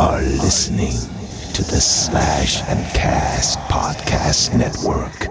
are 0.00 0.22
listening 0.22 0.96
to 1.52 1.62
the 1.62 1.78
Slash 1.78 2.62
and 2.70 2.94
Cast 2.94 3.58
Podcast 3.68 4.56
Network. 4.56 5.26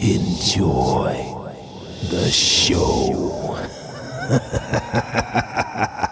Enjoy 0.00 1.12
the 2.08 2.30
show. 2.30 3.52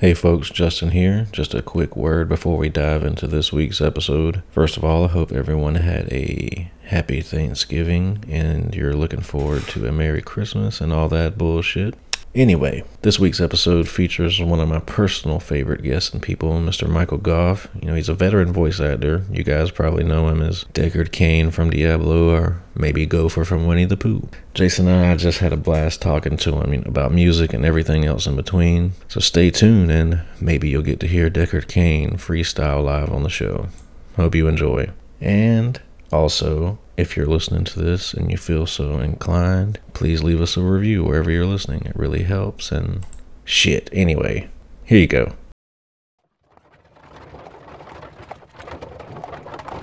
Hey 0.00 0.14
folks, 0.14 0.50
Justin 0.50 0.92
here. 0.92 1.26
Just 1.32 1.54
a 1.54 1.60
quick 1.60 1.96
word 1.96 2.28
before 2.28 2.56
we 2.56 2.68
dive 2.68 3.02
into 3.02 3.26
this 3.26 3.52
week's 3.52 3.80
episode. 3.80 4.44
First 4.48 4.76
of 4.76 4.84
all, 4.84 5.06
I 5.06 5.08
hope 5.08 5.32
everyone 5.32 5.74
had 5.74 6.12
a 6.12 6.70
happy 6.84 7.20
Thanksgiving 7.20 8.24
and 8.28 8.72
you're 8.76 8.94
looking 8.94 9.22
forward 9.22 9.62
to 9.70 9.88
a 9.88 9.90
Merry 9.90 10.22
Christmas 10.22 10.80
and 10.80 10.92
all 10.92 11.08
that 11.08 11.36
bullshit. 11.36 11.96
Anyway, 12.38 12.84
this 13.02 13.18
week's 13.18 13.40
episode 13.40 13.88
features 13.88 14.40
one 14.40 14.60
of 14.60 14.68
my 14.68 14.78
personal 14.78 15.40
favorite 15.40 15.82
guests 15.82 16.12
and 16.12 16.22
people, 16.22 16.52
Mr. 16.52 16.88
Michael 16.88 17.18
Gough. 17.18 17.66
You 17.82 17.88
know, 17.88 17.96
he's 17.96 18.08
a 18.08 18.14
veteran 18.14 18.52
voice 18.52 18.78
actor. 18.78 19.24
You 19.28 19.42
guys 19.42 19.72
probably 19.72 20.04
know 20.04 20.28
him 20.28 20.40
as 20.40 20.62
Deckard 20.72 21.10
Cain 21.10 21.50
from 21.50 21.70
Diablo 21.70 22.30
or 22.30 22.62
maybe 22.76 23.06
Gopher 23.06 23.44
from 23.44 23.66
Winnie 23.66 23.86
the 23.86 23.96
Pooh. 23.96 24.28
Jason 24.54 24.86
and 24.86 25.04
I 25.04 25.16
just 25.16 25.40
had 25.40 25.52
a 25.52 25.56
blast 25.56 26.00
talking 26.00 26.36
to 26.36 26.60
him 26.60 26.84
about 26.86 27.10
music 27.10 27.52
and 27.52 27.64
everything 27.64 28.04
else 28.04 28.24
in 28.28 28.36
between. 28.36 28.92
So 29.08 29.18
stay 29.18 29.50
tuned 29.50 29.90
and 29.90 30.22
maybe 30.40 30.68
you'll 30.68 30.82
get 30.82 31.00
to 31.00 31.08
hear 31.08 31.28
Deckard 31.28 31.66
Cain 31.66 32.18
freestyle 32.18 32.84
live 32.84 33.10
on 33.10 33.24
the 33.24 33.30
show. 33.30 33.66
Hope 34.14 34.36
you 34.36 34.46
enjoy. 34.46 34.90
And 35.20 35.80
also, 36.10 36.78
if 36.96 37.16
you're 37.16 37.26
listening 37.26 37.64
to 37.64 37.80
this 37.80 38.14
and 38.14 38.30
you 38.30 38.38
feel 38.38 38.66
so 38.66 38.98
inclined, 38.98 39.78
please 39.92 40.22
leave 40.22 40.40
us 40.40 40.56
a 40.56 40.62
review 40.62 41.04
wherever 41.04 41.30
you're 41.30 41.44
listening. 41.44 41.82
It 41.84 41.96
really 41.96 42.22
helps. 42.22 42.72
And 42.72 43.04
shit. 43.44 43.90
Anyway, 43.92 44.48
here 44.84 44.98
you 44.98 45.06
go. 45.06 45.32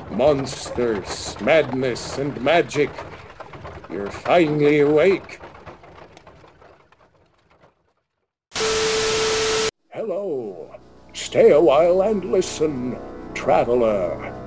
Monsters, 0.10 1.40
madness, 1.42 2.18
and 2.18 2.40
magic. 2.42 2.90
You're 3.92 4.10
finally 4.10 4.80
awake. 4.80 5.40
Hello. 9.94 10.74
Stay 11.14 11.52
a 11.52 11.62
while 11.62 12.02
and 12.02 12.26
listen, 12.26 12.98
traveler 13.34 14.45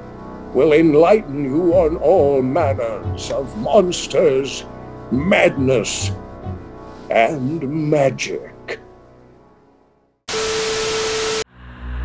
will 0.54 0.72
enlighten 0.72 1.44
you 1.44 1.74
on 1.74 1.96
all 1.96 2.42
manners 2.42 3.30
of 3.30 3.56
monsters, 3.58 4.64
madness, 5.10 6.10
and 7.10 7.90
magic. 7.90 8.80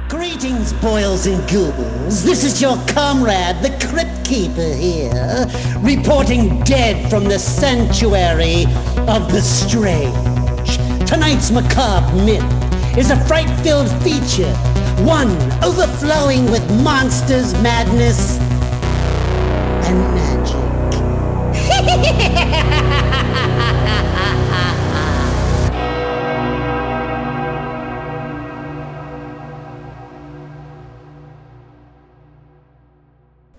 Greetings, 0.09 0.73
boils 0.73 1.25
and 1.25 1.49
ghouls. 1.49 2.23
This 2.23 2.43
is 2.43 2.61
your 2.61 2.75
comrade, 2.87 3.57
the 3.61 3.75
Crypt 3.87 4.25
Keeper 4.25 4.73
here, 4.73 5.47
reporting 5.79 6.59
dead 6.63 7.09
from 7.09 7.23
the 7.25 7.39
sanctuary 7.39 8.65
of 9.07 9.31
the 9.31 9.41
strange. 9.41 10.77
Tonight's 11.07 11.49
macabre 11.51 12.15
myth 12.25 12.97
is 12.97 13.09
a 13.09 13.25
fright-filled 13.25 13.89
feature 14.03 14.53
one 15.01 15.31
overflowing 15.63 16.49
with 16.51 16.67
monsters, 16.83 17.53
madness, 17.61 18.37
and 19.87 19.99
magic. 20.13 20.63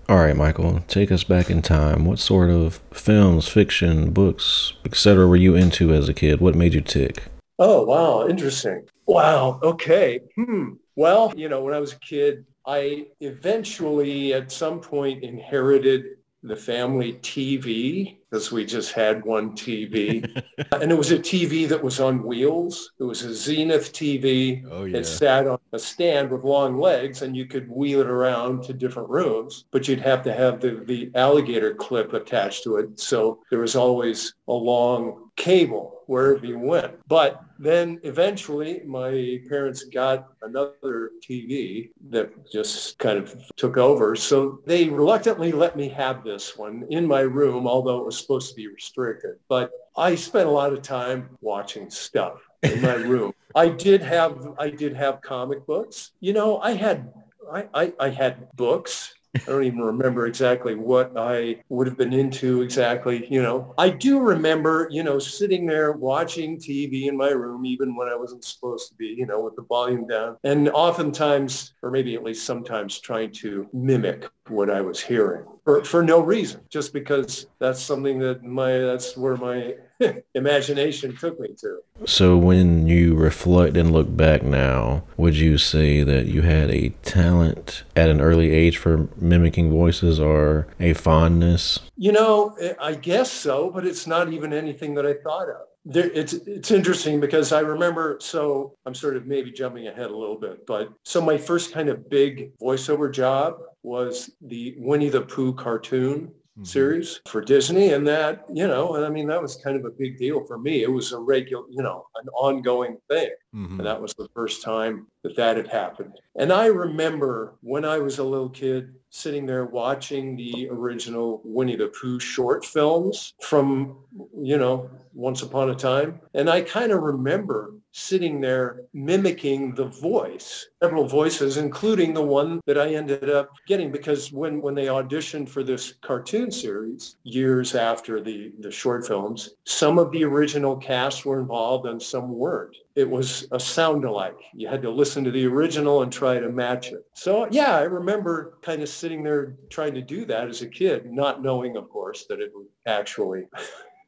All 0.07 0.17
right, 0.17 0.35
Michael, 0.35 0.81
take 0.87 1.11
us 1.11 1.23
back 1.23 1.49
in 1.49 1.63
time. 1.63 2.05
What 2.05 2.19
sort 2.19 2.51
of 2.51 2.75
films, 2.93 3.47
fiction, 3.47 4.11
books, 4.11 4.73
etc. 4.85 5.25
were 5.25 5.35
you 5.35 5.55
into 5.55 5.91
as 5.91 6.07
a 6.07 6.13
kid? 6.13 6.39
What 6.39 6.53
made 6.53 6.75
you 6.75 6.81
tick? 6.81 7.23
Oh, 7.57 7.83
wow. 7.85 8.27
Interesting. 8.27 8.87
Wow. 9.07 9.59
Okay. 9.63 10.19
Hmm. 10.35 10.73
Well, 10.95 11.33
you 11.35 11.49
know, 11.49 11.63
when 11.63 11.73
I 11.73 11.79
was 11.79 11.93
a 11.93 11.99
kid, 11.99 12.45
I 12.65 13.07
eventually 13.19 14.33
at 14.33 14.51
some 14.51 14.79
point 14.79 15.23
inherited 15.23 16.17
the 16.45 16.55
family 16.55 17.13
TV 17.13 18.17
because 18.29 18.51
we 18.51 18.65
just 18.65 18.93
had 18.93 19.25
one 19.25 19.51
TV. 19.55 20.23
and 20.71 20.91
it 20.91 20.97
was 20.97 21.11
a 21.11 21.17
TV 21.17 21.67
that 21.67 21.81
was 21.81 21.99
on 21.99 22.23
wheels. 22.23 22.91
It 22.99 23.03
was 23.03 23.23
a 23.23 23.33
Zenith 23.33 23.93
TV. 23.93 24.63
Oh, 24.69 24.85
yeah. 24.85 24.99
It 24.99 25.05
sat 25.05 25.47
on 25.47 25.57
a 25.73 25.79
stand 25.79 26.29
with 26.29 26.43
long 26.43 26.77
legs 26.77 27.23
and 27.23 27.35
you 27.35 27.45
could 27.45 27.69
wheel 27.69 28.01
it 28.01 28.07
around 28.07 28.63
to 28.65 28.73
different 28.73 29.09
rooms, 29.09 29.65
but 29.71 29.87
you'd 29.87 30.01
have 30.01 30.23
to 30.23 30.33
have 30.33 30.61
the, 30.61 30.83
the 30.85 31.11
alligator 31.15 31.73
clip 31.73 32.13
attached 32.13 32.63
to 32.63 32.77
it. 32.77 32.99
So 32.99 33.41
there 33.49 33.59
was 33.59 33.75
always 33.75 34.35
a 34.47 34.53
long 34.53 35.31
cable 35.35 36.01
wherever 36.05 36.45
you 36.45 36.59
went. 36.59 36.93
But 37.07 37.41
then 37.57 37.99
eventually 38.03 38.81
my 38.85 39.39
parents 39.47 39.83
got 39.85 40.27
another 40.41 41.11
TV 41.27 41.89
that 42.09 42.31
just 42.51 42.97
kind 42.99 43.17
of 43.17 43.35
took 43.55 43.77
over. 43.77 44.15
So 44.15 44.59
they 44.65 44.89
reluctantly 44.89 45.51
let 45.51 45.75
me 45.75 45.89
have 45.89 46.23
this 46.23 46.57
one 46.57 46.85
in 46.89 47.05
my 47.05 47.21
room, 47.21 47.67
although 47.67 47.99
it 47.99 48.05
was 48.05 48.17
supposed 48.17 48.49
to 48.49 48.55
be 48.55 48.67
restricted. 48.67 49.35
But 49.47 49.71
I 49.97 50.15
spent 50.15 50.47
a 50.47 50.51
lot 50.51 50.73
of 50.73 50.81
time 50.81 51.29
watching 51.41 51.89
stuff 51.89 52.41
in 52.63 52.81
my 52.81 52.93
room. 53.13 53.33
I 53.55 53.69
did 53.69 54.01
have 54.01 54.55
I 54.59 54.69
did 54.69 54.93
have 54.95 55.21
comic 55.21 55.65
books. 55.65 56.11
You 56.19 56.33
know, 56.33 56.59
I 56.59 56.73
had 56.73 57.13
I, 57.51 57.67
I, 57.73 57.93
I 57.99 58.09
had 58.09 58.51
books 58.55 59.13
I 59.35 59.51
don't 59.51 59.63
even 59.63 59.81
remember 59.81 60.27
exactly 60.27 60.75
what 60.75 61.11
I 61.17 61.63
would 61.69 61.87
have 61.87 61.97
been 61.97 62.13
into 62.13 62.61
exactly, 62.61 63.27
you 63.29 63.41
know. 63.41 63.73
I 63.77 63.89
do 63.89 64.19
remember, 64.19 64.87
you 64.91 65.03
know, 65.03 65.19
sitting 65.19 65.65
there 65.65 65.91
watching 65.93 66.57
TV 66.57 67.07
in 67.07 67.17
my 67.17 67.29
room, 67.29 67.65
even 67.65 67.95
when 67.95 68.07
I 68.07 68.15
wasn't 68.15 68.43
supposed 68.43 68.89
to 68.89 68.95
be, 68.95 69.07
you 69.07 69.25
know, 69.25 69.41
with 69.41 69.55
the 69.55 69.63
volume 69.63 70.07
down. 70.07 70.37
And 70.43 70.69
oftentimes, 70.69 71.73
or 71.81 71.91
maybe 71.91 72.15
at 72.15 72.23
least 72.23 72.45
sometimes, 72.45 72.99
trying 72.99 73.31
to 73.33 73.67
mimic 73.73 74.29
what 74.47 74.69
I 74.69 74.81
was 74.81 74.99
hearing 74.99 75.45
for, 75.65 75.83
for 75.83 76.03
no 76.03 76.21
reason, 76.21 76.61
just 76.69 76.93
because 76.93 77.47
that's 77.59 77.81
something 77.81 78.19
that 78.19 78.43
my, 78.43 78.77
that's 78.77 79.17
where 79.17 79.35
my 79.35 79.75
imagination 80.35 81.17
took 81.17 81.39
me 81.39 81.49
to. 81.59 81.79
So 82.05 82.37
when 82.37 82.87
you 82.87 83.15
reflect 83.15 83.75
and 83.75 83.91
look 83.91 84.15
back 84.15 84.43
now, 84.43 85.03
would 85.17 85.35
you 85.35 85.57
say 85.57 86.03
that 86.03 86.27
you 86.27 86.43
had 86.43 86.69
a 86.69 86.89
talent 87.01 87.83
at 87.95 88.09
an 88.09 88.21
early 88.21 88.51
age 88.51 88.77
for 88.77 89.09
mimicking 89.17 89.71
voices 89.71 90.19
or 90.19 90.67
a 90.79 90.93
fondness? 90.93 91.79
You 91.97 92.11
know, 92.11 92.55
I 92.79 92.93
guess 92.93 93.31
so, 93.31 93.71
but 93.71 93.87
it's 93.87 94.05
not 94.05 94.31
even 94.31 94.53
anything 94.53 94.93
that 94.95 95.05
I 95.05 95.15
thought 95.15 95.49
of. 95.49 95.65
There, 95.85 96.09
it's 96.11 96.33
it's 96.33 96.71
interesting 96.71 97.19
because 97.19 97.51
I 97.51 97.59
remember. 97.59 98.17
So 98.19 98.75
I'm 98.85 98.95
sort 98.95 99.15
of 99.15 99.27
maybe 99.27 99.51
jumping 99.51 99.87
ahead 99.87 100.09
a 100.09 100.17
little 100.17 100.39
bit, 100.39 100.65
but 100.65 100.91
so 101.03 101.21
my 101.21 101.37
first 101.37 101.71
kind 101.71 101.89
of 101.89 102.09
big 102.09 102.57
voiceover 102.57 103.11
job 103.11 103.59
was 103.83 104.31
the 104.41 104.75
Winnie 104.79 105.09
the 105.09 105.21
Pooh 105.21 105.53
cartoon 105.53 106.31
mm-hmm. 106.55 106.63
series 106.63 107.21
for 107.27 107.41
Disney. 107.41 107.93
And 107.93 108.07
that, 108.07 108.45
you 108.51 108.67
know, 108.67 109.03
I 109.03 109.09
mean, 109.09 109.27
that 109.27 109.41
was 109.41 109.55
kind 109.57 109.77
of 109.77 109.85
a 109.85 109.91
big 109.91 110.17
deal 110.17 110.45
for 110.45 110.57
me. 110.57 110.83
It 110.83 110.91
was 110.91 111.11
a 111.11 111.19
regular, 111.19 111.65
you 111.69 111.83
know, 111.83 112.05
an 112.21 112.27
ongoing 112.29 112.97
thing. 113.09 113.29
Mm-hmm. 113.55 113.79
And 113.79 113.87
that 113.87 114.01
was 114.01 114.13
the 114.13 114.27
first 114.35 114.61
time 114.61 115.07
that 115.23 115.35
that 115.37 115.55
had 115.55 115.67
happened. 115.67 116.19
And 116.37 116.51
I 116.51 116.65
remember 116.65 117.55
when 117.61 117.85
I 117.85 117.99
was 117.99 118.19
a 118.19 118.23
little 118.23 118.49
kid 118.49 118.93
sitting 119.11 119.45
there 119.45 119.65
watching 119.65 120.35
the 120.35 120.67
original 120.69 121.41
Winnie 121.45 121.77
the 121.77 121.87
Pooh 121.87 122.19
short 122.19 122.65
films 122.65 123.33
from, 123.41 123.95
you 124.37 124.57
know, 124.57 124.89
once 125.13 125.41
upon 125.41 125.69
a 125.69 125.75
time. 125.75 126.19
And 126.33 126.49
I 126.49 126.61
kind 126.61 126.91
of 126.91 127.01
remember 127.01 127.73
sitting 127.93 128.41
there 128.41 128.81
mimicking 128.93 129.73
the 129.73 129.85
voice, 129.85 130.67
several 130.83 131.07
voices, 131.07 131.55
including 131.55 132.13
the 132.13 132.21
one 132.21 132.59
that 132.65 132.77
I 132.77 132.93
ended 132.93 133.29
up 133.29 133.51
getting 133.67 133.89
because 133.89 134.33
when, 134.33 134.59
when 134.59 134.75
they 134.75 134.87
auditioned 134.87 135.47
for 135.47 135.63
this 135.63 135.93
cartoon 136.01 136.51
series 136.51 137.15
years 137.23 137.73
after 137.73 138.19
the, 138.19 138.51
the 138.59 138.69
short 138.69 139.07
films, 139.07 139.51
some 139.63 139.97
of 139.97 140.11
the 140.11 140.25
original 140.25 140.75
cast 140.75 141.25
were 141.25 141.39
involved 141.39 141.87
and 141.87 142.01
some 142.01 142.33
weren't. 142.33 142.75
It 142.95 143.09
was 143.09 143.47
a 143.51 143.59
sound 143.59 144.05
alike. 144.05 144.37
You 144.53 144.69
had 144.69 144.81
to 144.83 144.89
listen 144.89 145.23
to 145.25 145.31
the 145.31 145.45
original 145.45 146.03
and 146.03 146.11
try 146.11 146.39
to 146.39 146.49
match 146.49 146.91
it. 146.91 147.05
So 147.13 147.47
yeah, 147.51 147.75
I 147.75 147.81
remember 147.81 148.57
kind 148.61 148.81
of 148.81 148.87
sitting 148.87 149.21
there 149.21 149.57
trying 149.69 149.93
to 149.95 150.01
do 150.01 150.25
that 150.25 150.47
as 150.47 150.61
a 150.61 150.67
kid, 150.67 151.11
not 151.11 151.41
knowing, 151.41 151.75
of 151.75 151.89
course, 151.89 152.25
that 152.29 152.39
it 152.39 152.51
would 152.55 152.67
actually 152.85 153.47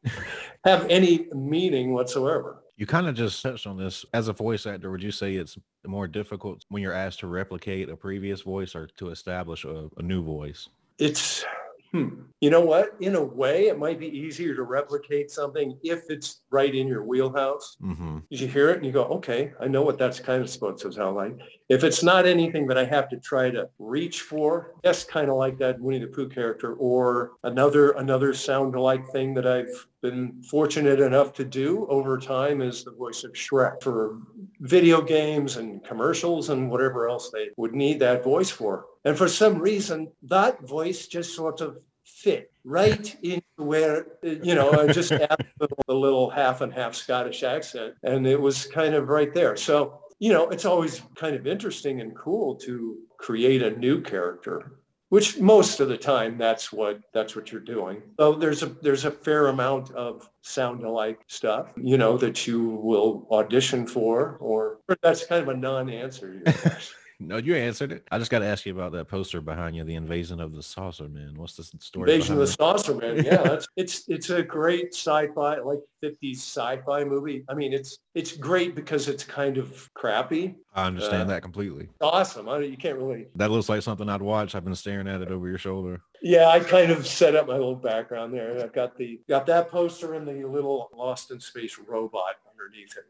have 0.63 0.87
any 0.89 1.27
meaning 1.33 1.93
whatsoever. 1.93 2.63
You 2.77 2.85
kind 2.85 3.07
of 3.07 3.15
just 3.15 3.41
touched 3.41 3.67
on 3.67 3.77
this. 3.77 4.05
As 4.13 4.27
a 4.27 4.33
voice 4.33 4.65
actor, 4.65 4.91
would 4.91 5.03
you 5.03 5.11
say 5.11 5.33
it's 5.35 5.57
more 5.85 6.07
difficult 6.07 6.63
when 6.69 6.81
you're 6.81 6.93
asked 6.93 7.19
to 7.21 7.27
replicate 7.27 7.89
a 7.89 7.95
previous 7.95 8.41
voice 8.41 8.75
or 8.75 8.87
to 8.97 9.09
establish 9.09 9.65
a, 9.65 9.89
a 9.97 10.01
new 10.03 10.23
voice? 10.23 10.69
It's 10.99 11.43
Hmm. 11.91 12.21
You 12.41 12.51
know 12.51 12.61
what? 12.61 12.95
In 12.99 13.15
a 13.15 13.23
way, 13.23 13.67
it 13.67 13.79
might 13.79 13.99
be 13.99 14.07
easier 14.07 14.53
to 14.55 14.61
replicate 14.61 15.31
something 15.31 15.75
if 15.81 16.03
it's 16.09 16.41
right 16.51 16.73
in 16.73 16.87
your 16.87 17.03
wheelhouse. 17.03 17.77
Mm-hmm. 17.81 18.19
You 18.29 18.47
hear 18.47 18.69
it 18.69 18.77
and 18.77 18.85
you 18.85 18.91
go, 18.91 19.05
okay, 19.05 19.53
I 19.59 19.67
know 19.67 19.81
what 19.81 19.97
that's 19.97 20.19
kind 20.19 20.43
of 20.43 20.49
supposed 20.49 20.83
to 20.83 20.91
sound 20.91 21.15
like. 21.15 21.35
If 21.69 21.83
it's 21.83 22.03
not 22.03 22.27
anything 22.27 22.67
that 22.67 22.77
I 22.77 22.85
have 22.85 23.09
to 23.09 23.17
try 23.17 23.49
to 23.49 23.69
reach 23.79 24.21
for, 24.21 24.75
that's 24.83 25.03
kind 25.03 25.29
of 25.29 25.37
like 25.37 25.57
that 25.57 25.79
Winnie 25.79 25.99
the 25.99 26.07
Pooh 26.07 26.29
character 26.29 26.75
or 26.75 27.31
another 27.43 27.91
another 27.91 28.35
sound 28.35 28.75
alike 28.75 29.07
thing 29.09 29.33
that 29.33 29.47
I've 29.47 29.87
been 30.01 30.41
fortunate 30.43 30.99
enough 30.99 31.33
to 31.33 31.43
do 31.43 31.87
over 31.87 32.17
time 32.19 32.61
is 32.61 32.83
the 32.83 32.91
voice 32.91 33.23
of 33.23 33.33
Shrek 33.33 33.81
for 33.81 34.19
video 34.59 35.01
games 35.01 35.57
and 35.57 35.83
commercials 35.83 36.49
and 36.49 36.69
whatever 36.69 37.09
else 37.09 37.31
they 37.31 37.49
would 37.57 37.73
need 37.73 37.99
that 37.99 38.23
voice 38.23 38.51
for. 38.51 38.85
And 39.05 39.17
for 39.17 39.27
some 39.27 39.59
reason, 39.59 40.11
that 40.23 40.61
voice 40.67 41.07
just 41.07 41.35
sort 41.35 41.61
of 41.61 41.77
fit 42.03 42.51
right 42.63 43.15
into 43.21 43.43
where, 43.57 44.07
you 44.23 44.55
know, 44.55 44.71
I 44.71 44.91
just 44.91 45.11
added 45.31 45.47
a 45.87 45.93
little 45.93 46.29
half 46.29 46.61
and 46.61 46.73
half 46.73 46.95
Scottish 46.95 47.43
accent 47.43 47.95
and 48.03 48.25
it 48.25 48.39
was 48.39 48.65
kind 48.65 48.95
of 48.95 49.09
right 49.09 49.33
there. 49.33 49.55
So, 49.55 49.99
you 50.19 50.33
know, 50.33 50.49
it's 50.49 50.65
always 50.65 51.01
kind 51.15 51.35
of 51.35 51.47
interesting 51.47 52.01
and 52.01 52.15
cool 52.15 52.55
to 52.55 52.97
create 53.17 53.61
a 53.61 53.77
new 53.77 54.01
character 54.01 54.77
which 55.09 55.39
most 55.39 55.79
of 55.79 55.87
the 55.87 55.97
time 55.97 56.37
that's 56.37 56.71
what 56.71 56.99
that's 57.13 57.35
what 57.35 57.51
you're 57.51 57.61
doing. 57.61 58.01
So 58.19 58.33
there's 58.33 58.63
a 58.63 58.67
there's 58.67 59.05
a 59.05 59.11
fair 59.11 59.47
amount 59.47 59.91
of 59.91 60.29
sound 60.41 60.83
alike 60.83 61.19
stuff, 61.27 61.71
you 61.77 61.97
know, 61.97 62.17
that 62.17 62.45
you 62.45 62.69
will 62.69 63.27
audition 63.31 63.87
for, 63.87 64.37
or 64.39 64.79
that's 65.01 65.25
kind 65.25 65.41
of 65.41 65.49
a 65.49 65.57
non-answer. 65.57 66.41
No, 67.19 67.37
you 67.37 67.55
answered 67.55 67.91
it. 67.91 68.07
I 68.11 68.19
just 68.19 68.29
got 68.29 68.39
to 68.39 68.45
ask 68.45 68.65
you 68.65 68.73
about 68.73 68.91
that 68.91 69.07
poster 69.07 69.41
behind 69.41 69.75
you, 69.75 69.83
the 69.83 69.95
invasion 69.95 70.39
of 70.39 70.53
the 70.53 70.61
saucer 70.61 71.09
man. 71.09 71.33
What's 71.35 71.55
the 71.55 71.63
story? 71.63 72.11
Invasion 72.11 72.33
of 72.33 72.39
the 72.39 72.47
Saucer 72.47 72.93
Man. 72.93 73.23
Yeah, 73.23 73.37
that's, 73.43 73.67
it's 73.75 74.07
it's 74.07 74.29
a 74.29 74.43
great 74.43 74.93
sci-fi, 74.93 75.57
like 75.59 75.79
50s 76.03 76.35
sci-fi 76.35 77.03
movie. 77.03 77.43
I 77.49 77.55
mean, 77.55 77.73
it's 77.73 77.97
it's 78.13 78.37
great 78.37 78.75
because 78.75 79.07
it's 79.07 79.23
kind 79.23 79.57
of 79.57 79.89
crappy. 79.95 80.55
I 80.75 80.85
understand 80.85 81.23
uh, 81.23 81.33
that 81.33 81.41
completely. 81.41 81.89
Awesome. 82.01 82.47
I 82.49 82.59
you 82.59 82.77
can't 82.77 82.97
really. 82.97 83.25
That 83.35 83.49
looks 83.49 83.67
like 83.67 83.81
something 83.81 84.07
I'd 84.07 84.21
watch. 84.21 84.53
I've 84.53 84.65
been 84.65 84.75
staring 84.75 85.07
at 85.07 85.21
it 85.21 85.31
over 85.31 85.47
your 85.47 85.57
shoulder. 85.57 86.01
Yeah, 86.21 86.49
I 86.49 86.59
kind 86.59 86.91
of 86.91 87.07
set 87.07 87.35
up 87.35 87.47
my 87.47 87.53
little 87.53 87.75
background 87.75 88.31
there. 88.31 88.63
I've 88.63 88.73
got 88.73 88.95
the 88.95 89.19
got 89.27 89.47
that 89.47 89.69
poster 89.71 90.13
and 90.13 90.27
the 90.27 90.47
little 90.47 90.91
Lost 90.93 91.31
in 91.31 91.39
Space 91.39 91.79
robot 91.79 92.35
underneath 92.51 92.95
it. 92.95 93.05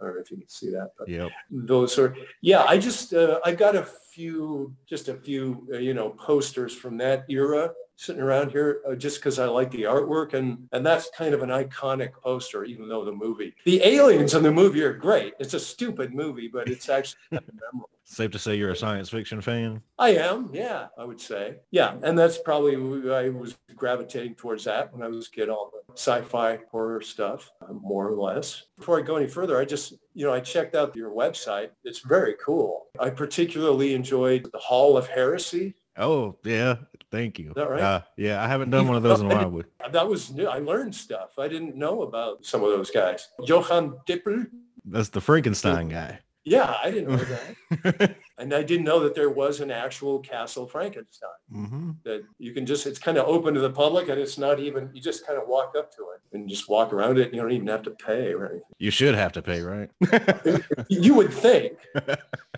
I 0.00 0.04
don't 0.04 0.14
know 0.16 0.20
if 0.20 0.30
you 0.30 0.38
can 0.38 0.48
see 0.48 0.70
that, 0.70 0.90
but 0.98 1.08
Yep. 1.08 1.30
those 1.50 1.98
are 1.98 2.16
yeah 2.40 2.62
i 2.64 2.78
just 2.78 3.12
uh, 3.14 3.38
i 3.44 3.52
got 3.52 3.74
a 3.76 3.86
few 4.14 4.72
just 4.86 5.08
a 5.08 5.14
few 5.14 5.66
uh, 5.72 5.78
you 5.78 5.94
know 5.94 6.10
posters 6.10 6.72
from 6.74 6.96
that 6.98 7.24
era 7.28 7.70
sitting 7.96 8.22
around 8.22 8.50
here 8.50 8.80
uh, 8.88 8.94
just 8.94 9.18
because 9.18 9.38
i 9.38 9.46
like 9.46 9.70
the 9.70 9.82
artwork 9.82 10.34
and 10.34 10.68
and 10.72 10.84
that's 10.84 11.10
kind 11.16 11.34
of 11.34 11.42
an 11.42 11.50
iconic 11.50 12.12
poster 12.12 12.64
even 12.64 12.88
though 12.88 13.04
the 13.04 13.12
movie 13.12 13.54
the 13.64 13.82
aliens 13.84 14.34
in 14.34 14.42
the 14.42 14.52
movie 14.52 14.82
are 14.82 14.92
great 14.92 15.34
it's 15.38 15.54
a 15.54 15.60
stupid 15.60 16.14
movie 16.14 16.48
but 16.48 16.68
it's 16.68 16.88
actually 16.88 17.18
memorable 17.30 17.90
Safe 18.06 18.30
to 18.32 18.38
say 18.38 18.54
you're 18.54 18.70
a 18.70 18.76
science 18.76 19.08
fiction 19.08 19.40
fan. 19.40 19.80
I 19.98 20.10
am, 20.10 20.50
yeah, 20.52 20.88
I 20.98 21.04
would 21.04 21.20
say. 21.20 21.56
Yeah, 21.70 21.96
and 22.02 22.18
that's 22.18 22.36
probably 22.36 22.74
I 23.10 23.30
was 23.30 23.56
gravitating 23.74 24.34
towards 24.34 24.64
that 24.64 24.92
when 24.92 25.02
I 25.02 25.08
was 25.08 25.26
a 25.26 25.30
kid, 25.30 25.48
all 25.48 25.72
the 25.72 25.94
sci-fi 25.94 26.58
horror 26.70 27.00
stuff, 27.00 27.50
uh, 27.62 27.72
more 27.72 28.06
or 28.06 28.14
less. 28.14 28.64
Before 28.76 28.98
I 28.98 29.02
go 29.02 29.16
any 29.16 29.26
further, 29.26 29.58
I 29.58 29.64
just, 29.64 29.94
you 30.12 30.26
know, 30.26 30.34
I 30.34 30.40
checked 30.40 30.74
out 30.74 30.94
your 30.94 31.12
website. 31.12 31.70
It's 31.82 32.00
very 32.00 32.34
cool. 32.44 32.88
I 33.00 33.08
particularly 33.08 33.94
enjoyed 33.94 34.50
the 34.52 34.58
Hall 34.58 34.98
of 34.98 35.08
Heresy. 35.08 35.74
Oh 35.96 36.36
yeah, 36.44 36.76
thank 37.14 37.38
you. 37.38 37.52
that 37.54 37.70
right? 37.70 37.80
Uh, 37.80 38.00
yeah, 38.16 38.42
I 38.42 38.48
haven't 38.48 38.70
done 38.74 38.86
one 38.88 38.96
of 38.96 39.02
those 39.02 39.20
in 39.20 39.30
a 39.30 39.34
while. 39.34 39.50
But 39.50 39.66
That 39.92 40.08
was 40.08 40.32
new. 40.32 40.46
I 40.46 40.58
learned 40.58 40.94
stuff. 40.94 41.38
I 41.38 41.48
didn't 41.48 41.76
know 41.76 42.02
about 42.02 42.44
some 42.44 42.62
of 42.64 42.70
those 42.70 42.90
guys. 42.90 43.28
Johann 43.44 43.94
Dippel. 44.06 44.46
that's 44.84 45.10
the 45.10 45.20
Frankenstein 45.20 45.88
guy. 45.88 46.20
Yeah, 46.44 46.76
I 46.82 46.90
didn't 46.90 47.10
know 47.10 47.24
that. 47.24 48.16
and 48.38 48.52
I 48.52 48.62
didn't 48.62 48.84
know 48.84 49.00
that 49.00 49.14
there 49.14 49.30
was 49.30 49.60
an 49.60 49.70
actual 49.70 50.18
Castle 50.20 50.66
Frankenstein. 50.66 51.30
hmm 51.50 51.90
that 52.04 52.22
you 52.38 52.52
can 52.52 52.66
just 52.66 52.86
it's 52.86 52.98
kind 52.98 53.16
of 53.16 53.26
open 53.26 53.54
to 53.54 53.60
the 53.60 53.70
public 53.70 54.08
and 54.08 54.20
it's 54.20 54.36
not 54.36 54.58
even 54.60 54.90
you 54.92 55.00
just 55.00 55.26
kind 55.26 55.38
of 55.38 55.48
walk 55.48 55.74
up 55.78 55.90
to 55.92 56.02
it 56.14 56.36
and 56.36 56.48
just 56.48 56.68
walk 56.68 56.92
around 56.92 57.18
it. 57.18 57.32
You 57.32 57.40
don't 57.40 57.52
even 57.52 57.68
have 57.68 57.82
to 57.82 57.92
pay 57.92 58.32
or 58.32 58.46
anything. 58.46 58.62
You 58.78 58.90
should 58.90 59.14
have 59.14 59.32
to 59.32 59.42
pay, 59.42 59.60
right? 59.60 59.90
you 60.88 61.14
would 61.14 61.32
think. 61.32 61.78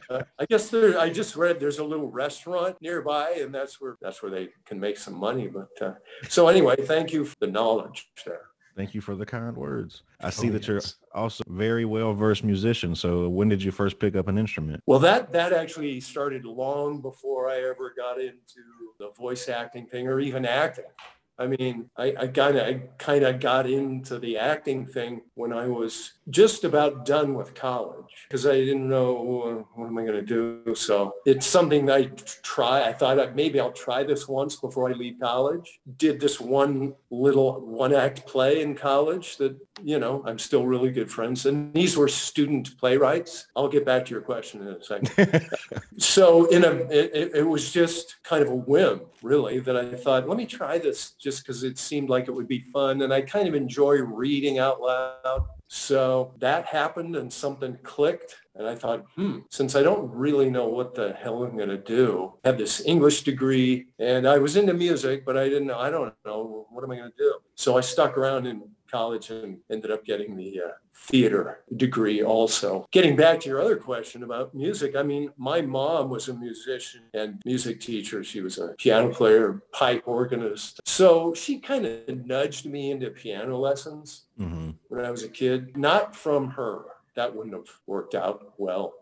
Uh, 0.09 0.23
i 0.39 0.47
guess 0.47 0.69
there 0.69 0.97
i 1.01 1.11
just 1.11 1.35
read 1.35 1.59
there's 1.59 1.81
a 1.81 1.85
little 1.85 2.09
restaurant 2.09 2.77
nearby 2.81 3.31
and 3.41 3.53
that's 3.53 3.81
where 3.81 3.97
that's 4.01 4.23
where 4.23 4.31
they 4.31 4.49
can 4.65 4.79
make 4.79 4.97
some 4.97 5.15
money 5.15 5.49
but 5.49 5.69
uh, 5.83 5.95
so 6.29 6.47
anyway 6.47 6.77
thank 6.77 7.13
you 7.13 7.25
for 7.25 7.35
the 7.41 7.47
knowledge 7.47 8.09
there 8.25 8.43
Thank 8.77 8.95
you 8.95 9.01
for 9.01 9.15
the 9.17 9.25
kind 9.25 9.57
words. 9.57 10.03
I 10.21 10.27
oh, 10.27 10.31
see 10.31 10.49
Oh, 10.49 10.53
that 10.53 10.69
yes. 10.69 10.69
you're 10.69 11.23
also 11.23 11.43
very 11.49 11.87
well 11.87 12.13
versed 12.13 12.45
musician. 12.45 12.95
So 12.95 13.29
when 13.29 13.49
did 13.49 13.63
you 13.63 13.73
first 13.73 13.99
pick 13.99 14.15
up 14.17 14.29
an 14.29 14.37
instrument? 14.37 14.83
well 14.87 14.99
that 14.99 15.33
that 15.33 15.53
actually 15.53 16.01
started 16.01 16.45
long 16.45 17.01
before 17.01 17.49
i 17.49 17.57
ever 17.59 17.93
got 17.97 18.21
into 18.21 18.63
the 18.99 19.11
voice 19.17 19.49
acting 19.49 19.87
thing 19.87 20.07
or 20.07 20.21
even 20.21 20.45
acting 20.45 20.85
I 21.39 21.47
mean, 21.47 21.91
I, 21.97 22.15
I 22.19 22.27
kind 22.29 22.57
of 22.57 22.67
I 22.67 22.75
kind 22.99 23.23
of 23.25 23.41
got 23.41 23.69
into 23.69 24.19
the 24.19 24.39
acting 24.39 24.87
thing 24.87 25.21
when 25.35 25.53
I 25.53 25.67
was 25.67 26.13
just 26.31 26.65
about 26.65 27.05
done 27.07 27.35
with 27.35 27.55
college 27.55 28.27
because 28.29 28.47
I 28.47 28.55
didn't 28.57 28.89
know 28.89 29.67
what 29.75 29.87
am 29.89 29.99
I 29.99 30.03
going 30.03 30.15
to 30.15 30.23
do. 30.23 30.75
So 30.75 31.15
it's 31.25 31.47
something 31.47 31.87
that 31.87 31.97
I 31.97 32.05
try. 32.43 32.83
I 32.89 32.93
thought 32.93 33.21
I, 33.21 33.27
maybe 33.31 33.61
I'll 33.61 33.73
try 33.73 34.03
this 34.03 34.27
once 34.27 34.57
before 34.57 34.89
I 34.89 34.93
leave 34.93 35.21
college. 35.21 35.79
Did 35.99 36.21
this 36.21 36.41
one 36.41 36.95
little 37.11 37.61
one 37.61 37.95
act 37.95 38.27
play 38.27 38.63
in 38.63 38.75
college 38.75 39.37
that 39.37 39.57
you 39.83 39.99
know 39.99 40.23
I'm 40.27 40.39
still 40.39 40.67
really 40.67 40.91
good 40.91 41.11
friends. 41.11 41.47
And 41.47 41.73
these 41.73 41.97
were 41.97 42.09
student 42.09 42.77
playwrights. 42.79 43.47
I'll 43.55 43.69
get 43.69 43.85
back 43.85 44.05
to 44.07 44.11
your 44.11 44.23
question 44.23 44.63
in 44.63 44.69
a 44.69 44.83
second 44.83 45.49
so 45.99 46.47
in 46.47 46.65
a 46.65 46.71
it- 46.91 47.35
it 47.37 47.43
was 47.47 47.73
just 47.73 48.17
kind 48.23 48.43
of 48.43 48.49
a 48.51 48.55
whim 48.55 49.01
really 49.23 49.59
that 49.59 49.77
i 49.77 49.95
thought 49.95 50.29
let 50.29 50.37
me 50.39 50.47
try 50.47 50.79
this 50.79 51.11
just 51.13 51.43
because 51.43 51.63
it 51.63 51.79
seemed 51.79 52.09
like 52.09 52.29
it 52.29 52.31
would 52.31 52.49
be 52.49 52.61
fun 52.61 53.03
and 53.03 53.13
i 53.13 53.21
kind 53.21 53.49
of 53.49 53.55
enjoy 53.55 53.97
reading 53.97 54.59
out 54.59 54.81
loud 54.81 55.47
so 55.69 56.33
that 56.39 56.65
happened 56.67 57.17
and 57.17 57.33
something 57.33 57.77
clicked 57.83 58.37
and 58.55 58.69
i 58.69 58.75
thought 58.75 59.05
hmm 59.17 59.39
since 59.51 59.75
i 59.75 59.83
don't 59.83 60.09
really 60.13 60.49
know 60.49 60.69
what 60.69 60.95
the 60.95 61.13
hell 61.15 61.43
i'm 61.43 61.57
going 61.57 61.69
to 61.69 61.77
do 61.77 62.33
I 62.45 62.49
have 62.49 62.59
this 62.59 62.83
english 62.87 63.23
degree 63.23 63.87
and 63.99 64.29
i 64.29 64.39
was 64.39 64.55
into 64.57 64.75
music 64.75 65.25
but 65.27 65.37
i 65.37 65.45
didn't 65.45 65.67
know 65.67 65.79
i 65.79 65.91
don't 65.91 66.15
know 66.25 66.67
what 66.71 66.85
am 66.85 66.93
i 66.93 66.97
going 66.97 67.11
to 67.11 67.17
do? 67.19 67.35
So 67.57 67.77
i 67.77 67.81
stuck 67.81 68.17
around 68.17 68.47
in 68.47 68.63
college 68.97 69.31
and 69.31 69.59
ended 69.71 69.91
up 69.91 70.05
getting 70.05 70.37
the 70.37 70.61
uh, 70.67 70.73
theater 70.95 71.65
degree 71.77 72.23
also. 72.23 72.87
Getting 72.93 73.15
back 73.15 73.41
to 73.41 73.49
your 73.49 73.61
other 73.61 73.77
question 73.77 74.23
about 74.23 74.55
music, 74.55 74.97
I 74.97 75.03
mean, 75.03 75.31
my 75.37 75.61
mom 75.61 76.09
was 76.09 76.29
a 76.29 76.35
musician 76.35 77.03
and 77.13 77.43
music 77.45 77.81
teacher. 77.81 78.25
She 78.25 78.41
was 78.41 78.57
a 78.59 78.69
piano 78.79 79.13
player, 79.13 79.63
pipe 79.73 80.03
organist. 80.07 80.81
So 80.87 81.35
she 81.35 81.59
kind 81.59 81.85
of 81.85 82.27
nudged 82.27 82.65
me 82.65 82.91
into 82.91 83.11
piano 83.11 83.59
lessons 83.59 84.25
hmm 84.39 84.71
when 84.89 85.05
I 85.05 85.11
was 85.11 85.25
a 85.25 85.29
kid, 85.29 85.77
not 85.77 86.15
from 86.15 86.49
her. 86.51 86.85
That 87.17 87.35
wouldn't 87.35 87.55
have 87.55 87.73
worked 87.87 88.15
out 88.15 88.55
well. 88.57 88.95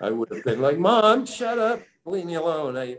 I 0.00 0.10
would 0.10 0.30
have 0.32 0.44
been 0.44 0.60
like, 0.60 0.78
Mom, 0.78 1.26
shut 1.26 1.58
up, 1.58 1.80
leave 2.04 2.24
me 2.24 2.34
alone. 2.34 2.76
I, 2.76 2.98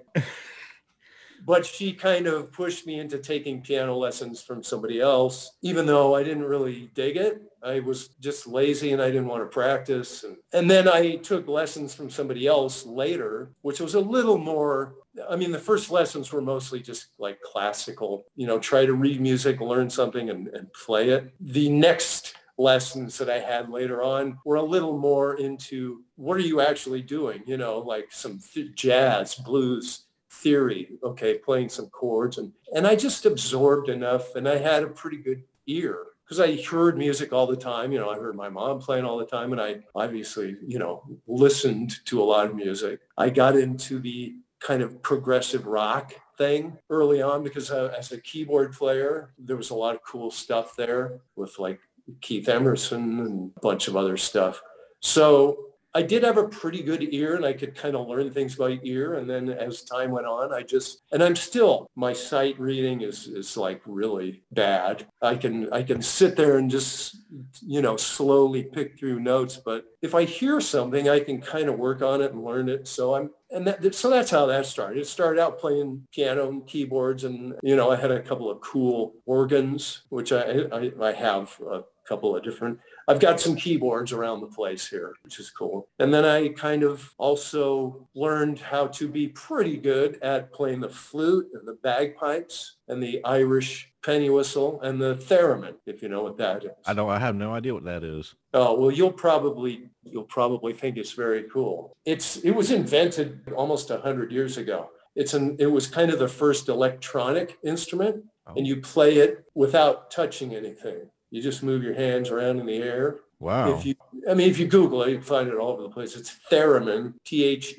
but 1.45 1.65
she 1.65 1.93
kind 1.93 2.27
of 2.27 2.51
pushed 2.51 2.85
me 2.85 2.99
into 2.99 3.17
taking 3.19 3.61
piano 3.61 3.95
lessons 3.95 4.41
from 4.41 4.63
somebody 4.63 5.01
else, 5.01 5.57
even 5.61 5.85
though 5.85 6.15
I 6.15 6.23
didn't 6.23 6.45
really 6.45 6.91
dig 6.93 7.17
it. 7.17 7.41
I 7.61 7.79
was 7.79 8.09
just 8.19 8.47
lazy 8.47 8.93
and 8.93 9.01
I 9.01 9.07
didn't 9.07 9.27
want 9.27 9.43
to 9.43 9.47
practice. 9.47 10.23
And, 10.23 10.37
and 10.53 10.69
then 10.69 10.87
I 10.87 11.15
took 11.17 11.47
lessons 11.47 11.93
from 11.93 12.09
somebody 12.09 12.47
else 12.47 12.85
later, 12.85 13.51
which 13.61 13.79
was 13.79 13.95
a 13.95 13.99
little 13.99 14.37
more, 14.37 14.95
I 15.29 15.35
mean, 15.35 15.51
the 15.51 15.59
first 15.59 15.91
lessons 15.91 16.31
were 16.31 16.41
mostly 16.41 16.79
just 16.79 17.07
like 17.17 17.41
classical, 17.41 18.25
you 18.35 18.47
know, 18.47 18.59
try 18.59 18.85
to 18.85 18.93
read 18.93 19.19
music, 19.19 19.59
learn 19.59 19.89
something 19.89 20.29
and, 20.29 20.47
and 20.49 20.71
play 20.73 21.09
it. 21.09 21.33
The 21.39 21.69
next 21.69 22.35
lessons 22.59 23.17
that 23.17 23.29
I 23.29 23.39
had 23.39 23.69
later 23.69 24.03
on 24.03 24.37
were 24.45 24.57
a 24.57 24.61
little 24.61 24.97
more 24.97 25.35
into 25.35 26.03
what 26.15 26.37
are 26.37 26.41
you 26.41 26.61
actually 26.61 27.01
doing? 27.01 27.41
You 27.45 27.57
know, 27.57 27.79
like 27.79 28.11
some 28.11 28.39
th- 28.53 28.75
jazz, 28.75 29.35
blues, 29.35 30.05
theory, 30.39 30.89
okay, 31.03 31.37
playing 31.37 31.69
some 31.69 31.87
chords. 31.87 32.37
And, 32.37 32.51
and 32.73 32.87
I 32.87 32.95
just 32.95 33.25
absorbed 33.25 33.89
enough 33.89 34.35
and 34.35 34.47
I 34.47 34.57
had 34.57 34.83
a 34.83 34.87
pretty 34.87 35.17
good 35.17 35.43
ear 35.67 36.07
because 36.23 36.39
I 36.39 36.61
heard 36.61 36.97
music 36.97 37.33
all 37.33 37.47
the 37.47 37.57
time. 37.57 37.91
You 37.91 37.99
know, 37.99 38.09
I 38.09 38.17
heard 38.17 38.35
my 38.35 38.49
mom 38.49 38.79
playing 38.79 39.05
all 39.05 39.17
the 39.17 39.25
time 39.25 39.51
and 39.51 39.61
I 39.61 39.79
obviously, 39.95 40.55
you 40.65 40.79
know, 40.79 41.03
listened 41.27 42.05
to 42.05 42.21
a 42.21 42.23
lot 42.23 42.45
of 42.45 42.55
music. 42.55 43.01
I 43.17 43.29
got 43.29 43.57
into 43.57 43.99
the 43.99 44.35
kind 44.59 44.81
of 44.81 45.01
progressive 45.01 45.65
rock 45.65 46.13
thing 46.37 46.77
early 46.89 47.21
on 47.21 47.43
because 47.43 47.71
uh, 47.71 47.93
as 47.97 48.11
a 48.11 48.21
keyboard 48.21 48.73
player, 48.73 49.33
there 49.37 49.57
was 49.57 49.71
a 49.71 49.75
lot 49.75 49.95
of 49.95 50.03
cool 50.03 50.31
stuff 50.31 50.75
there 50.75 51.19
with 51.35 51.57
like 51.59 51.79
Keith 52.21 52.47
Emerson 52.47 53.19
and 53.19 53.51
a 53.57 53.59
bunch 53.59 53.87
of 53.87 53.95
other 53.95 54.17
stuff. 54.17 54.61
So 55.01 55.68
I 55.95 56.03
did 56.03 56.23
have 56.23 56.37
a 56.37 56.47
pretty 56.47 56.83
good 56.83 57.13
ear 57.13 57.35
and 57.35 57.45
I 57.45 57.53
could 57.53 57.75
kind 57.75 57.95
of 57.95 58.07
learn 58.07 58.31
things 58.31 58.55
by 58.55 58.79
ear. 58.83 59.15
And 59.15 59.27
then 59.27 59.49
as 59.49 59.81
time 59.81 60.11
went 60.11 60.27
on, 60.27 60.53
I 60.53 60.61
just, 60.61 61.01
and 61.11 61.23
I'm 61.23 61.35
still, 61.35 61.89
my 61.95 62.13
sight 62.13 62.59
reading 62.59 63.01
is, 63.01 63.27
is 63.27 63.57
like 63.57 63.81
really 63.85 64.43
bad. 64.51 65.05
I 65.21 65.35
can, 65.35 65.71
I 65.73 65.81
can 65.81 66.01
sit 66.01 66.35
there 66.35 66.57
and 66.57 66.69
just, 66.69 67.17
you 67.65 67.81
know, 67.81 67.97
slowly 67.97 68.63
pick 68.63 68.99
through 68.99 69.19
notes. 69.19 69.57
But 69.57 69.85
if 70.03 70.13
I 70.13 70.25
hear 70.25 70.61
something, 70.61 71.09
I 71.09 71.19
can 71.21 71.41
kind 71.41 71.69
of 71.69 71.79
work 71.79 72.03
on 72.03 72.21
it 72.21 72.33
and 72.33 72.43
learn 72.43 72.69
it. 72.69 72.87
So 72.87 73.15
I'm, 73.15 73.31
and 73.49 73.65
that, 73.65 73.95
so 73.95 74.11
that's 74.11 74.29
how 74.29 74.45
that 74.45 74.67
started. 74.67 74.99
It 74.99 75.07
started 75.07 75.41
out 75.41 75.59
playing 75.59 76.07
piano 76.13 76.49
and 76.49 76.67
keyboards 76.67 77.23
and, 77.23 77.55
you 77.63 77.75
know, 77.75 77.89
I 77.89 77.95
had 77.95 78.11
a 78.11 78.21
couple 78.21 78.51
of 78.51 78.61
cool 78.61 79.15
organs, 79.25 80.03
which 80.09 80.31
I, 80.31 80.65
I, 80.71 80.91
I 81.01 81.13
have 81.13 81.59
a 81.67 81.81
couple 82.07 82.35
of 82.35 82.43
different 82.43 82.79
I've 83.09 83.19
got 83.19 83.39
some 83.39 83.55
keyboards 83.55 84.11
around 84.11 84.41
the 84.41 84.47
place 84.47 84.87
here, 84.87 85.15
which 85.23 85.39
is 85.39 85.49
cool. 85.49 85.87
And 85.97 86.13
then 86.13 86.25
I 86.25 86.49
kind 86.49 86.83
of 86.83 87.11
also 87.17 88.07
learned 88.13 88.59
how 88.59 88.85
to 88.87 89.07
be 89.07 89.29
pretty 89.29 89.77
good 89.77 90.19
at 90.21 90.53
playing 90.53 90.79
the 90.81 90.89
flute 90.89 91.47
and 91.55 91.67
the 91.67 91.77
bagpipes 91.81 92.75
and 92.87 93.01
the 93.01 93.19
Irish 93.25 93.91
penny 94.03 94.29
whistle 94.29 94.79
and 94.81 95.01
the 95.01 95.15
theremin, 95.15 95.73
if 95.87 96.03
you 96.03 96.07
know 96.09 96.21
what 96.21 96.37
that 96.37 96.63
is. 96.63 96.71
I 96.85 96.93
don't. 96.93 97.09
I 97.09 97.17
have 97.19 97.35
no 97.35 97.51
idea 97.53 97.73
what 97.73 97.83
that 97.85 98.03
is. 98.03 98.35
Oh 98.53 98.79
well, 98.79 98.91
you'll 98.91 99.11
probably 99.11 99.89
you'll 100.03 100.23
probably 100.23 100.73
think 100.73 100.95
it's 100.97 101.13
very 101.13 101.43
cool. 101.51 101.91
It's 102.05 102.37
it 102.37 102.51
was 102.51 102.69
invented 102.71 103.41
almost 103.55 103.89
a 103.89 103.97
hundred 103.97 104.31
years 104.31 104.57
ago. 104.57 104.89
It's 105.15 105.33
an 105.33 105.55
it 105.59 105.65
was 105.65 105.87
kind 105.87 106.11
of 106.11 106.19
the 106.19 106.27
first 106.27 106.69
electronic 106.69 107.57
instrument, 107.63 108.23
Oh. 108.47 108.53
and 108.55 108.65
you 108.65 108.77
play 108.81 109.17
it 109.17 109.43
without 109.55 110.09
touching 110.11 110.55
anything. 110.55 111.09
You 111.31 111.41
just 111.41 111.63
move 111.63 111.83
your 111.83 111.93
hands 111.93 112.29
around 112.29 112.59
in 112.59 112.65
the 112.65 112.77
air. 112.77 113.19
Wow. 113.39 113.77
If 113.77 113.85
you, 113.85 113.95
I 114.29 114.33
mean, 114.33 114.49
if 114.49 114.59
you 114.59 114.67
Google 114.67 115.03
it, 115.03 115.11
you 115.11 115.15
can 115.15 115.23
find 115.23 115.47
it 115.47 115.55
all 115.55 115.71
over 115.71 115.83
the 115.83 115.89
place. 115.89 116.17
It's 116.17 116.37
theremin, 116.51 117.13
T-H-E-R-E-M-I-N. 117.23 117.71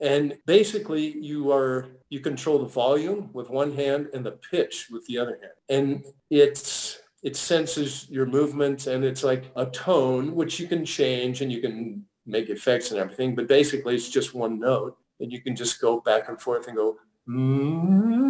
And 0.00 0.38
basically 0.46 1.18
you 1.18 1.50
are, 1.50 1.88
you 2.08 2.20
control 2.20 2.60
the 2.60 2.66
volume 2.66 3.30
with 3.32 3.50
one 3.50 3.74
hand 3.74 4.10
and 4.14 4.24
the 4.24 4.38
pitch 4.50 4.88
with 4.92 5.04
the 5.06 5.18
other 5.18 5.38
hand. 5.40 5.52
And 5.68 6.04
it's, 6.30 7.00
it 7.24 7.34
senses 7.36 8.06
your 8.08 8.26
movements 8.26 8.86
and 8.86 9.02
it's 9.04 9.24
like 9.24 9.50
a 9.56 9.66
tone, 9.66 10.36
which 10.36 10.60
you 10.60 10.68
can 10.68 10.84
change 10.84 11.42
and 11.42 11.50
you 11.50 11.60
can 11.60 12.04
make 12.26 12.48
effects 12.48 12.92
and 12.92 13.00
everything. 13.00 13.34
But 13.34 13.48
basically 13.48 13.96
it's 13.96 14.08
just 14.08 14.34
one 14.34 14.60
note 14.60 14.96
and 15.18 15.32
you 15.32 15.40
can 15.40 15.56
just 15.56 15.80
go 15.80 16.00
back 16.00 16.28
and 16.28 16.40
forth 16.40 16.68
and 16.68 16.76
go, 16.76 16.96
mm, 17.28 18.28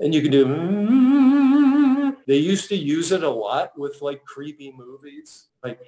and 0.00 0.14
you 0.14 0.22
can 0.22 0.30
do. 0.30 0.46
mm. 0.46 2.16
They 2.26 2.36
used 2.36 2.68
to 2.68 2.76
use 2.76 3.12
it 3.12 3.22
a 3.22 3.28
lot 3.28 3.78
with 3.78 4.02
like 4.02 4.24
creepy 4.24 4.72
movies, 4.76 5.48
like. 5.62 5.80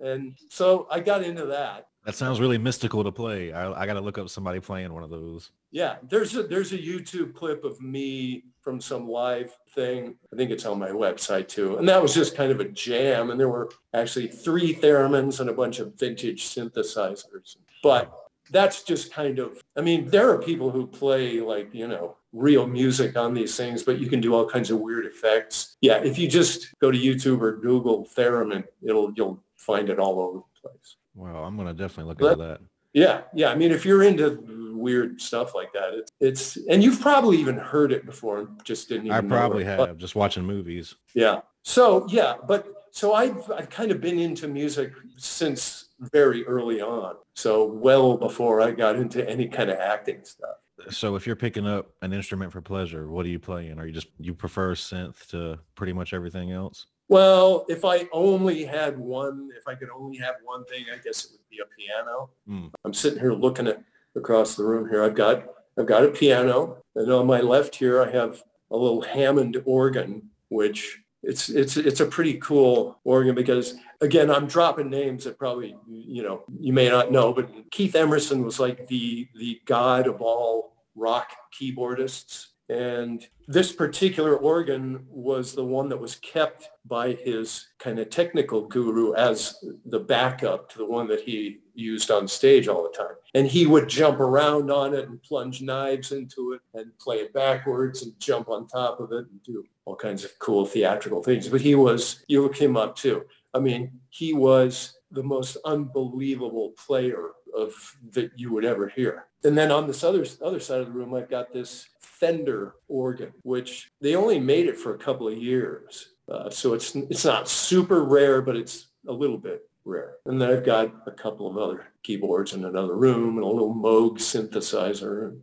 And 0.00 0.36
so 0.48 0.86
I 0.90 1.00
got 1.00 1.22
into 1.22 1.46
that. 1.46 1.88
That 2.04 2.14
sounds 2.14 2.40
really 2.40 2.56
mystical 2.56 3.04
to 3.04 3.12
play. 3.12 3.52
I, 3.52 3.82
I 3.82 3.84
got 3.84 3.94
to 3.94 4.00
look 4.00 4.16
up 4.16 4.28
somebody 4.30 4.60
playing 4.60 4.92
one 4.94 5.02
of 5.02 5.10
those. 5.10 5.50
Yeah, 5.70 5.96
there's 6.08 6.34
a 6.36 6.44
there's 6.44 6.72
a 6.72 6.78
YouTube 6.78 7.34
clip 7.34 7.64
of 7.64 7.80
me 7.82 8.44
from 8.62 8.80
some 8.80 9.08
live 9.08 9.54
thing. 9.74 10.14
I 10.32 10.36
think 10.36 10.50
it's 10.50 10.64
on 10.64 10.78
my 10.78 10.88
website 10.88 11.48
too. 11.48 11.76
And 11.76 11.88
that 11.88 12.00
was 12.00 12.14
just 12.14 12.34
kind 12.36 12.50
of 12.50 12.60
a 12.60 12.64
jam. 12.64 13.30
And 13.30 13.38
there 13.38 13.48
were 13.50 13.70
actually 13.92 14.28
three 14.28 14.74
theremins 14.74 15.40
and 15.40 15.50
a 15.50 15.52
bunch 15.52 15.80
of 15.80 15.98
vintage 15.98 16.46
synthesizers. 16.46 17.56
But 17.82 18.27
that's 18.50 18.82
just 18.82 19.12
kind 19.12 19.38
of 19.38 19.60
I 19.76 19.80
mean, 19.80 20.08
there 20.08 20.30
are 20.30 20.38
people 20.42 20.70
who 20.70 20.86
play 20.86 21.40
like, 21.40 21.72
you 21.74 21.86
know, 21.88 22.16
real 22.32 22.66
music 22.66 23.16
on 23.16 23.34
these 23.34 23.56
things, 23.56 23.82
but 23.82 23.98
you 23.98 24.08
can 24.08 24.20
do 24.20 24.34
all 24.34 24.46
kinds 24.48 24.70
of 24.70 24.80
weird 24.80 25.06
effects. 25.06 25.76
Yeah, 25.80 25.98
if 25.98 26.18
you 26.18 26.28
just 26.28 26.74
go 26.80 26.90
to 26.90 26.98
YouTube 26.98 27.40
or 27.40 27.56
Google 27.56 28.06
theremin, 28.16 28.64
it'll 28.82 29.12
you'll 29.16 29.42
find 29.56 29.88
it 29.90 29.98
all 29.98 30.20
over 30.20 30.38
the 30.38 30.68
place. 30.68 30.96
Wow, 31.14 31.44
I'm 31.44 31.56
gonna 31.56 31.74
definitely 31.74 32.10
look 32.10 32.18
But- 32.18 32.32
into 32.32 32.46
that. 32.46 32.60
Yeah, 32.94 33.20
yeah. 33.34 33.50
I 33.50 33.54
mean, 33.54 33.70
if 33.70 33.84
you're 33.84 34.02
into 34.02 34.72
weird 34.74 35.20
stuff 35.20 35.54
like 35.54 35.72
that, 35.74 35.92
it's, 35.92 36.10
it's 36.20 36.66
and 36.68 36.82
you've 36.82 37.00
probably 37.00 37.36
even 37.38 37.56
heard 37.56 37.92
it 37.92 38.06
before 38.06 38.38
and 38.40 38.48
just 38.64 38.88
didn't 38.88 39.06
even 39.06 39.16
I 39.16 39.20
probably 39.28 39.62
have 39.64 39.78
But, 39.78 39.98
just 39.98 40.16
watching 40.16 40.44
movies. 40.44 40.94
yeah. 41.14 41.40
So 41.64 42.06
yeah, 42.08 42.34
but 42.46 42.66
so 42.90 43.12
I've 43.12 43.48
I've 43.52 43.68
kind 43.68 43.90
of 43.92 44.00
been 44.00 44.18
into 44.18 44.48
music 44.48 44.92
since 45.18 45.87
very 46.00 46.46
early 46.46 46.80
on. 46.80 47.16
So 47.34 47.64
well 47.64 48.16
before 48.16 48.60
I 48.60 48.70
got 48.70 48.96
into 48.96 49.28
any 49.28 49.48
kind 49.48 49.70
of 49.70 49.78
acting 49.78 50.24
stuff. 50.24 50.56
So 50.90 51.16
if 51.16 51.26
you're 51.26 51.36
picking 51.36 51.66
up 51.66 51.90
an 52.02 52.12
instrument 52.12 52.52
for 52.52 52.60
pleasure, 52.60 53.08
what 53.08 53.26
are 53.26 53.30
you 53.30 53.40
playing? 53.40 53.78
Are 53.78 53.86
you 53.86 53.92
just 53.92 54.08
you 54.18 54.32
prefer 54.32 54.74
synth 54.74 55.26
to 55.28 55.58
pretty 55.74 55.92
much 55.92 56.12
everything 56.12 56.52
else? 56.52 56.86
Well, 57.08 57.64
if 57.68 57.84
I 57.84 58.06
only 58.12 58.64
had 58.64 58.98
one, 58.98 59.50
if 59.56 59.66
I 59.66 59.74
could 59.74 59.88
only 59.90 60.18
have 60.18 60.36
one 60.44 60.64
thing, 60.66 60.84
I 60.92 60.98
guess 60.98 61.24
it 61.24 61.32
would 61.32 61.48
be 61.50 61.60
a 61.60 61.66
piano. 61.76 62.30
Mm. 62.48 62.70
I'm 62.84 62.94
sitting 62.94 63.18
here 63.18 63.32
looking 63.32 63.66
at 63.66 63.82
across 64.14 64.54
the 64.54 64.64
room 64.64 64.88
here. 64.88 65.02
I've 65.02 65.14
got 65.14 65.44
I've 65.78 65.86
got 65.86 66.04
a 66.04 66.08
piano, 66.08 66.78
and 66.94 67.10
on 67.10 67.26
my 67.26 67.40
left 67.40 67.74
here 67.74 68.02
I 68.02 68.10
have 68.10 68.42
a 68.70 68.76
little 68.76 69.00
Hammond 69.00 69.60
organ, 69.64 70.30
which 70.48 71.00
it's 71.22 71.48
it's 71.48 71.76
it's 71.76 72.00
a 72.00 72.06
pretty 72.06 72.34
cool 72.34 72.98
organ 73.04 73.34
because 73.34 73.74
again 74.00 74.30
I'm 74.30 74.46
dropping 74.46 74.90
names 74.90 75.24
that 75.24 75.38
probably 75.38 75.76
you 75.86 76.22
know 76.22 76.44
you 76.58 76.72
may 76.72 76.88
not 76.88 77.12
know, 77.12 77.32
but 77.32 77.50
Keith 77.70 77.94
Emerson 77.94 78.42
was 78.42 78.60
like 78.60 78.86
the 78.86 79.28
the 79.34 79.60
god 79.64 80.06
of 80.06 80.20
all 80.20 80.76
rock 80.94 81.30
keyboardists. 81.58 82.48
And 82.70 83.26
this 83.46 83.72
particular 83.72 84.36
organ 84.36 85.06
was 85.08 85.54
the 85.54 85.64
one 85.64 85.88
that 85.88 85.96
was 85.96 86.16
kept 86.16 86.68
by 86.84 87.12
his 87.12 87.66
kind 87.78 87.98
of 87.98 88.10
technical 88.10 88.66
guru 88.66 89.14
as 89.14 89.54
the 89.86 90.00
backup 90.00 90.70
to 90.70 90.78
the 90.78 90.84
one 90.84 91.08
that 91.08 91.20
he 91.22 91.60
used 91.74 92.10
on 92.10 92.28
stage 92.28 92.68
all 92.68 92.82
the 92.82 92.96
time. 92.96 93.14
And 93.34 93.46
he 93.46 93.64
would 93.64 93.88
jump 93.88 94.20
around 94.20 94.70
on 94.70 94.92
it 94.92 95.08
and 95.08 95.22
plunge 95.22 95.62
knives 95.62 96.12
into 96.12 96.52
it 96.52 96.60
and 96.74 96.90
play 96.98 97.16
it 97.18 97.32
backwards 97.32 98.02
and 98.02 98.12
jump 98.20 98.50
on 98.50 98.66
top 98.66 99.00
of 99.00 99.12
it 99.12 99.26
and 99.30 99.42
do 99.44 99.64
all 99.86 99.96
kinds 99.96 100.24
of 100.24 100.38
cool 100.38 100.66
theatrical 100.66 101.22
things. 101.22 101.48
But 101.48 101.62
he 101.62 101.74
was, 101.74 102.22
you 102.28 102.42
look 102.42 102.56
him 102.56 102.76
up 102.76 102.96
too. 102.96 103.24
I 103.54 103.60
mean, 103.60 103.92
he 104.10 104.32
was 104.32 104.98
the 105.10 105.22
most 105.22 105.56
unbelievable 105.64 106.74
player 106.86 107.30
of 107.54 107.72
that 108.12 108.30
you 108.36 108.52
would 108.52 108.64
ever 108.64 108.88
hear. 108.88 109.26
And 109.44 109.56
then 109.56 109.70
on 109.70 109.86
this 109.86 110.04
other 110.04 110.26
other 110.42 110.60
side 110.60 110.80
of 110.80 110.86
the 110.86 110.92
room, 110.92 111.14
I've 111.14 111.30
got 111.30 111.52
this 111.52 111.88
Fender 112.00 112.74
organ, 112.88 113.32
which 113.42 113.90
they 114.00 114.16
only 114.16 114.40
made 114.40 114.66
it 114.66 114.76
for 114.76 114.94
a 114.94 114.98
couple 114.98 115.28
of 115.28 115.38
years, 115.38 116.14
uh, 116.28 116.50
so 116.50 116.74
it's 116.74 116.94
it's 116.96 117.24
not 117.24 117.48
super 117.48 118.04
rare, 118.04 118.42
but 118.42 118.56
it's 118.56 118.88
a 119.06 119.12
little 119.12 119.38
bit 119.38 119.68
rare. 119.84 120.16
And 120.26 120.40
then 120.40 120.50
I've 120.50 120.64
got 120.64 120.92
a 121.06 121.12
couple 121.12 121.48
of 121.48 121.56
other 121.56 121.86
keyboards 122.02 122.52
in 122.54 122.64
another 122.64 122.96
room 122.96 123.36
and 123.36 123.44
a 123.44 123.48
little 123.48 123.74
Moog 123.74 124.18
synthesizer. 124.18 125.38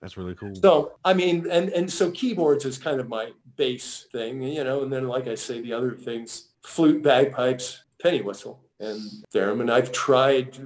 That's 0.00 0.16
really 0.16 0.34
cool. 0.34 0.54
So 0.54 0.92
I 1.04 1.14
mean, 1.14 1.46
and 1.50 1.68
and 1.70 1.90
so 1.90 2.10
keyboards 2.12 2.64
is 2.64 2.78
kind 2.78 3.00
of 3.00 3.08
my 3.08 3.32
base 3.56 4.06
thing, 4.12 4.42
you 4.42 4.64
know. 4.64 4.82
And 4.82 4.92
then, 4.92 5.08
like 5.08 5.26
I 5.26 5.34
say, 5.34 5.60
the 5.60 5.72
other 5.72 5.92
things: 5.92 6.49
flute, 6.64 7.02
bagpipes, 7.02 7.84
penny 8.00 8.22
whistle, 8.22 8.64
and 8.80 9.00
theremin. 9.34 9.70
I've 9.70 9.92
tried 9.92 10.58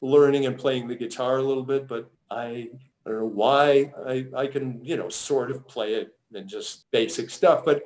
learning 0.00 0.46
and 0.46 0.58
playing 0.58 0.88
the 0.88 0.96
guitar 0.96 1.38
a 1.38 1.42
little 1.42 1.64
bit, 1.64 1.88
but 1.88 2.10
I 2.30 2.68
I 3.04 3.10
don't 3.10 3.20
know 3.20 3.26
why. 3.26 3.92
I 4.06 4.26
I 4.36 4.46
can 4.46 4.84
you 4.84 4.96
know 4.96 5.08
sort 5.08 5.50
of 5.50 5.66
play 5.66 5.94
it 5.94 6.14
and 6.34 6.48
just 6.48 6.90
basic 6.90 7.30
stuff, 7.30 7.64
but 7.64 7.84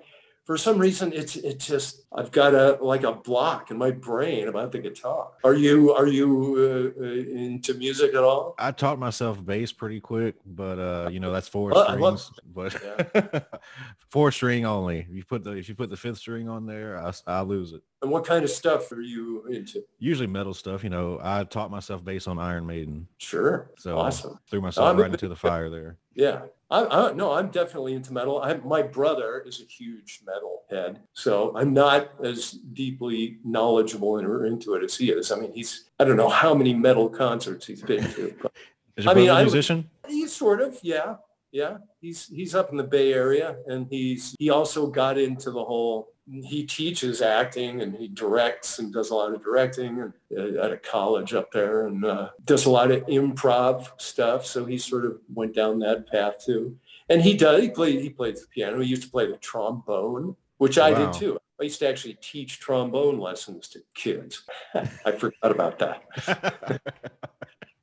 for 0.51 0.57
some 0.57 0.79
reason 0.79 1.13
it's 1.13 1.37
it 1.37 1.61
just 1.61 2.03
I've 2.13 2.33
got 2.33 2.55
a 2.55 2.77
like 2.83 3.05
a 3.05 3.13
block 3.13 3.71
in 3.71 3.79
my 3.79 3.93
brain 3.93 4.49
about 4.49 4.73
the 4.73 4.81
guitar. 4.81 5.31
Are 5.45 5.55
you 5.55 5.95
are 5.95 6.09
you 6.09 6.93
uh, 6.99 7.01
uh, 7.01 7.09
into 7.09 7.75
music 7.75 8.15
at 8.15 8.25
all? 8.25 8.57
I 8.59 8.73
taught 8.73 8.99
myself 8.99 9.47
bass 9.47 9.71
pretty 9.71 10.01
quick, 10.01 10.35
but 10.45 10.81
uh, 10.81 11.09
you 11.09 11.21
know 11.21 11.31
that's 11.33 11.47
four 11.47 11.71
Well, 11.71 12.19
strings. 12.19 12.33
But 12.53 13.49
four 14.11 14.33
string 14.33 14.67
only. 14.67 15.07
If 15.09 15.15
you 15.15 15.23
put 15.25 15.45
the 15.45 15.53
if 15.53 15.69
you 15.69 15.77
put 15.77 15.89
the 15.89 15.97
fifth 15.97 16.19
string 16.19 16.49
on 16.49 16.67
there, 16.67 16.99
I, 16.99 17.13
I 17.29 17.41
lose 17.43 17.73
it. 17.73 17.83
And 18.03 18.11
what 18.11 18.27
kind 18.27 18.43
of 18.43 18.51
stuff 18.51 18.91
are 18.91 19.01
you 19.03 19.47
into? 19.47 19.85
Usually 20.01 20.27
metal 20.27 20.53
stuff. 20.55 20.83
You 20.83 20.91
know, 20.91 21.21
I 21.23 21.45
taught 21.45 21.71
myself 21.71 22.05
bass 22.05 22.27
on 22.27 22.41
Iron 22.41 22.67
Maiden, 22.67 23.07
Sure. 23.19 23.71
so 23.79 23.97
awesome. 23.97 24.37
threw 24.51 24.61
myself 24.61 24.87
I'm- 24.89 24.97
right 24.97 25.13
into 25.13 25.29
the 25.29 25.37
fire 25.37 25.71
there. 25.71 25.97
Yeah. 26.17 26.41
I, 26.71 26.85
I, 26.85 27.13
no, 27.13 27.33
I'm 27.33 27.49
definitely 27.51 27.95
into 27.95 28.13
metal. 28.13 28.41
I, 28.43 28.55
my 28.59 28.81
brother 28.83 29.43
is 29.45 29.61
a 29.61 29.65
huge 29.65 30.21
metal 30.25 30.63
head, 30.71 31.01
so 31.15 31.53
I'm 31.57 31.73
not 31.75 32.11
as 32.25 32.53
deeply 32.53 33.39
knowledgeable 33.45 34.19
and 34.19 34.27
or 34.27 34.47
into 34.47 34.75
it 34.75 34.85
as 34.85 34.97
he 34.97 35.11
is. 35.11 35.33
I 35.33 35.37
mean, 35.41 35.53
he's 35.53 35.87
I 35.99 36.05
don't 36.05 36.17
know 36.17 36.29
how 36.29 36.55
many 36.55 36.73
metal 36.75 37.09
concerts 37.09 37.67
he's 37.67 37.83
been 37.83 38.05
to. 38.13 38.35
But 38.43 38.53
Is 38.97 39.05
your 39.05 39.13
I 39.13 39.17
mean, 39.17 39.31
a 39.31 39.33
I- 39.35 39.43
musician? 39.43 39.91
he's 40.07 40.33
sort 40.33 40.61
of, 40.61 40.79
yeah, 40.83 41.17
yeah. 41.53 41.79
He's 42.01 42.27
he's 42.27 42.55
up 42.55 42.71
in 42.71 42.77
the 42.77 42.85
Bay 42.85 43.13
Area, 43.13 43.57
and 43.67 43.87
he's 43.91 44.37
he 44.39 44.51
also 44.51 44.87
got 44.87 45.19
into 45.19 45.51
the 45.51 45.65
whole. 45.65 46.13
He 46.31 46.65
teaches 46.65 47.23
acting 47.23 47.83
and 47.83 47.95
he 47.95 48.09
directs 48.09 48.79
and 48.79 48.93
does 48.93 49.11
a 49.11 49.15
lot 49.15 49.35
of 49.35 49.43
directing 49.43 50.01
and 50.01 50.13
uh, 50.37 50.63
at 50.63 50.73
a 50.73 50.77
college 50.77 51.35
up 51.35 51.51
there 51.51 51.87
and 51.87 52.05
uh, 52.05 52.31
does 52.45 52.67
a 52.67 52.71
lot 52.71 52.91
of 52.91 53.05
improv 53.07 53.89
stuff. 54.01 54.47
So 54.47 54.65
he 54.65 54.79
sort 54.79 55.05
of 55.05 55.19
went 55.35 55.55
down 55.55 55.79
that 55.81 56.07
path 56.09 56.45
too. 56.45 56.77
And 57.09 57.21
he 57.21 57.37
does. 57.37 57.63
He 57.63 57.71
played. 57.71 58.01
He 58.01 58.11
played 58.11 58.37
the 58.37 58.47
piano. 58.55 58.81
He 58.81 58.89
used 58.89 59.03
to 59.03 59.11
play 59.11 59.27
the 59.27 59.37
trombone, 59.39 60.37
which 60.59 60.79
I 60.79 60.95
did 60.95 61.13
too. 61.13 61.39
I 61.61 61.65
used 61.65 61.81
to 61.81 61.89
actually 61.89 62.15
teach 62.23 62.61
trombone 62.61 63.19
lessons 63.19 63.69
to 63.69 63.83
kids. 63.95 64.45
I 64.75 65.13
forgot 65.13 65.51
about 65.51 65.79
that. 65.81 66.81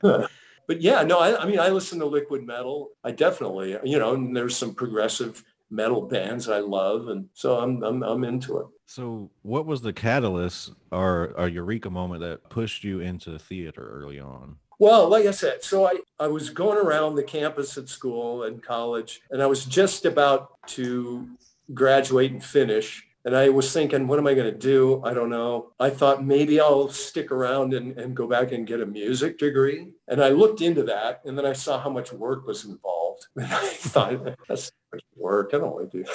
But 0.68 0.82
yeah, 0.82 1.02
no, 1.02 1.20
I, 1.20 1.42
I 1.42 1.46
mean, 1.46 1.60
I 1.60 1.70
listen 1.70 1.98
to 2.00 2.06
liquid 2.06 2.46
metal. 2.46 2.90
I 3.04 3.12
definitely, 3.12 3.78
you 3.86 3.98
know, 3.98 4.14
and 4.14 4.36
there's 4.36 4.56
some 4.56 4.76
progressive 4.76 5.44
metal 5.70 6.02
bands 6.02 6.50
I 6.50 6.60
love, 6.60 7.08
and 7.10 7.28
so 7.34 7.60
I'm 7.60 7.84
I'm 7.84 8.04
I'm 8.04 8.24
into 8.24 8.58
it. 8.60 8.68
so 8.86 9.30
what 9.42 9.66
was 9.66 9.82
the 9.82 9.94
catalyst 9.94 10.72
or 10.92 11.34
a 11.38 11.50
eureka 11.50 11.90
moment 11.90 12.22
that 12.22 12.50
pushed 12.50 12.84
you 12.84 13.00
into 13.02 13.38
theater 13.38 13.90
early 14.02 14.20
on? 14.20 14.58
Well, 14.80 15.10
like 15.10 15.26
I 15.26 15.32
said, 15.32 15.64
so 15.64 15.88
I, 15.88 15.96
I 16.20 16.28
was 16.28 16.52
going 16.52 16.78
around 16.78 17.16
the 17.16 17.24
campus 17.24 17.78
at 17.80 17.90
school 17.90 18.44
and 18.44 18.62
college, 18.62 19.22
and 19.32 19.42
I 19.42 19.48
was 19.48 19.66
just 19.66 20.06
about 20.06 20.52
to 20.68 21.28
graduate 21.74 22.32
and 22.32 22.44
finish. 22.44 23.07
And 23.28 23.36
I 23.36 23.50
was 23.50 23.74
thinking, 23.74 24.08
what 24.08 24.20
am 24.20 24.26
I 24.26 24.34
going 24.34 24.50
to 24.50 24.58
do? 24.58 25.04
I 25.04 25.14
don't 25.14 25.30
know. 25.30 25.74
I 25.82 25.90
thought 25.90 26.24
maybe 26.24 26.62
I'll 26.62 26.88
stick 26.88 27.30
around 27.30 27.74
and, 27.74 28.00
and 28.00 28.16
go 28.16 28.26
back 28.26 28.54
and 28.54 28.66
get 28.66 28.80
a 28.80 28.86
music 28.86 29.38
degree. 29.38 29.90
And 30.08 30.24
I 30.24 30.30
looked 30.30 30.62
into 30.62 30.84
that, 30.84 31.24
and 31.26 31.38
then 31.38 31.46
I 31.46 31.52
saw 31.52 31.78
how 31.78 31.90
much 31.90 32.14
work 32.14 32.48
was 32.48 32.64
involved. 32.64 33.28
And 33.36 33.52
I 33.52 33.68
thought, 33.68 34.38
that's 34.48 34.72
work. 35.18 35.50
I 35.54 35.58
don't 35.58 35.74
want 35.74 35.92
to 35.92 35.98
do 35.98 36.06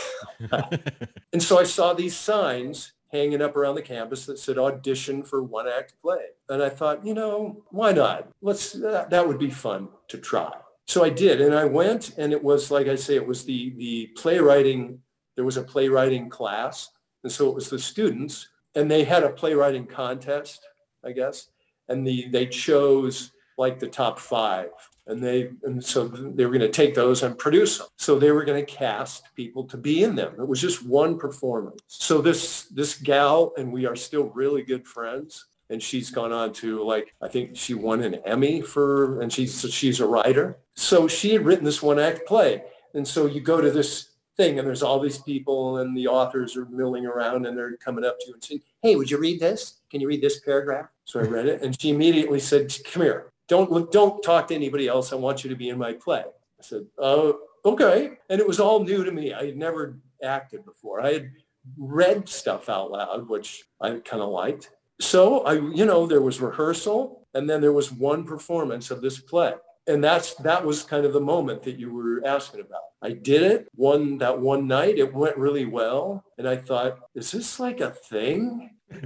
that. 0.48 1.10
And 1.34 1.42
so 1.42 1.58
I 1.58 1.64
saw 1.64 1.92
these 1.92 2.16
signs 2.16 2.94
hanging 3.10 3.42
up 3.42 3.56
around 3.56 3.74
the 3.74 3.82
campus 3.82 4.24
that 4.24 4.38
said 4.38 4.56
audition 4.56 5.22
for 5.22 5.42
one 5.42 5.68
act 5.68 5.92
play. 6.00 6.24
And 6.48 6.62
I 6.62 6.70
thought, 6.70 7.04
you 7.04 7.12
know, 7.12 7.62
why 7.68 7.92
not? 7.92 8.28
Let's, 8.40 8.72
that, 8.72 9.10
that 9.10 9.28
would 9.28 9.38
be 9.38 9.50
fun 9.50 9.90
to 10.08 10.16
try. 10.16 10.50
So 10.86 11.04
I 11.04 11.10
did. 11.10 11.42
And 11.42 11.54
I 11.54 11.66
went 11.66 12.16
and 12.16 12.32
it 12.32 12.42
was, 12.42 12.70
like 12.70 12.86
I 12.86 12.94
say, 12.94 13.16
it 13.16 13.26
was 13.26 13.44
the, 13.44 13.74
the 13.76 14.06
playwriting, 14.16 15.00
there 15.36 15.44
was 15.44 15.58
a 15.58 15.62
playwriting 15.62 16.30
class. 16.30 16.88
And 17.22 17.32
so 17.32 17.48
it 17.48 17.54
was 17.54 17.70
the 17.70 17.78
students 17.78 18.48
and 18.74 18.90
they 18.90 19.04
had 19.04 19.22
a 19.22 19.30
playwriting 19.30 19.86
contest, 19.86 20.66
I 21.04 21.12
guess. 21.12 21.48
And 21.88 22.06
the, 22.06 22.28
they 22.28 22.46
chose 22.46 23.32
like 23.58 23.78
the 23.78 23.88
top 23.88 24.18
five. 24.18 24.70
And 25.08 25.22
they 25.22 25.50
and 25.64 25.84
so 25.84 26.06
they 26.06 26.46
were 26.46 26.56
going 26.56 26.60
to 26.60 26.68
take 26.68 26.94
those 26.94 27.24
and 27.24 27.36
produce 27.36 27.78
them 27.78 27.88
so 27.96 28.18
they 28.18 28.30
were 28.30 28.44
going 28.44 28.64
to 28.64 28.72
cast 28.72 29.34
people 29.34 29.64
to 29.64 29.76
be 29.76 30.04
in 30.04 30.14
them. 30.14 30.34
It 30.38 30.46
was 30.46 30.60
just 30.60 30.86
one 30.86 31.18
performance. 31.18 31.82
So 31.88 32.20
this 32.20 32.66
this 32.66 32.94
gal 32.94 33.52
and 33.58 33.72
we 33.72 33.84
are 33.84 33.96
still 33.96 34.30
really 34.30 34.62
good 34.62 34.86
friends 34.86 35.46
and 35.70 35.82
she's 35.82 36.08
gone 36.08 36.30
on 36.30 36.52
to 36.52 36.84
like 36.84 37.14
i 37.20 37.26
think 37.26 37.56
she 37.56 37.74
won 37.74 38.02
an 38.04 38.14
emmy 38.26 38.60
for 38.60 39.20
and 39.20 39.32
she's 39.32 39.68
she's 39.72 39.98
a 39.98 40.06
writer. 40.06 40.58
So 40.76 41.08
she 41.08 41.32
had 41.32 41.44
written 41.44 41.64
this 41.64 41.82
one 41.82 41.98
act 41.98 42.24
play. 42.24 42.62
And 42.94 43.06
so 43.06 43.26
you 43.26 43.40
go 43.40 43.60
to 43.60 43.72
this 43.72 44.11
thing 44.36 44.58
and 44.58 44.66
there's 44.66 44.82
all 44.82 44.98
these 44.98 45.18
people 45.18 45.78
and 45.78 45.96
the 45.96 46.08
authors 46.08 46.56
are 46.56 46.64
milling 46.66 47.04
around 47.04 47.46
and 47.46 47.56
they're 47.56 47.76
coming 47.76 48.04
up 48.04 48.18
to 48.18 48.28
you 48.28 48.34
and 48.34 48.42
saying 48.42 48.60
hey 48.80 48.96
would 48.96 49.10
you 49.10 49.18
read 49.18 49.38
this 49.38 49.80
can 49.90 50.00
you 50.00 50.08
read 50.08 50.22
this 50.22 50.40
paragraph 50.40 50.86
so 51.04 51.20
i 51.20 51.22
read 51.22 51.46
it 51.46 51.60
and 51.62 51.78
she 51.78 51.90
immediately 51.90 52.40
said 52.40 52.74
come 52.90 53.02
here 53.02 53.32
don't 53.52 53.70
look, 53.70 53.92
don't 53.92 54.22
talk 54.22 54.48
to 54.48 54.54
anybody 54.54 54.88
else. 54.88 55.12
I 55.12 55.16
want 55.16 55.44
you 55.44 55.50
to 55.50 55.56
be 55.56 55.68
in 55.68 55.76
my 55.78 55.92
play. 55.92 56.24
I 56.24 56.62
said, 56.62 56.86
oh, 56.96 57.38
okay. 57.66 58.12
And 58.30 58.40
it 58.40 58.46
was 58.46 58.60
all 58.60 58.82
new 58.82 59.04
to 59.04 59.12
me. 59.12 59.34
I 59.34 59.44
had 59.44 59.58
never 59.58 59.98
acted 60.22 60.64
before. 60.64 61.02
I 61.02 61.12
had 61.12 61.30
read 61.76 62.26
stuff 62.28 62.70
out 62.70 62.90
loud, 62.90 63.28
which 63.28 63.64
I 63.78 63.90
kind 64.04 64.22
of 64.22 64.30
liked. 64.30 64.70
So 65.02 65.40
I, 65.40 65.54
you 65.54 65.84
know, 65.84 66.06
there 66.06 66.22
was 66.22 66.40
rehearsal 66.40 67.26
and 67.34 67.48
then 67.48 67.60
there 67.60 67.72
was 67.72 67.92
one 67.92 68.24
performance 68.24 68.90
of 68.90 69.02
this 69.02 69.18
play. 69.18 69.52
And 69.86 70.02
that's, 70.02 70.34
that 70.36 70.64
was 70.64 70.82
kind 70.82 71.04
of 71.04 71.12
the 71.12 71.20
moment 71.20 71.62
that 71.64 71.78
you 71.78 71.92
were 71.92 72.24
asking 72.24 72.60
about. 72.60 72.82
I 73.02 73.12
did 73.12 73.42
it 73.42 73.68
one, 73.74 74.18
that 74.18 74.38
one 74.38 74.68
night. 74.68 74.98
It 74.98 75.12
went 75.12 75.36
really 75.36 75.66
well. 75.66 76.24
And 76.38 76.48
I 76.48 76.56
thought, 76.56 76.98
is 77.14 77.32
this 77.32 77.58
like 77.58 77.80
a 77.80 77.90
thing? 77.90 78.70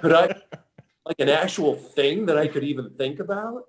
Could 0.00 0.12
I, 0.12 0.34
like 1.04 1.20
an 1.20 1.28
actual 1.28 1.74
thing 1.74 2.26
that 2.26 2.38
I 2.38 2.48
could 2.48 2.64
even 2.64 2.90
think 2.90 3.20
about. 3.20 3.64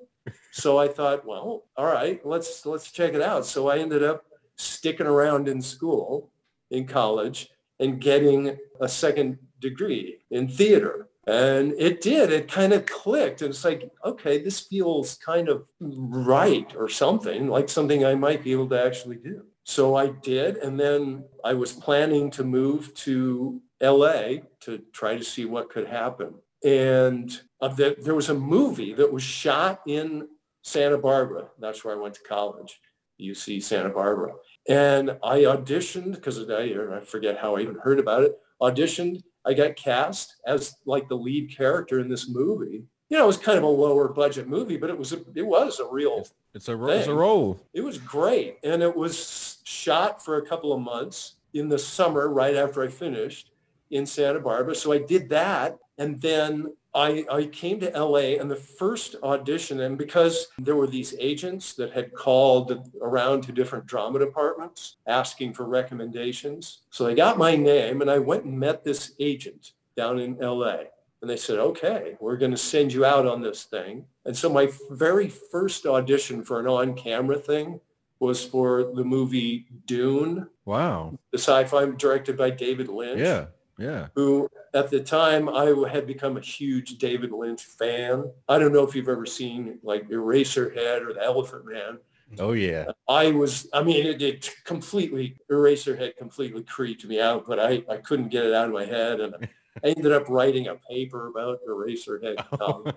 So 0.51 0.77
I 0.77 0.87
thought, 0.87 1.25
well, 1.25 1.65
all 1.75 1.85
right, 1.85 2.23
let's 2.25 2.65
let's 2.65 2.91
check 2.91 3.13
it 3.13 3.21
out. 3.21 3.45
So 3.45 3.69
I 3.69 3.79
ended 3.79 4.03
up 4.03 4.23
sticking 4.55 5.07
around 5.07 5.47
in 5.47 5.61
school, 5.61 6.31
in 6.71 6.85
college, 6.85 7.49
and 7.79 7.99
getting 7.99 8.57
a 8.79 8.87
second 8.87 9.39
degree 9.59 10.19
in 10.29 10.47
theater. 10.47 11.09
And 11.25 11.73
it 11.77 12.01
did. 12.01 12.31
It 12.31 12.51
kind 12.51 12.73
of 12.73 12.85
clicked. 12.85 13.41
And 13.41 13.49
it's 13.49 13.63
like, 13.63 13.89
okay, 14.03 14.43
this 14.43 14.59
feels 14.59 15.15
kind 15.15 15.47
of 15.47 15.65
right 15.79 16.73
or 16.75 16.89
something, 16.89 17.47
like 17.47 17.69
something 17.69 18.05
I 18.05 18.15
might 18.15 18.43
be 18.43 18.51
able 18.51 18.67
to 18.69 18.85
actually 18.85 19.17
do. 19.17 19.43
So 19.63 19.95
I 19.95 20.07
did. 20.07 20.57
And 20.57 20.77
then 20.77 21.23
I 21.43 21.53
was 21.53 21.71
planning 21.71 22.29
to 22.31 22.43
move 22.43 22.93
to 22.95 23.61
LA 23.81 24.39
to 24.61 24.81
try 24.91 25.15
to 25.15 25.23
see 25.23 25.45
what 25.45 25.69
could 25.69 25.87
happen 25.87 26.33
and 26.63 27.41
uh, 27.59 27.67
the, 27.67 27.95
there 28.01 28.15
was 28.15 28.29
a 28.29 28.33
movie 28.33 28.93
that 28.93 29.11
was 29.11 29.23
shot 29.23 29.81
in 29.85 30.27
Santa 30.63 30.97
Barbara. 30.97 31.49
That's 31.59 31.83
where 31.83 31.95
I 31.95 31.99
went 31.99 32.15
to 32.15 32.21
college, 32.21 32.79
UC 33.21 33.61
Santa 33.63 33.89
Barbara. 33.89 34.33
And 34.69 35.17
I 35.23 35.39
auditioned 35.39 36.13
because 36.13 36.49
I, 36.49 36.73
I 36.95 37.01
forget 37.01 37.37
how 37.37 37.57
I 37.57 37.61
even 37.61 37.75
heard 37.75 37.99
about 37.99 38.23
it. 38.23 38.37
Auditioned. 38.61 39.23
I 39.45 39.53
got 39.53 39.75
cast 39.75 40.35
as 40.47 40.75
like 40.85 41.07
the 41.09 41.17
lead 41.17 41.55
character 41.55 41.99
in 41.99 42.09
this 42.09 42.29
movie. 42.29 42.83
You 43.09 43.17
know, 43.17 43.25
it 43.25 43.27
was 43.27 43.37
kind 43.37 43.57
of 43.57 43.63
a 43.63 43.67
lower 43.67 44.07
budget 44.07 44.47
movie, 44.47 44.77
but 44.77 44.89
it 44.89 44.97
was 44.97 45.13
a, 45.13 45.19
it 45.35 45.45
was 45.45 45.79
a 45.79 45.85
real 45.87 46.25
It's 46.53 46.67
a, 46.69 46.75
ro- 46.75 46.93
it's 46.93 47.07
a 47.07 47.13
role. 47.13 47.59
it 47.73 47.81
was 47.81 47.97
great. 47.97 48.57
And 48.63 48.81
it 48.81 48.95
was 48.95 49.59
shot 49.65 50.23
for 50.23 50.37
a 50.37 50.45
couple 50.45 50.73
of 50.73 50.81
months 50.81 51.35
in 51.53 51.69
the 51.69 51.77
summer 51.77 52.29
right 52.29 52.55
after 52.55 52.81
I 52.83 52.87
finished 52.87 53.51
in 53.91 54.05
Santa 54.05 54.39
Barbara. 54.39 54.73
So 54.73 54.91
I 54.93 54.97
did 54.97 55.29
that. 55.29 55.77
And 55.99 56.19
then 56.21 56.73
I, 56.95 57.25
I 57.31 57.45
came 57.45 57.79
to 57.79 57.89
LA 57.89 58.39
and 58.39 58.49
the 58.51 58.55
first 58.55 59.15
audition, 59.23 59.81
and 59.81 59.97
because 59.97 60.47
there 60.59 60.75
were 60.75 60.85
these 60.87 61.15
agents 61.19 61.73
that 61.73 61.91
had 61.91 62.13
called 62.13 62.91
around 63.01 63.41
to 63.43 63.51
different 63.51 63.87
drama 63.87 64.19
departments 64.19 64.97
asking 65.07 65.53
for 65.53 65.65
recommendations. 65.65 66.81
So 66.91 67.05
they 67.05 67.15
got 67.15 67.37
my 67.37 67.55
name 67.55 68.01
and 68.01 68.11
I 68.11 68.19
went 68.19 68.43
and 68.45 68.59
met 68.59 68.83
this 68.83 69.13
agent 69.19 69.71
down 69.97 70.19
in 70.19 70.37
LA. 70.37 70.77
And 71.21 71.29
they 71.29 71.37
said, 71.37 71.57
okay, 71.57 72.15
we're 72.19 72.37
going 72.37 72.51
to 72.51 72.57
send 72.57 72.91
you 72.93 73.05
out 73.05 73.25
on 73.25 73.41
this 73.41 73.63
thing. 73.63 74.05
And 74.25 74.35
so 74.35 74.49
my 74.51 74.69
very 74.91 75.29
first 75.29 75.85
audition 75.85 76.43
for 76.43 76.59
an 76.59 76.67
on-camera 76.67 77.37
thing 77.39 77.79
was 78.19 78.45
for 78.45 78.91
the 78.93 79.03
movie 79.03 79.65
Dune, 79.85 80.47
Wow. 80.65 81.17
the 81.31 81.37
sci-fi 81.37 81.85
directed 81.97 82.37
by 82.37 82.49
David 82.51 82.87
Lynch 82.89 83.19
Yeah. 83.19 83.45
Yeah. 83.79 84.07
who 84.15 84.49
at 84.73 84.89
the 84.89 84.99
time 84.99 85.47
I 85.49 85.65
had 85.89 86.07
become 86.07 86.37
a 86.37 86.41
huge 86.41 86.97
David 86.97 87.31
Lynch 87.31 87.63
fan. 87.63 88.31
I 88.49 88.57
don't 88.57 88.73
know 88.73 88.85
if 88.85 88.95
you've 88.95 89.09
ever 89.09 89.25
seen 89.25 89.79
like 89.83 90.09
Eraserhead 90.09 91.07
or 91.07 91.13
The 91.13 91.23
Elephant 91.23 91.65
Man. 91.65 91.99
Oh 92.39 92.53
yeah. 92.53 92.85
I 93.07 93.31
was, 93.31 93.67
I 93.73 93.83
mean, 93.83 94.05
it, 94.05 94.21
it 94.21 94.55
completely, 94.63 95.37
Eraserhead 95.51 96.17
completely 96.17 96.63
creeped 96.63 97.05
me 97.05 97.21
out, 97.21 97.45
but 97.45 97.59
I, 97.59 97.83
I 97.89 97.97
couldn't 97.97 98.29
get 98.29 98.45
it 98.45 98.53
out 98.53 98.67
of 98.67 98.73
my 98.73 98.85
head. 98.85 99.19
And 99.19 99.47
I 99.83 99.89
ended 99.89 100.11
up 100.11 100.27
writing 100.29 100.67
a 100.67 100.75
paper 100.75 101.27
about 101.27 101.59
Eraserhead. 101.67 102.43
Um, 102.61 102.93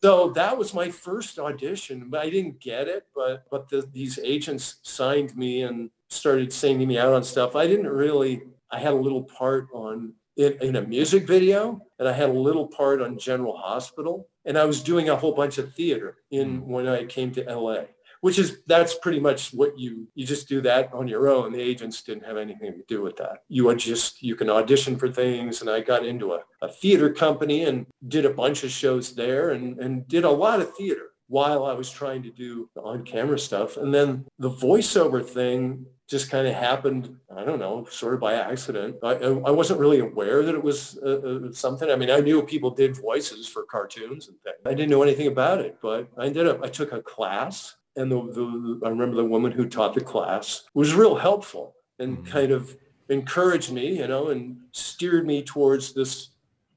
so 0.00 0.30
that 0.30 0.56
was 0.56 0.74
my 0.74 0.90
first 0.90 1.40
audition. 1.40 2.12
I 2.16 2.30
didn't 2.30 2.60
get 2.60 2.86
it, 2.86 3.06
but, 3.16 3.46
but 3.50 3.68
the, 3.68 3.88
these 3.92 4.20
agents 4.22 4.76
signed 4.82 5.36
me 5.36 5.62
and 5.62 5.90
started 6.08 6.52
sending 6.52 6.86
me 6.86 6.98
out 6.98 7.14
on 7.14 7.24
stuff. 7.24 7.56
I 7.56 7.66
didn't 7.66 7.88
really, 7.88 8.42
I 8.70 8.78
had 8.78 8.92
a 8.92 8.96
little 8.96 9.24
part 9.24 9.68
on 9.72 10.12
in, 10.36 10.56
in 10.60 10.76
a 10.76 10.82
music 10.82 11.26
video 11.26 11.80
and 11.98 12.08
I 12.08 12.12
had 12.12 12.28
a 12.28 12.32
little 12.32 12.66
part 12.66 13.00
on 13.00 13.18
General 13.18 13.56
Hospital 13.56 14.28
and 14.44 14.58
I 14.58 14.64
was 14.64 14.82
doing 14.82 15.08
a 15.08 15.16
whole 15.16 15.32
bunch 15.32 15.58
of 15.58 15.72
theater 15.74 16.16
in 16.30 16.62
mm. 16.62 16.66
when 16.66 16.88
I 16.88 17.04
came 17.04 17.32
to 17.32 17.44
LA, 17.44 17.84
which 18.20 18.38
is 18.38 18.58
that's 18.66 18.94
pretty 18.96 19.20
much 19.20 19.52
what 19.52 19.78
you 19.78 20.08
you 20.14 20.26
just 20.26 20.48
do 20.48 20.60
that 20.62 20.92
on 20.92 21.08
your 21.08 21.28
own. 21.28 21.52
The 21.52 21.60
agents 21.60 22.02
didn't 22.02 22.26
have 22.26 22.36
anything 22.36 22.72
to 22.72 22.84
do 22.88 23.02
with 23.02 23.16
that. 23.16 23.44
You 23.48 23.64
would 23.64 23.78
just 23.78 24.22
you 24.22 24.34
can 24.34 24.50
audition 24.50 24.96
for 24.96 25.08
things 25.08 25.60
and 25.60 25.70
I 25.70 25.80
got 25.80 26.04
into 26.04 26.34
a, 26.34 26.42
a 26.62 26.68
theater 26.68 27.12
company 27.12 27.64
and 27.64 27.86
did 28.08 28.24
a 28.24 28.30
bunch 28.30 28.64
of 28.64 28.70
shows 28.70 29.14
there 29.14 29.50
and, 29.50 29.78
and 29.78 30.06
did 30.08 30.24
a 30.24 30.30
lot 30.30 30.60
of 30.60 30.74
theater 30.74 31.10
while 31.28 31.64
I 31.64 31.72
was 31.72 31.90
trying 31.90 32.22
to 32.24 32.30
do 32.30 32.68
the 32.74 32.82
on-camera 32.82 33.38
stuff. 33.38 33.78
And 33.78 33.94
then 33.94 34.26
the 34.38 34.50
voiceover 34.50 35.24
thing 35.24 35.86
just 36.08 36.30
kind 36.30 36.46
of 36.46 36.54
happened, 36.54 37.16
I 37.34 37.44
don't 37.44 37.58
know, 37.58 37.86
sort 37.90 38.14
of 38.14 38.20
by 38.20 38.34
accident. 38.34 38.96
I, 39.02 39.12
I 39.14 39.50
wasn't 39.50 39.80
really 39.80 40.00
aware 40.00 40.42
that 40.42 40.54
it 40.54 40.62
was 40.62 40.98
uh, 41.02 41.46
uh, 41.48 41.52
something. 41.52 41.90
I 41.90 41.96
mean, 41.96 42.10
I 42.10 42.20
knew 42.20 42.42
people 42.42 42.70
did 42.70 42.96
voices 42.96 43.48
for 43.48 43.64
cartoons 43.64 44.28
and 44.28 44.36
things. 44.42 44.56
I 44.66 44.74
didn't 44.74 44.90
know 44.90 45.02
anything 45.02 45.28
about 45.28 45.60
it, 45.60 45.78
but 45.80 46.08
I 46.18 46.26
ended 46.26 46.46
up, 46.46 46.62
I 46.62 46.68
took 46.68 46.92
a 46.92 47.00
class 47.02 47.76
and 47.96 48.10
the, 48.10 48.16
the 48.32 48.80
I 48.84 48.88
remember 48.88 49.16
the 49.16 49.24
woman 49.24 49.52
who 49.52 49.66
taught 49.66 49.94
the 49.94 50.00
class 50.02 50.64
was 50.74 50.94
real 50.94 51.14
helpful 51.14 51.76
and 51.98 52.18
Mhm. 52.18 52.26
kind 52.26 52.50
of 52.50 52.76
encouraged 53.08 53.72
me, 53.72 53.98
you 53.98 54.08
know, 54.08 54.28
and 54.28 54.56
steered 54.72 55.26
me 55.26 55.42
towards 55.42 55.94
this, 55.94 56.30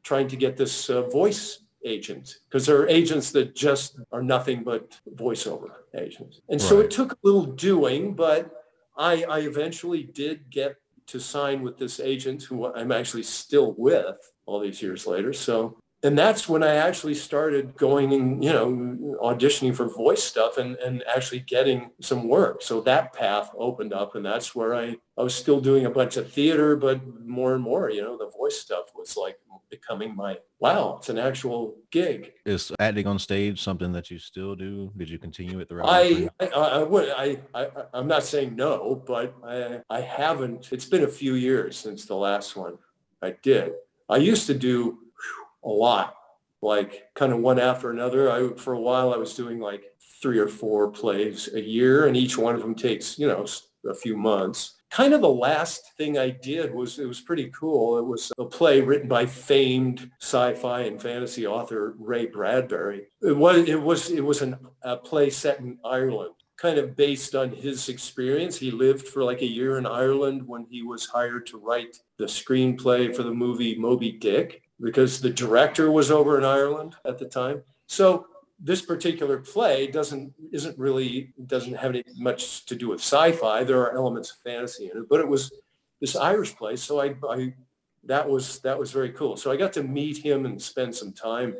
trying 0.04 0.28
to 0.30 0.36
get 0.36 0.56
this 0.56 0.90
uh, 0.90 1.02
voice 1.10 1.64
agent 1.84 2.38
because 2.48 2.66
there 2.66 2.78
are 2.82 2.88
agents 2.88 3.32
that 3.32 3.56
just 3.56 3.98
are 4.12 4.22
nothing 4.24 4.64
but 4.64 5.00
voiceover 5.16 5.72
agents. 5.96 6.42
And 6.50 6.62
so 6.62 6.80
it 6.80 6.92
took 6.92 7.14
a 7.14 7.18
little 7.24 7.46
doing, 7.46 8.14
but 8.14 8.67
I, 8.98 9.24
I 9.24 9.40
eventually 9.40 10.04
did 10.04 10.50
get 10.50 10.76
to 11.08 11.20
sign 11.20 11.62
with 11.62 11.78
this 11.78 12.00
agent 12.00 12.44
who 12.44 12.74
I'm 12.74 12.92
actually 12.92 13.24
still 13.24 13.76
with 13.78 14.18
all 14.46 14.60
these 14.60 14.82
years 14.82 15.08
later. 15.08 15.34
So, 15.34 15.78
and 16.04 16.18
that's 16.18 16.48
when 16.48 16.64
I 16.64 16.76
actually 16.76 17.16
started 17.16 17.76
going 17.76 18.14
and, 18.14 18.44
you 18.44 18.52
know, 18.52 19.18
auditioning 19.22 19.76
for 19.76 19.90
voice 19.90 20.24
stuff 20.24 20.58
and, 20.58 20.76
and 20.78 21.04
actually 21.08 21.40
getting 21.40 21.90
some 22.02 22.28
work. 22.28 22.62
So 22.62 22.82
that 22.82 23.14
path 23.14 23.50
opened 23.58 23.94
up 23.94 24.16
and 24.16 24.26
that's 24.26 24.54
where 24.54 24.76
I, 24.76 24.96
I 25.18 25.24
was 25.24 25.34
still 25.34 25.60
doing 25.60 25.86
a 25.86 25.90
bunch 25.90 26.18
of 26.18 26.32
theater, 26.32 26.76
but 26.76 27.02
more 27.26 27.56
and 27.56 27.64
more, 27.64 27.90
you 27.90 28.04
know, 28.04 28.18
the 28.18 28.30
voice 28.38 28.60
stuff 28.60 28.92
was 28.96 29.18
like 29.18 29.38
becoming 29.70 30.16
my, 30.16 30.38
wow, 30.60 30.98
it's 30.98 31.10
an 31.10 31.18
actual 31.18 31.76
gig. 31.92 32.32
Is 32.46 32.72
acting 32.80 33.08
on 33.08 33.20
stage 33.20 33.62
something 33.62 33.92
that 33.94 34.10
you 34.10 34.20
still 34.20 34.56
do? 34.56 34.92
Did 34.98 35.10
you 35.10 35.20
continue 35.20 35.60
it 35.60 35.70
throughout? 35.70 35.88
I, 35.90 36.30
I, 36.40 36.46
I 36.48 36.84
would, 36.84 37.10
I, 37.10 37.40
I, 37.54 37.68
I'm 37.94 38.08
not 38.08 38.24
saying 38.24 38.56
no, 38.56 39.04
but 39.06 39.36
I, 39.46 39.82
I 39.90 40.02
haven't, 40.02 40.72
it's 40.72 40.86
been 40.86 41.04
a 41.04 41.08
few 41.08 41.36
years 41.36 41.78
since 41.78 42.06
the 42.06 42.16
last 42.16 42.56
one 42.56 42.78
I 43.22 43.36
did. 43.42 43.74
I 44.10 44.18
used 44.18 44.48
to 44.48 44.54
do 44.54 45.00
a 45.64 45.70
lot, 45.70 46.16
like 46.62 47.04
kind 47.14 47.34
of 47.34 47.40
one 47.40 47.60
after 47.60 47.92
another. 47.92 48.32
I, 48.32 48.56
for 48.58 48.74
a 48.74 48.80
while, 48.80 49.14
I 49.14 49.18
was 49.18 49.34
doing 49.34 49.60
like 49.60 49.84
three 50.22 50.40
or 50.40 50.48
four 50.48 50.90
plays 50.90 51.50
a 51.54 51.62
year 51.62 52.08
and 52.08 52.18
each 52.18 52.38
one 52.38 52.56
of 52.56 52.62
them 52.62 52.74
takes, 52.74 53.20
you 53.20 53.28
know, 53.28 53.46
a 53.88 53.94
few 53.94 54.18
months. 54.18 54.76
Kind 54.90 55.14
of 55.14 55.22
the 55.22 55.30
last 55.30 55.94
thing 55.98 56.18
I 56.18 56.30
did 56.30 56.74
was, 56.74 56.98
it 56.98 57.06
was 57.06 57.20
pretty 57.22 57.50
cool. 57.50 57.98
It 57.98 58.06
was 58.06 58.32
a 58.38 58.46
play 58.46 58.82
written 58.82 59.08
by 59.08 59.26
famed 59.26 60.10
sci-fi 60.20 60.82
and 60.82 61.02
fantasy 61.02 61.46
author 61.46 61.96
Ray 62.00 62.28
Bradbury. 62.28 63.08
It 63.22 63.36
was, 63.36 63.68
it 63.68 63.82
was, 63.82 64.10
it 64.10 64.24
was 64.24 64.42
an, 64.42 64.56
a 64.84 64.98
play 64.98 65.30
set 65.30 65.60
in 65.60 65.78
Ireland 65.84 66.34
kind 66.58 66.80
of 66.80 66.96
based 66.96 67.36
on 67.36 67.52
his 67.52 67.88
experience. 67.88 68.58
He 68.58 68.72
lived 68.72 69.08
for 69.08 69.24
like 69.24 69.42
a 69.42 69.46
year 69.46 69.78
in 69.78 69.86
Ireland 69.86 70.46
when 70.46 70.66
he 70.70 70.82
was 70.82 71.06
hired 71.06 71.46
to 71.48 71.58
write 71.58 71.98
the 72.18 72.26
screenplay 72.26 73.16
for 73.16 73.24
the 73.24 73.34
movie 73.34 73.78
Moby 73.78 74.12
Dick 74.12 74.64
because 74.82 75.22
the 75.22 75.30
director 75.30 75.92
was 75.92 76.12
over 76.12 76.38
in 76.38 76.44
Ireland 76.44 76.96
at 77.06 77.20
the 77.20 77.26
time. 77.26 77.62
So 77.86 78.26
this 78.60 78.82
particular 78.82 79.38
play 79.40 79.88
doesn't 79.88 80.34
isn't 80.52 80.78
really 80.78 81.34
doesn't 81.46 81.76
have 81.76 81.92
any 81.92 82.04
much 82.18 82.66
to 82.66 82.76
do 82.76 82.90
with 82.90 83.00
sci-fi. 83.00 83.64
There 83.64 83.82
are 83.82 83.96
elements 83.96 84.32
of 84.32 84.38
fantasy 84.38 84.90
in 84.92 84.98
it, 84.98 85.10
but 85.10 85.20
it 85.20 85.28
was 85.28 85.52
this 86.02 86.16
Irish 86.16 86.56
play. 86.56 86.76
So 86.76 87.00
I, 87.00 87.16
I 87.30 87.54
that 88.04 88.28
was 88.28 88.60
that 88.60 88.78
was 88.78 88.92
very 88.92 89.12
cool. 89.12 89.38
So 89.38 89.52
I 89.52 89.58
got 89.58 89.74
to 89.74 89.84
meet 89.84 90.18
him 90.18 90.46
and 90.46 90.62
spend 90.62 90.96
some 90.96 91.14
time, 91.14 91.56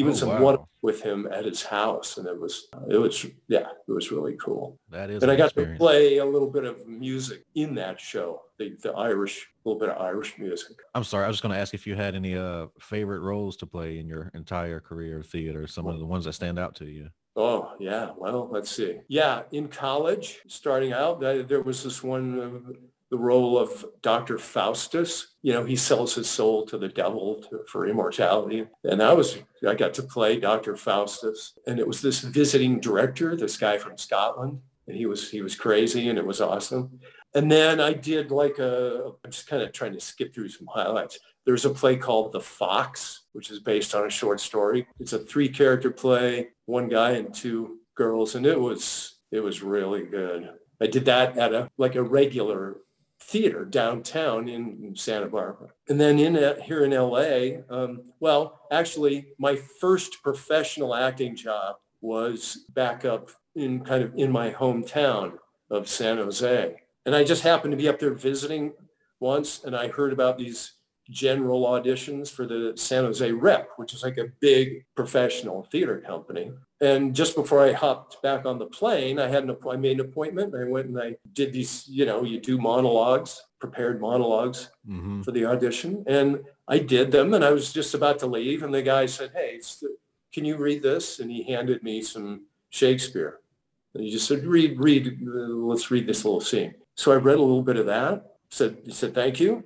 even 0.00 0.12
Oh, 0.12 0.16
some 0.16 0.28
wow. 0.30 0.42
one 0.42 0.58
with 0.82 1.02
him 1.02 1.26
at 1.30 1.44
his 1.44 1.62
house, 1.62 2.16
and 2.18 2.26
it 2.26 2.38
was 2.40 2.68
it 2.88 2.96
was 2.96 3.24
yeah 3.48 3.68
it 3.88 3.92
was 3.92 4.10
really 4.10 4.36
cool. 4.44 4.78
That 4.90 5.10
is 5.10 5.22
And 5.22 5.30
I 5.30 5.36
got 5.36 5.46
experience. 5.46 5.78
to 5.78 5.84
play 5.84 6.16
a 6.18 6.24
little 6.24 6.50
bit 6.50 6.64
of 6.64 6.86
music 6.86 7.44
in 7.54 7.74
that 7.76 8.00
show, 8.00 8.42
the 8.58 8.76
the 8.82 8.92
Irish 8.92 9.46
a 9.64 9.68
little 9.68 9.78
bit 9.78 9.90
of 9.90 10.00
Irish 10.00 10.38
music. 10.38 10.76
I'm 10.94 11.04
sorry. 11.04 11.24
I 11.24 11.28
was 11.28 11.36
just 11.36 11.42
going 11.42 11.54
to 11.54 11.60
ask 11.60 11.74
if 11.74 11.86
you 11.86 11.94
had 11.94 12.14
any 12.14 12.34
uh 12.36 12.66
favorite 12.80 13.20
roles 13.20 13.56
to 13.58 13.66
play 13.66 13.98
in 13.98 14.06
your 14.08 14.30
entire 14.34 14.80
career 14.80 15.18
of 15.20 15.26
theater. 15.26 15.66
Some 15.66 15.86
of 15.86 15.98
the 15.98 16.06
ones 16.06 16.24
that 16.24 16.32
stand 16.32 16.58
out 16.58 16.74
to 16.76 16.86
you. 16.86 17.08
Oh 17.36 17.72
yeah, 17.78 18.10
well 18.16 18.48
let's 18.50 18.70
see. 18.70 18.98
Yeah, 19.08 19.42
in 19.52 19.68
college, 19.68 20.40
starting 20.48 20.92
out, 20.92 21.20
th- 21.20 21.46
there 21.46 21.62
was 21.62 21.84
this 21.84 22.02
one, 22.02 22.26
uh, 22.40 22.72
the 23.10 23.18
role 23.18 23.58
of 23.58 23.84
Dr. 24.02 24.38
Faustus. 24.38 25.34
You 25.42 25.52
know, 25.52 25.64
he 25.64 25.76
sells 25.76 26.14
his 26.14 26.28
soul 26.28 26.64
to 26.66 26.78
the 26.78 26.88
devil 26.88 27.42
to, 27.50 27.60
for 27.66 27.86
immortality, 27.86 28.66
and 28.84 29.02
I 29.02 29.12
was 29.12 29.38
I 29.66 29.74
got 29.74 29.94
to 29.94 30.02
play 30.02 30.38
Dr. 30.38 30.76
Faustus, 30.76 31.58
and 31.66 31.78
it 31.78 31.86
was 31.86 32.00
this 32.00 32.20
visiting 32.20 32.80
director, 32.80 33.36
this 33.36 33.56
guy 33.56 33.78
from 33.78 33.98
Scotland, 33.98 34.60
and 34.86 34.96
he 34.96 35.06
was 35.06 35.30
he 35.30 35.42
was 35.42 35.56
crazy, 35.56 36.08
and 36.08 36.18
it 36.18 36.26
was 36.26 36.40
awesome. 36.40 37.00
And 37.34 37.50
then 37.50 37.80
I 37.80 37.92
did 37.92 38.30
like 38.30 38.58
a, 38.58 39.12
I'm 39.24 39.30
just 39.30 39.46
kind 39.46 39.62
of 39.62 39.72
trying 39.72 39.92
to 39.92 40.00
skip 40.00 40.34
through 40.34 40.48
some 40.48 40.66
highlights. 40.66 41.18
There's 41.46 41.64
a 41.64 41.70
play 41.70 41.96
called 41.96 42.32
The 42.32 42.40
Fox, 42.40 43.22
which 43.32 43.50
is 43.50 43.60
based 43.60 43.94
on 43.94 44.06
a 44.06 44.10
short 44.10 44.40
story. 44.40 44.86
It's 44.98 45.12
a 45.12 45.18
three 45.20 45.48
character 45.48 45.90
play, 45.90 46.48
one 46.66 46.88
guy 46.88 47.12
and 47.12 47.32
two 47.32 47.78
girls. 47.94 48.34
And 48.34 48.46
it 48.46 48.58
was, 48.58 49.18
it 49.30 49.40
was 49.40 49.62
really 49.62 50.02
good. 50.02 50.50
I 50.80 50.86
did 50.86 51.04
that 51.04 51.38
at 51.38 51.54
a, 51.54 51.70
like 51.78 51.94
a 51.94 52.02
regular 52.02 52.78
theater 53.30 53.64
downtown 53.64 54.48
in 54.48 54.92
Santa 54.96 55.28
Barbara. 55.28 55.68
And 55.88 56.00
then 56.00 56.18
in 56.18 56.36
uh, 56.36 56.60
here 56.62 56.84
in 56.84 56.90
LA, 56.90 57.62
um, 57.70 58.02
well, 58.18 58.60
actually 58.72 59.28
my 59.38 59.56
first 59.56 60.22
professional 60.22 60.94
acting 60.94 61.36
job 61.36 61.76
was 62.00 62.64
back 62.70 63.04
up 63.04 63.30
in 63.54 63.84
kind 63.84 64.02
of 64.02 64.12
in 64.16 64.32
my 64.32 64.50
hometown 64.50 65.34
of 65.70 65.88
San 65.88 66.16
Jose. 66.16 66.76
And 67.06 67.14
I 67.14 67.22
just 67.22 67.42
happened 67.42 67.70
to 67.70 67.76
be 67.76 67.88
up 67.88 68.00
there 68.00 68.14
visiting 68.14 68.72
once 69.20 69.62
and 69.64 69.76
I 69.76 69.88
heard 69.88 70.12
about 70.12 70.36
these 70.36 70.72
general 71.10 71.64
auditions 71.64 72.30
for 72.30 72.46
the 72.46 72.72
San 72.76 73.04
Jose 73.04 73.30
Rep, 73.32 73.70
which 73.76 73.92
is 73.92 74.02
like 74.02 74.16
a 74.18 74.28
big 74.40 74.84
professional 74.94 75.64
theater 75.70 76.00
company. 76.00 76.52
And 76.80 77.14
just 77.14 77.34
before 77.34 77.60
I 77.62 77.72
hopped 77.72 78.22
back 78.22 78.46
on 78.46 78.58
the 78.58 78.66
plane, 78.66 79.18
I 79.18 79.28
had 79.28 79.42
an 79.44 79.50
app- 79.50 79.66
I 79.66 79.76
made 79.76 80.00
an 80.00 80.06
appointment. 80.06 80.54
I 80.54 80.64
went 80.64 80.88
and 80.88 80.98
I 80.98 81.16
did 81.34 81.52
these, 81.52 81.86
you 81.88 82.06
know, 82.06 82.22
you 82.24 82.40
do 82.40 82.56
monologues, 82.58 83.42
prepared 83.58 84.00
monologues 84.00 84.70
hmm 84.86 85.20
for 85.22 85.32
the 85.32 85.44
audition. 85.44 86.02
And 86.06 86.40
I 86.66 86.78
did 86.78 87.12
them 87.12 87.34
and 87.34 87.44
I 87.44 87.50
was 87.50 87.72
just 87.74 87.92
about 87.94 88.18
to 88.20 88.26
leave. 88.26 88.62
And 88.62 88.72
the 88.72 88.80
guy 88.80 89.04
said, 89.06 89.32
hey, 89.34 89.60
can 90.32 90.44
you 90.46 90.56
read 90.56 90.82
this? 90.82 91.20
And 91.20 91.30
he 91.30 91.42
handed 91.42 91.82
me 91.82 92.00
some 92.02 92.46
Shakespeare. 92.70 93.40
And 93.94 94.04
he 94.04 94.10
just 94.10 94.26
said, 94.26 94.46
read, 94.46 94.78
read, 94.78 95.18
uh, 95.26 95.30
let's 95.70 95.90
read 95.90 96.06
this 96.06 96.24
little 96.24 96.40
scene. 96.40 96.74
So 96.94 97.12
I 97.12 97.16
read 97.16 97.38
a 97.38 97.42
little 97.42 97.62
bit 97.62 97.76
of 97.76 97.86
that. 97.86 98.36
Said, 98.48 98.78
he 98.84 98.92
said, 98.92 99.14
thank 99.14 99.40
you. 99.40 99.64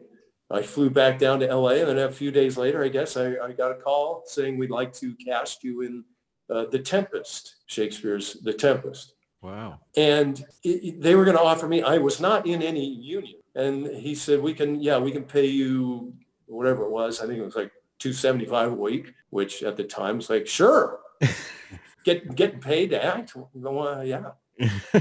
I 0.50 0.62
flew 0.62 0.90
back 0.90 1.18
down 1.18 1.40
to 1.40 1.54
LA 1.54 1.70
and 1.70 1.88
then 1.88 1.98
a 1.98 2.12
few 2.12 2.30
days 2.30 2.57
later, 2.57 2.85
I 2.85 2.88
guess 2.88 3.16
I, 3.16 3.35
I 3.42 3.52
got 3.52 3.72
a 3.72 3.76
call 3.76 4.22
saying 4.26 4.59
we'd 4.59 4.70
like 4.70 4.92
to 4.94 5.14
cast 5.16 5.64
you 5.64 5.80
in 5.83 6.04
uh, 6.50 6.66
The 6.70 6.78
Tempest, 6.78 7.57
Shakespeare's 7.66 8.35
The 8.35 8.52
Tempest. 8.52 9.14
Wow. 9.40 9.78
and 9.94 10.42
it, 10.62 11.02
they 11.02 11.14
were 11.14 11.26
going 11.26 11.37
to 11.37 11.42
offer 11.42 11.68
me 11.68 11.83
i 11.83 11.98
was 11.98 12.18
not 12.18 12.46
in 12.46 12.62
any 12.62 12.87
union. 12.87 13.40
And 13.54 13.87
he 13.87 14.14
said 14.14 14.40
we 14.40 14.54
can 14.54 14.80
yeah 14.80 14.98
we 14.98 15.12
can 15.12 15.22
pay 15.22 15.44
you 15.46 16.14
whatever 16.46 16.85
it 16.85 16.90
was. 16.90 17.20
I 17.20 17.26
think 17.26 17.40
it 17.40 17.44
was 17.44 17.54
like 17.54 17.70
275 17.98 18.72
a 18.72 18.74
week 18.74 19.12
which 19.30 19.62
at 19.62 19.76
the 19.76 19.85
time 19.85 20.16
was 20.16 20.30
like 20.30 20.46
sure. 20.46 21.00
Get 22.04 22.35
getting 22.35 22.61
paid 22.61 22.90
to 22.90 23.04
act? 23.04 23.35
Well, 23.52 23.88
uh, 23.88 24.02
yeah. 24.02 24.30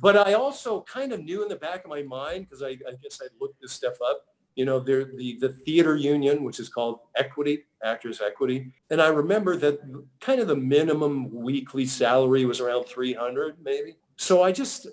But 0.00 0.18
i 0.18 0.34
also 0.34 0.82
kind 0.82 1.14
of 1.14 1.24
knew 1.24 1.42
in 1.42 1.48
the 1.48 1.56
back 1.56 1.84
of 1.84 1.88
my 1.88 2.02
mind 2.02 2.46
because 2.46 2.62
I, 2.62 2.76
I 2.86 2.92
guess 3.02 3.22
i 3.22 3.26
looked 3.40 3.58
this 3.62 3.72
stuff 3.72 3.94
up 4.06 4.26
you 4.56 4.64
know 4.64 4.78
there 4.80 5.04
the 5.04 5.36
the 5.40 5.50
theater 5.64 5.96
union 5.96 6.44
which 6.44 6.58
is 6.60 6.68
called 6.68 7.00
equity 7.16 7.64
actors 7.82 8.20
equity. 8.24 8.72
And 8.90 9.00
i 9.02 9.08
remember 9.08 9.56
that 9.56 9.80
kind 10.20 10.40
of 10.40 10.48
the 10.48 10.56
minimum 10.56 11.30
weekly 11.32 11.86
salary 11.86 12.44
was 12.44 12.60
around 12.60 12.84
300 12.86 13.56
maybe. 13.62 13.96
So 14.16 14.42
i 14.42 14.50
just 14.52 14.86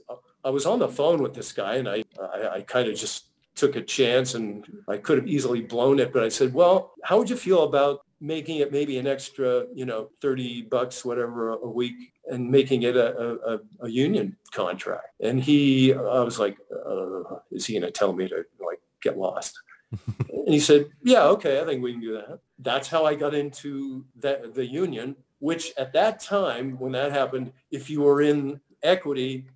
i 0.44 0.50
was 0.50 0.66
on 0.66 0.80
the 0.80 0.88
phone 0.88 1.22
with 1.22 1.34
this 1.34 1.52
guy 1.52 1.76
and 1.76 1.88
i 1.88 2.04
i, 2.36 2.40
I 2.58 2.62
kind 2.62 2.88
of 2.90 2.96
just 2.96 3.26
took 3.56 3.76
a 3.76 3.82
chance 3.82 4.34
and 4.34 4.66
i 4.88 4.98
could 4.98 5.18
have 5.20 5.28
easily 5.28 5.62
blown 5.62 6.00
it 6.00 6.12
but 6.14 6.24
i 6.24 6.30
said 6.30 6.54
well 6.54 6.94
how 7.04 7.18
would 7.18 7.30
you 7.30 7.36
feel 7.36 7.64
about 7.64 8.00
making 8.20 8.58
it 8.64 8.72
maybe 8.72 8.98
an 8.98 9.08
extra 9.08 9.66
you 9.80 9.86
know 9.86 10.10
30 10.22 10.64
bucks 10.64 11.06
whatever 11.06 11.50
a 11.54 11.70
week 11.82 11.96
and 12.32 12.50
making 12.50 12.84
it 12.84 12.96
a, 12.96 13.08
a, 13.26 13.28
a- 13.56 13.60
a 13.82 13.90
union 13.90 14.36
contract? 14.52 15.08
And 15.22 15.42
he 15.42 15.94
i 15.94 16.22
was 16.30 16.40
like 16.40 16.58
uh, 16.90 17.36
is 17.52 17.66
he 17.68 17.74
going 17.74 17.84
to 17.84 17.92
tell 17.92 18.14
me 18.14 18.28
to 18.30 18.38
like 18.70 18.81
get 19.02 19.18
lost 19.18 19.60
and 20.30 20.54
he 20.54 20.60
said, 20.60 20.90
yeah, 21.04 21.24
okay, 21.24 21.62
I 21.62 21.66
think 21.66 21.84
we 21.84 21.92
can 21.92 22.02
do 22.02 22.14
that. 22.14 22.40
That's 22.60 22.88
how 22.88 23.06
I 23.06 23.14
got 23.16 23.34
into 23.34 24.06
the, 24.20 24.50
the 24.54 24.66
union, 24.66 25.16
which 25.40 25.74
at 25.78 25.92
that 25.94 26.20
time, 26.22 26.80
when 26.80 26.94
that 26.94 27.12
happened, 27.12 27.52
if 27.72 27.90
you 27.90 28.02
were 28.02 28.22
in 28.22 28.62
equity, 28.84 29.48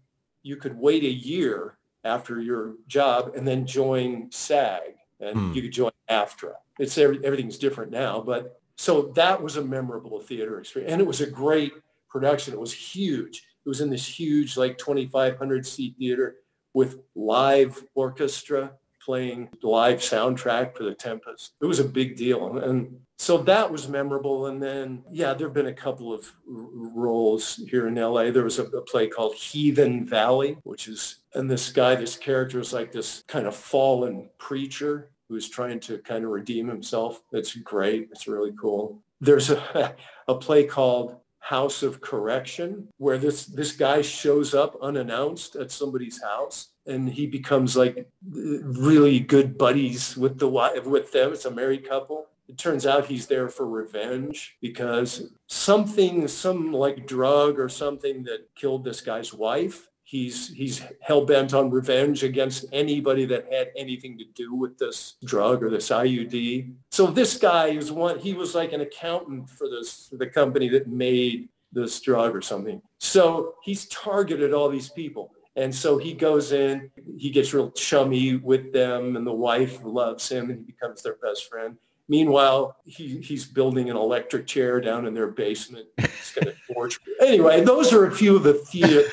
you 0.44 0.58
could 0.58 0.78
wait 0.78 1.04
a 1.04 1.10
year 1.10 1.78
after 2.04 2.42
your 2.42 2.76
job 2.88 3.32
and 3.36 3.48
then 3.48 3.66
join 3.66 4.30
SAG 4.32 4.82
and 5.22 5.38
Hmm. 5.38 5.54
you 5.54 5.62
could 5.62 5.72
join 5.72 5.92
AFTRA. 6.10 6.54
It's 6.80 6.98
every, 6.98 7.24
everything's 7.26 7.58
different 7.58 7.92
now, 7.92 8.20
but 8.20 8.60
so 8.76 9.04
that 9.16 9.42
was 9.42 9.56
a 9.56 9.64
memorable 9.64 10.20
theater 10.20 10.60
experience. 10.60 10.92
And 10.92 11.02
it 11.02 11.08
was 11.08 11.22
a 11.22 11.28
great 11.30 11.72
production. 12.10 12.54
It 12.54 12.60
was 12.60 12.74
huge. 12.74 13.48
It 13.66 13.70
was 13.70 13.80
in 13.80 13.90
this 13.90 14.06
huge, 14.06 14.58
like 14.58 14.78
2,500 14.78 15.66
seat 15.66 15.96
theater 15.98 16.36
with 16.74 17.00
live 17.16 17.82
orchestra 17.96 18.74
playing 19.06 19.50
live 19.62 20.00
soundtrack 20.00 20.76
for 20.76 20.84
the 20.84 20.96
Tempest. 20.96 21.54
It 21.62 21.66
was 21.66 21.80
a 21.80 21.86
big 21.86 22.16
deal. 22.16 22.58
And 22.58 23.00
so 23.18 23.38
that 23.44 23.72
was 23.72 23.88
memorable. 23.88 24.48
And 24.48 24.62
then, 24.62 25.04
yeah, 25.12 25.34
there 25.34 25.48
have 25.48 25.54
been 25.54 25.68
a 25.68 25.74
couple 25.74 26.12
of 26.14 26.32
roles 26.46 27.62
here 27.70 27.88
in 27.88 27.96
LA. 27.96 28.32
There 28.32 28.44
was 28.44 28.60
a, 28.60 28.64
a 28.66 28.82
play 28.82 29.08
called 29.08 29.36
Heathen 29.36 30.06
Valley, 30.06 30.58
which 30.64 30.88
is, 30.88 31.20
and 31.34 31.50
this 31.50 31.72
guy, 31.72 31.96
this 31.96 32.18
character 32.18 32.60
is 32.60 32.74
like 32.74 32.92
this 32.92 33.24
kind 33.28 33.46
of 33.48 33.56
fallen 33.56 34.30
preacher 34.38 35.12
who's 35.30 35.50
trying 35.50 35.80
to 35.82 36.00
kind 36.00 36.24
of 36.24 36.32
redeem 36.32 36.68
himself. 36.68 37.22
It's 37.32 37.56
great. 37.56 38.10
It's 38.12 38.28
really 38.28 38.54
cool. 38.60 39.02
there's 39.22 39.50
a, 39.50 39.96
a 40.28 40.36
play 40.36 40.66
called 40.66 41.18
House 41.46 41.84
of 41.84 42.02
Correction, 42.02 42.88
where 42.98 43.20
this 43.20 43.46
this 43.46 43.72
guy 43.72 44.02
shows 44.02 44.56
up 44.56 44.76
unannounced 44.82 45.56
at 45.56 45.70
somebody's 45.70 46.20
house, 46.20 46.70
and 46.88 47.08
he 47.08 47.28
becomes 47.28 47.78
like 47.78 48.10
really 48.32 49.20
good 49.20 49.56
buddies 49.56 50.18
with 50.18 50.40
the 50.40 50.48
wife 50.48 50.86
with 50.86 51.12
them. 51.12 51.34
It's 51.34 51.46
a 51.46 51.52
married 51.52 51.88
couple. 51.88 52.26
It 52.50 52.58
turns 52.58 52.88
out 52.88 53.06
he's 53.06 53.28
there 53.28 53.48
for 53.48 53.68
revenge 53.68 54.58
because 54.60 55.30
something, 55.46 56.28
some 56.28 56.74
like 56.74 57.06
drug 57.06 57.60
or 57.60 57.70
something 57.70 58.24
that 58.24 58.48
killed 58.56 58.84
this 58.84 59.02
guy's 59.02 59.32
wife 59.32 59.88
He's 60.08 60.50
he's 60.50 60.84
hell 61.02 61.26
bent 61.26 61.56
on 61.56 61.72
revenge 61.72 62.24
against 62.24 62.66
anybody 62.72 63.26
that 63.26 63.52
had 63.52 63.72
anything 63.76 64.20
to 64.20 64.26
do 64.36 64.54
with 64.54 64.78
this 64.78 65.16
drug 65.26 65.64
or 65.64 65.72
this 65.72 65.90
IUD. 65.90 66.72
So 66.92 67.08
this 67.08 67.38
guy 67.38 67.70
is 67.70 67.92
one. 67.92 68.20
He 68.20 68.36
was 68.36 68.54
like 68.54 68.72
an 68.72 68.82
accountant 68.82 69.50
for 69.50 69.68
this 69.68 70.10
the 70.12 70.28
company 70.28 70.70
that 70.70 70.88
made 70.88 71.50
this 71.72 72.00
drug 72.00 72.36
or 72.36 72.42
something. 72.44 72.84
So 73.00 73.56
he's 73.64 73.88
targeted 73.88 74.54
all 74.54 74.70
these 74.70 74.90
people. 74.90 75.32
And 75.56 75.74
so 75.74 75.98
he 75.98 76.14
goes 76.14 76.52
in, 76.52 76.92
he 77.18 77.32
gets 77.32 77.52
real 77.52 77.72
chummy 77.72 78.36
with 78.36 78.74
them, 78.74 79.16
and 79.16 79.26
the 79.26 79.34
wife 79.34 79.80
loves 79.84 80.30
him, 80.30 80.52
and 80.52 80.60
he 80.60 80.66
becomes 80.66 81.02
their 81.02 81.16
best 81.16 81.50
friend. 81.50 81.78
Meanwhile, 82.08 82.78
he, 82.86 83.22
he's 83.22 83.46
building 83.46 83.90
an 83.90 83.96
electric 83.96 84.46
chair 84.46 84.80
down 84.80 85.08
in 85.08 85.14
their 85.14 85.28
basement. 85.28 85.88
He's 85.98 86.32
going 86.36 86.48
to 86.48 86.74
torture. 86.74 87.00
Anyway, 87.20 87.64
those 87.64 87.92
are 87.92 88.06
a 88.06 88.12
few 88.12 88.36
of 88.36 88.44
the 88.44 88.54
theater, 88.54 89.04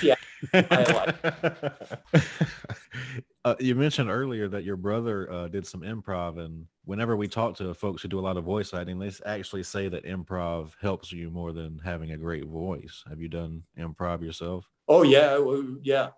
uh, 3.44 3.54
you 3.60 3.74
mentioned 3.74 4.10
earlier 4.10 4.48
that 4.48 4.64
your 4.64 4.76
brother 4.76 5.30
uh, 5.30 5.48
did 5.48 5.66
some 5.66 5.82
improv, 5.82 6.38
and 6.38 6.66
whenever 6.84 7.16
we 7.16 7.28
talk 7.28 7.56
to 7.56 7.74
folks 7.74 8.02
who 8.02 8.08
do 8.08 8.18
a 8.18 8.22
lot 8.22 8.36
of 8.36 8.44
voice 8.44 8.74
acting, 8.74 8.98
they 8.98 9.10
actually 9.26 9.62
say 9.62 9.88
that 9.88 10.04
improv 10.04 10.70
helps 10.80 11.12
you 11.12 11.30
more 11.30 11.52
than 11.52 11.80
having 11.84 12.12
a 12.12 12.16
great 12.16 12.46
voice. 12.46 13.04
Have 13.08 13.20
you 13.20 13.28
done 13.28 13.62
improv 13.78 14.22
yourself? 14.22 14.68
Oh 14.88 15.02
yeah, 15.02 15.38
yeah, 15.82 16.08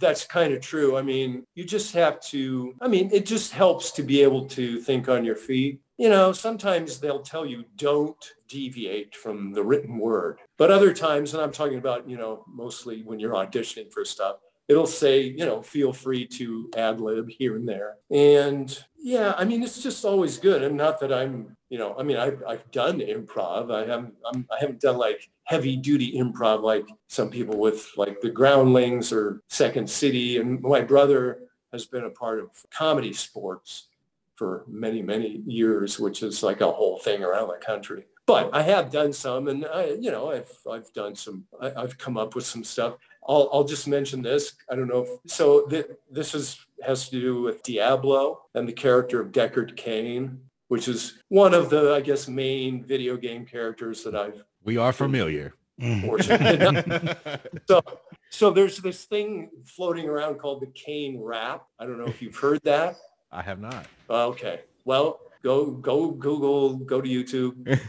that's 0.00 0.24
kind 0.24 0.54
of 0.54 0.60
true. 0.60 0.96
I 0.96 1.02
mean, 1.02 1.44
you 1.54 1.64
just 1.64 1.92
have 1.94 2.20
to. 2.22 2.74
I 2.80 2.88
mean, 2.88 3.10
it 3.12 3.26
just 3.26 3.52
helps 3.52 3.92
to 3.92 4.02
be 4.02 4.22
able 4.22 4.46
to 4.46 4.80
think 4.80 5.08
on 5.08 5.24
your 5.24 5.36
feet 5.36 5.80
you 5.96 6.08
know, 6.08 6.32
sometimes 6.32 6.98
they'll 6.98 7.22
tell 7.22 7.46
you 7.46 7.64
don't 7.76 8.32
deviate 8.48 9.14
from 9.14 9.52
the 9.52 9.62
written 9.62 9.98
word. 9.98 10.40
But 10.56 10.70
other 10.70 10.92
times, 10.92 11.34
and 11.34 11.42
I'm 11.42 11.52
talking 11.52 11.78
about, 11.78 12.08
you 12.08 12.16
know, 12.16 12.44
mostly 12.48 13.02
when 13.02 13.20
you're 13.20 13.34
auditioning 13.34 13.92
for 13.92 14.04
stuff, 14.04 14.36
it'll 14.68 14.86
say, 14.86 15.22
you 15.22 15.44
know, 15.44 15.62
feel 15.62 15.92
free 15.92 16.26
to 16.26 16.70
ad 16.76 17.00
lib 17.00 17.28
here 17.28 17.56
and 17.56 17.68
there. 17.68 17.96
And 18.10 18.76
yeah, 18.98 19.34
I 19.36 19.44
mean, 19.44 19.62
it's 19.62 19.82
just 19.82 20.04
always 20.04 20.38
good. 20.38 20.62
And 20.62 20.76
not 20.76 20.98
that 21.00 21.12
I'm, 21.12 21.56
you 21.68 21.78
know, 21.78 21.94
I 21.98 22.02
mean, 22.02 22.16
I've, 22.16 22.42
I've 22.48 22.70
done 22.70 23.00
improv. 23.00 23.72
I 23.72 23.86
haven't, 23.86 24.14
I'm, 24.26 24.46
I 24.50 24.58
haven't 24.58 24.80
done 24.80 24.96
like 24.96 25.28
heavy 25.44 25.76
duty 25.76 26.18
improv 26.18 26.62
like 26.62 26.88
some 27.08 27.28
people 27.28 27.58
with 27.58 27.90
like 27.96 28.20
the 28.20 28.30
Groundlings 28.30 29.12
or 29.12 29.42
Second 29.48 29.88
City. 29.90 30.38
And 30.38 30.60
my 30.62 30.80
brother 30.80 31.40
has 31.72 31.84
been 31.84 32.04
a 32.04 32.10
part 32.10 32.40
of 32.40 32.48
comedy 32.70 33.12
sports 33.12 33.88
for 34.36 34.64
many, 34.66 35.02
many 35.02 35.42
years, 35.46 35.98
which 35.98 36.22
is 36.22 36.42
like 36.42 36.60
a 36.60 36.70
whole 36.70 36.98
thing 36.98 37.22
around 37.22 37.48
the 37.48 37.64
country. 37.64 38.04
But 38.26 38.54
I 38.54 38.62
have 38.62 38.90
done 38.90 39.12
some, 39.12 39.48
and 39.48 39.66
I, 39.66 39.96
you 40.00 40.10
know, 40.10 40.30
I've 40.30 40.50
I've 40.70 40.90
done 40.94 41.14
some. 41.14 41.44
I, 41.60 41.68
have 41.78 41.98
come 41.98 42.16
up 42.16 42.34
with 42.34 42.46
some 42.46 42.64
stuff. 42.64 42.94
I'll 43.26 43.48
I'll 43.52 43.64
just 43.64 43.88
mention 43.88 44.22
this. 44.22 44.54
I 44.70 44.76
don't 44.76 44.88
know. 44.88 45.02
If, 45.02 45.30
so 45.30 45.66
th- 45.66 45.86
this 46.10 46.34
is 46.34 46.58
has 46.84 47.08
to 47.08 47.20
do 47.20 47.42
with 47.42 47.62
Diablo 47.62 48.42
and 48.54 48.68
the 48.68 48.72
character 48.72 49.20
of 49.20 49.32
Deckard 49.32 49.76
Cain, 49.76 50.40
which 50.68 50.88
is 50.88 51.18
one 51.28 51.54
of 51.54 51.70
the 51.70 51.94
I 51.94 52.00
guess 52.00 52.28
main 52.28 52.84
video 52.84 53.16
game 53.16 53.44
characters 53.46 54.04
that 54.04 54.14
I've. 54.14 54.44
We 54.62 54.76
are 54.76 54.92
familiar. 54.92 55.54
Mm. 55.80 56.08
so 57.68 57.80
so 58.30 58.50
there's 58.50 58.78
this 58.78 59.04
thing 59.04 59.50
floating 59.64 60.08
around 60.08 60.38
called 60.38 60.60
the 60.60 60.66
Cain 60.74 61.20
rap. 61.20 61.66
I 61.78 61.86
don't 61.86 61.98
know 61.98 62.06
if 62.06 62.20
you've 62.20 62.36
heard 62.36 62.60
that. 62.64 62.96
I 63.32 63.42
have 63.42 63.60
not. 63.60 63.86
Uh, 64.08 64.26
okay. 64.28 64.60
Well, 64.84 65.20
go 65.42 65.70
go 65.70 66.10
Google, 66.10 66.76
go 66.76 67.00
to 67.00 67.08
YouTube. 67.08 67.80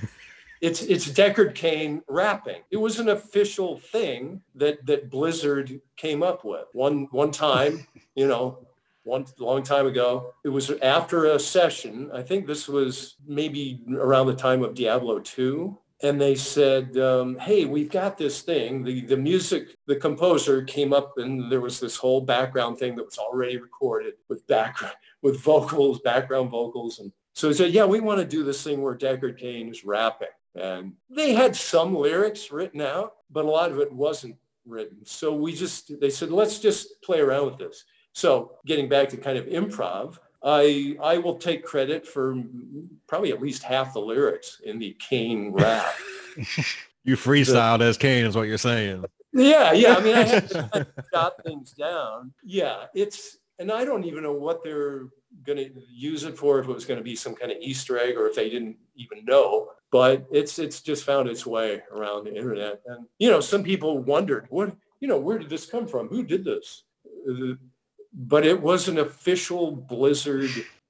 it's 0.62 0.82
it's 0.82 1.08
Deckard 1.08 1.56
Cain 1.56 2.02
rapping. 2.08 2.62
It 2.72 2.78
was 2.78 3.00
an 3.00 3.10
official 3.10 3.78
thing 3.78 4.41
that 4.56 4.86
that 4.86 5.10
Blizzard 5.10 5.82
came 5.98 6.24
up 6.24 6.44
with. 6.44 6.65
One 6.74 7.08
one 7.12 7.32
time, 7.32 7.88
you 8.15 8.28
know, 8.28 8.65
one 9.04 9.26
long 9.39 9.63
time 9.63 9.88
ago. 9.88 10.34
It 10.44 10.50
was 10.50 10.72
after 10.82 11.26
a 11.26 11.39
session. 11.39 12.10
I 12.13 12.22
think 12.22 12.48
this 12.48 12.68
was 12.68 13.15
maybe 13.26 13.82
around 13.96 14.28
the 14.28 14.36
time 14.36 14.63
of 14.63 14.76
Diablo 14.76 15.20
2 15.20 15.78
and 16.04 16.20
they 16.20 16.36
said, 16.36 16.98
um, 16.98 17.38
"Hey, 17.39 17.65
we've 17.65 17.89
got 17.89 18.18
this 18.18 18.41
thing. 18.41 18.84
The 18.84 19.02
the 19.06 19.18
music, 19.18 19.76
the 19.88 19.96
composer 19.96 20.63
came 20.63 20.94
up, 20.94 21.18
and 21.18 21.52
there 21.52 21.62
was 21.62 21.80
this 21.80 21.96
whole 21.96 22.22
background 22.22 22.78
thing 22.78 22.96
that 22.96 23.06
was 23.06 23.18
already 23.18 23.58
recorded 23.58 24.15
with 24.28 24.46
background 24.48 24.96
with 25.22 25.39
vocals, 25.39 26.02
background 26.02 26.52
vocals, 26.52 27.00
and 27.00 27.12
so 27.34 27.48
he 27.48 27.54
said, 27.54 27.72
"Yeah, 27.72 27.86
we 27.86 28.02
want 28.02 28.20
to 28.20 28.26
do 28.26 28.44
this 28.44 28.62
thing 28.63 28.82
where 28.82 28.96
Deckard 28.96 29.38
Cain 29.38 29.70
is 29.70 29.86
rapping." 29.86 30.28
And 30.56 30.94
they 31.10 31.34
had 31.34 31.56
some 31.56 31.94
lyrics 31.94 32.52
written 32.52 32.82
out, 32.82 33.15
but 33.30 33.46
a 33.46 33.50
lot 33.50 33.72
of 33.72 33.80
it 33.80 33.91
wasn't 33.91 34.36
written. 34.65 35.06
So 35.06 35.34
we 35.34 35.54
just 35.54 36.00
they 36.00 36.10
said, 36.10 36.32
"Let's 36.32 36.60
just 36.60 37.02
play 37.02 37.20
around 37.20 37.46
with 37.46 37.58
this." 37.58 37.84
So 38.13 38.54
getting 38.65 38.88
back 38.88 39.10
to 39.10 39.18
kind 39.18 39.38
of 39.38 39.46
improv, 39.46 40.18
I 40.44 40.98
I 41.02 41.18
will 41.18 41.36
take 41.36 41.63
credit 41.63 42.08
for 42.08 42.41
probably 43.08 43.32
at 43.32 43.41
least 43.41 43.63
half 43.63 43.94
the 43.94 44.00
lyrics 44.00 44.62
in 44.63 44.80
the 44.80 44.96
Cain 45.00 45.52
rap. 45.52 45.94
you 47.04 47.15
freestyled 47.15 47.80
the, 47.80 47.86
as 47.86 47.98
Cain 47.98 48.26
is 48.26 48.36
what 48.36 48.48
you're 48.48 48.58
saying. 48.58 49.04
Yeah, 49.34 49.74
yeah. 49.74 49.96
I 49.96 50.02
mean, 50.02 50.15
I 50.15 50.24
had 50.24 50.50
to 50.50 50.88
jot 51.13 51.44
things 51.44 51.72
down. 51.72 52.34
Yeah, 52.44 52.86
it's 52.94 53.38
and 53.60 53.72
I 53.72 53.84
don't 53.84 54.06
even 54.06 54.24
know 54.24 54.34
what 54.34 54.63
they're 54.63 55.08
going 55.43 55.58
to 55.58 55.71
use 55.91 56.24
it 56.24 56.38
for. 56.38 56.60
If 56.60 56.67
it 56.67 56.74
was 56.74 56.86
going 56.86 57.00
to 57.00 57.04
be 57.04 57.15
some 57.15 57.36
kind 57.36 57.52
of 57.52 57.58
Easter 57.60 57.98
egg, 57.98 58.15
or 58.17 58.28
if 58.28 58.36
they 58.36 58.50
didn't 58.50 58.78
even 58.95 59.26
know. 59.26 59.69
But 59.91 60.26
it's 60.32 60.60
it's 60.60 60.82
just 60.82 61.04
found 61.06 61.30
its 61.30 61.45
way 61.45 61.82
around 61.91 62.26
the 62.26 62.36
internet, 62.36 62.82
and 62.86 63.06
you 63.19 63.30
know, 63.30 63.39
some 63.39 63.63
people 63.63 64.00
wondered, 64.00 64.48
what 64.50 64.76
you 65.00 65.08
know, 65.08 65.19
where 65.19 65.38
did 65.38 65.50
this 65.50 65.65
come 65.65 65.88
from? 65.88 66.08
Who 66.08 66.24
did 66.24 66.43
this? 66.43 66.84
but 68.13 68.45
it 68.45 68.60
was 68.60 68.88
an 68.88 69.00
official 69.00 69.71
Blizzard 69.71 70.50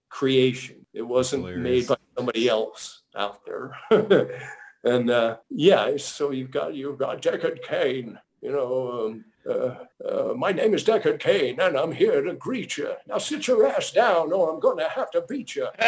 creation. 0.10 0.86
It 0.94 1.02
wasn't 1.02 1.44
Hilarious. 1.44 1.64
made 1.64 1.88
by 1.88 1.96
somebody 2.16 2.48
else 2.48 3.02
out 3.16 3.42
there. 3.46 3.76
and 4.84 5.10
uh, 5.10 5.38
yeah, 5.50 5.98
so 5.98 6.32
you've 6.32 6.52
got 6.52 6.76
you've 6.76 6.98
got 6.98 7.22
Deckard 7.22 7.64
Cain, 7.64 8.20
You 8.42 8.52
know, 8.52 9.08
um, 9.08 9.26
uh, 9.48 9.76
uh, 10.08 10.34
my 10.36 10.52
name 10.52 10.74
is 10.74 10.84
Deckard 10.84 11.20
Cain, 11.20 11.60
and 11.60 11.78
I'm 11.78 11.92
here 11.92 12.22
to 12.22 12.34
greet 12.34 12.78
you. 12.78 12.94
Now 13.08 13.18
sit 13.18 13.48
your 13.48 13.68
ass 13.68 13.92
down, 13.92 14.34
or 14.34 14.54
I'm 14.54 14.60
going 14.60 14.78
to 14.78 14.90
have 14.90 15.12
to 15.12 15.24
beat 15.28 15.56
you. 15.56 15.68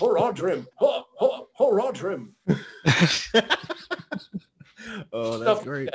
Horadrim, 0.00 0.66
Horadrim. 0.80 2.30
oh, 5.12 5.38
that's 5.38 5.64
great. 5.64 5.90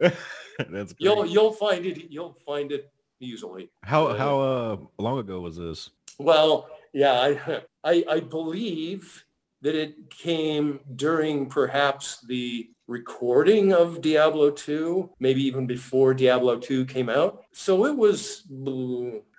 That's 0.58 0.92
great. 0.92 0.96
You'll 0.98 1.26
you'll 1.26 1.52
find 1.52 1.86
it 1.86 2.10
you'll 2.10 2.36
find 2.44 2.72
it 2.72 2.90
easily. 3.20 3.70
How 3.84 4.08
uh, 4.08 4.18
how 4.18 4.40
uh, 4.40 4.76
long 4.98 5.18
ago 5.18 5.40
was 5.40 5.56
this? 5.56 5.90
Well, 6.18 6.68
yeah, 6.92 7.12
I, 7.12 7.62
I 7.84 8.04
I 8.08 8.20
believe 8.20 9.24
that 9.62 9.74
it 9.74 10.10
came 10.10 10.80
during 10.96 11.46
perhaps 11.46 12.20
the 12.26 12.70
recording 12.88 13.72
of 13.72 14.02
Diablo 14.02 14.50
2, 14.50 15.10
maybe 15.20 15.42
even 15.42 15.66
before 15.66 16.12
Diablo 16.14 16.58
2 16.58 16.84
came 16.86 17.08
out. 17.08 17.44
So 17.52 17.86
it 17.86 17.96
was 17.96 18.44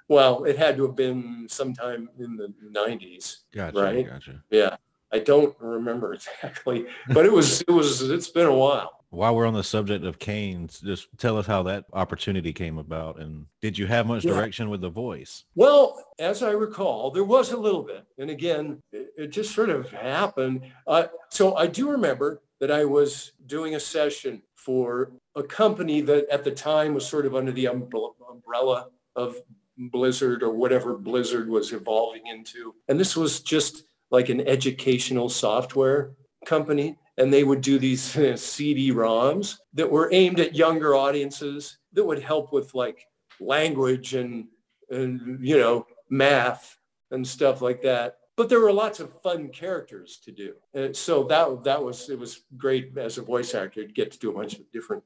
well, 0.10 0.44
it 0.44 0.58
had 0.58 0.78
to 0.78 0.86
have 0.88 0.96
been 0.96 1.48
sometime 1.50 2.10
in 2.20 2.36
the 2.36 2.54
90s. 2.72 3.38
Gotcha. 3.54 3.80
Right? 3.80 4.08
Gotcha. 4.08 4.44
Yeah. 4.50 4.76
I 5.12 5.20
don't 5.20 5.56
remember 5.60 6.14
exactly, 6.16 6.88
but 7.10 7.26
it 7.26 7.32
was 7.32 7.62
it 7.62 7.72
was 7.72 8.02
it's 8.02 8.30
been 8.30 8.48
a 8.48 8.56
while. 8.56 9.03
While 9.14 9.36
we're 9.36 9.46
on 9.46 9.54
the 9.54 9.64
subject 9.64 10.04
of 10.06 10.18
Cain's, 10.18 10.80
just 10.80 11.08
tell 11.20 11.38
us 11.38 11.46
how 11.46 11.62
that 11.64 11.86
opportunity 11.94 12.52
came 12.52 12.80
about, 12.80 13.20
and 13.20 13.46
did 13.62 13.78
you 13.78 13.86
have 13.86 14.08
much 14.08 14.24
direction 14.24 14.66
yeah. 14.66 14.72
with 14.72 14.82
the 14.82 14.90
voice? 14.90 15.44
Well, 15.54 16.04
as 16.18 16.42
I 16.42 16.50
recall, 16.50 17.12
there 17.12 17.24
was 17.24 17.52
a 17.52 17.58
little 17.58 17.84
bit, 17.84 18.08
and 18.18 18.32
again, 18.32 18.82
it, 18.92 19.10
it 19.16 19.28
just 19.28 19.54
sort 19.54 19.70
of 19.70 19.92
happened. 19.92 20.64
Uh, 20.88 21.06
so 21.30 21.56
I 21.56 21.68
do 21.68 21.92
remember 21.92 22.42
that 22.60 22.72
I 22.72 22.86
was 22.86 23.34
doing 23.46 23.76
a 23.76 23.80
session 23.80 24.42
for 24.56 25.12
a 25.36 25.44
company 25.44 26.02
that 26.02 26.28
at 26.32 26.44
the 26.44 26.50
time 26.52 26.96
was 26.96 27.06
sort 27.06 27.28
of 27.28 27.36
under 27.36 27.52
the 27.52 27.68
umbrella 27.68 28.88
of 29.16 29.36
Blizzard 29.78 30.42
or 30.42 30.56
whatever 30.56 30.98
Blizzard 30.98 31.50
was 31.50 31.72
evolving 31.72 32.26
into, 32.26 32.74
and 32.88 33.00
this 33.00 33.16
was 33.16 33.42
just 33.42 33.84
like 34.10 34.30
an 34.30 34.42
educational 34.48 35.30
software 35.30 36.14
company 36.48 36.98
and 37.18 37.32
they 37.32 37.44
would 37.44 37.62
do 37.62 37.78
these 37.80 38.18
uh, 38.18 38.36
CD-ROMs 38.36 39.58
that 39.74 39.90
were 39.90 40.10
aimed 40.12 40.40
at 40.40 40.56
younger 40.56 40.96
audiences 40.96 41.78
that 41.94 42.04
would 42.04 42.22
help 42.22 42.52
with 42.52 42.74
like 42.74 43.08
language 43.40 44.14
and, 44.14 44.48
and 44.90 45.46
you 45.46 45.58
know, 45.58 45.86
math 46.10 46.78
and 47.12 47.26
stuff 47.26 47.62
like 47.62 47.82
that. 47.82 48.18
but 48.36 48.50
there 48.50 48.60
were 48.60 48.74
lots 48.74 49.00
of 49.00 49.22
fun 49.22 49.50
characters 49.50 50.18
to 50.26 50.32
do. 50.32 50.54
And 50.74 50.96
so 50.96 51.24
that 51.26 51.64
that 51.64 51.82
was 51.82 52.10
it 52.10 52.18
was 52.18 52.42
great 52.58 52.98
as 52.98 53.18
a 53.18 53.22
voice 53.22 53.54
actor 53.54 53.86
to 53.86 53.94
get 53.94 54.12
to 54.12 54.20
do 54.20 54.32
a 54.32 54.34
bunch 54.34 54.56
of 54.56 54.72
different, 54.72 55.04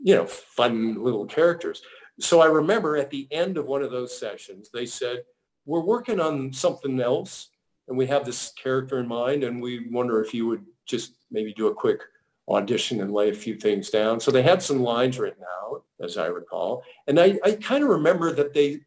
you 0.00 0.16
know, 0.16 0.26
fun 0.26 1.02
little 1.02 1.24
characters. 1.24 1.82
So 2.20 2.40
I 2.40 2.46
remember 2.46 2.96
at 2.96 3.10
the 3.10 3.28
end 3.30 3.56
of 3.58 3.66
one 3.66 3.82
of 3.82 3.90
those 3.90 4.18
sessions, 4.18 4.70
they 4.72 4.86
said, 4.86 5.24
"We're 5.66 5.80
working 5.80 6.20
on 6.20 6.52
something 6.52 7.00
else, 7.00 7.48
and 7.88 7.96
we 7.96 8.06
have 8.06 8.24
this 8.24 8.52
character 8.52 8.98
in 8.98 9.08
mind, 9.08 9.44
and 9.44 9.62
we 9.62 9.88
wonder 9.90 10.20
if 10.22 10.34
you 10.34 10.46
would 10.46 10.64
just 10.86 11.14
maybe 11.30 11.52
do 11.52 11.68
a 11.68 11.74
quick 11.74 12.00
audition 12.48 13.00
and 13.00 13.12
lay 13.12 13.30
a 13.30 13.34
few 13.34 13.56
things 13.56 13.90
down." 13.90 14.20
So 14.20 14.30
they 14.30 14.42
had 14.42 14.62
some 14.62 14.80
lines 14.80 15.18
written 15.18 15.44
out, 15.62 15.84
as 16.00 16.16
I 16.16 16.26
recall, 16.26 16.82
and 17.06 17.18
I, 17.18 17.38
I 17.44 17.52
kind 17.52 17.82
of 17.82 17.90
remember 17.90 18.32
that 18.32 18.54
they 18.54 18.80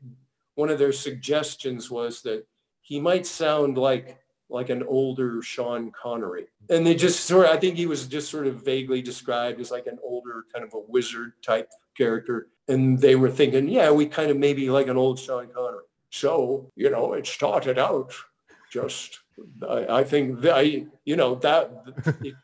one 0.56 0.70
of 0.70 0.80
their 0.80 0.94
suggestions 0.94 1.92
was 1.92 2.22
that 2.24 2.46
he 2.82 3.00
might 3.00 3.26
sound 3.26 3.78
like 3.78 4.20
like 4.50 4.70
an 4.70 4.84
older 4.84 5.42
Sean 5.42 5.92
Connery. 5.92 6.48
And 6.70 6.86
they 6.86 6.96
just 6.96 7.26
sort 7.26 7.46
of, 7.46 7.52
I 7.52 7.58
think 7.58 7.76
he 7.76 7.86
was 7.86 8.08
just 8.08 8.30
sort 8.30 8.48
of 8.48 8.64
vaguely 8.64 9.02
described 9.02 9.60
as 9.60 9.72
like 9.72 9.88
an 9.88 10.00
older 10.04 10.46
kind 10.54 10.64
of 10.64 10.74
a 10.74 10.80
wizard 10.88 11.34
type 11.42 11.70
character. 11.98 12.48
And 12.68 13.00
they 13.00 13.16
were 13.16 13.30
thinking, 13.30 13.68
yeah, 13.68 13.92
we 13.92 14.06
kind 14.06 14.32
of 14.32 14.38
maybe 14.38 14.70
like 14.70 14.88
an 14.88 14.98
old 14.98 15.20
Sean 15.20 15.48
Connery. 15.54 15.84
So, 16.12 16.72
you 16.76 16.90
know, 16.90 17.14
it 17.14 17.28
started 17.28 17.78
out 17.78 18.14
just, 18.72 19.20
I, 19.68 20.00
I 20.00 20.04
think, 20.04 20.46
I, 20.46 20.86
you 21.06 21.16
know, 21.16 21.36
that, 21.36 21.72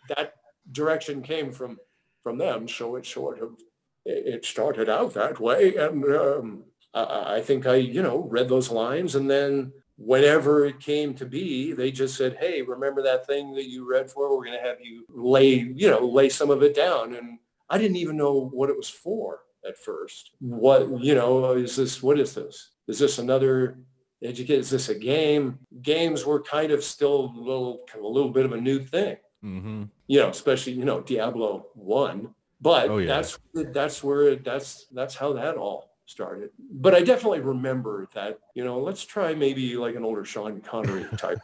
that 0.09 0.35
direction 0.71 1.21
came 1.21 1.51
from, 1.51 1.77
from 2.21 2.37
them. 2.37 2.67
So 2.67 2.95
it 2.95 3.05
sort 3.05 3.39
of, 3.41 3.57
it 4.05 4.45
started 4.45 4.89
out 4.89 5.13
that 5.13 5.39
way. 5.39 5.75
And 5.75 6.03
um, 6.05 6.63
I, 6.93 7.35
I 7.35 7.41
think 7.41 7.65
I, 7.65 7.75
you 7.75 8.01
know, 8.01 8.27
read 8.29 8.49
those 8.49 8.69
lines 8.69 9.15
and 9.15 9.29
then 9.29 9.71
whenever 9.97 10.65
it 10.65 10.79
came 10.79 11.13
to 11.15 11.25
be, 11.25 11.73
they 11.73 11.91
just 11.91 12.15
said, 12.17 12.37
"Hey, 12.39 12.61
remember 12.61 13.01
that 13.03 13.27
thing 13.27 13.53
that 13.55 13.69
you 13.69 13.89
read 13.89 14.09
for? 14.09 14.35
We're 14.35 14.45
going 14.45 14.57
to 14.57 14.67
have 14.67 14.81
you 14.81 15.05
lay, 15.09 15.53
you 15.53 15.89
know, 15.89 16.05
lay 16.05 16.29
some 16.29 16.49
of 16.49 16.63
it 16.63 16.75
down." 16.75 17.15
And 17.15 17.39
I 17.69 17.77
didn't 17.77 17.97
even 17.97 18.17
know 18.17 18.49
what 18.51 18.69
it 18.69 18.77
was 18.77 18.89
for 18.89 19.41
at 19.67 19.77
first. 19.77 20.31
What, 20.39 21.01
you 21.01 21.15
know, 21.15 21.53
is 21.53 21.75
this? 21.75 22.01
What 22.01 22.19
is 22.19 22.33
this? 22.33 22.71
Is 22.87 22.99
this 22.99 23.19
another 23.19 23.79
educate? 24.23 24.59
Is 24.59 24.69
this 24.69 24.89
a 24.89 24.95
game? 24.95 25.59
Games 25.81 26.25
were 26.25 26.41
kind 26.41 26.71
of 26.71 26.83
still 26.83 27.33
a 27.35 27.39
little, 27.39 27.85
a 27.95 28.07
little 28.07 28.31
bit 28.31 28.45
of 28.45 28.53
a 28.53 28.61
new 28.61 28.79
thing. 28.79 29.17
Mm-hmm. 29.43 29.83
You 30.07 30.19
know, 30.19 30.29
especially 30.29 30.73
you 30.73 30.85
know 30.85 31.01
Diablo 31.01 31.67
One. 31.73 32.33
But 32.61 32.89
oh, 32.89 32.97
yeah. 32.99 33.07
that's 33.07 33.37
that's 33.53 34.03
where 34.03 34.35
that's 34.35 34.85
that's 34.93 35.15
how 35.15 35.33
that 35.33 35.57
all 35.57 35.93
started. 36.05 36.51
But 36.71 36.93
I 36.93 37.01
definitely 37.01 37.41
remember 37.41 38.07
that, 38.13 38.39
you 38.55 38.63
know, 38.63 38.79
let's 38.79 39.03
try 39.03 39.33
maybe 39.33 39.75
like 39.75 39.95
an 39.95 40.03
older 40.03 40.25
Sean 40.25 40.61
Connery 40.61 41.05
type. 41.17 41.39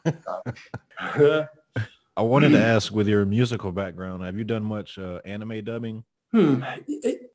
I 0.98 2.22
wanted 2.22 2.50
to 2.50 2.64
ask 2.64 2.94
with 2.94 3.08
your 3.08 3.26
musical 3.26 3.72
background, 3.72 4.24
have 4.24 4.38
you 4.38 4.44
done 4.44 4.64
much 4.64 4.98
uh, 4.98 5.20
anime 5.26 5.64
dubbing? 5.64 6.04
Hmm. 6.32 6.64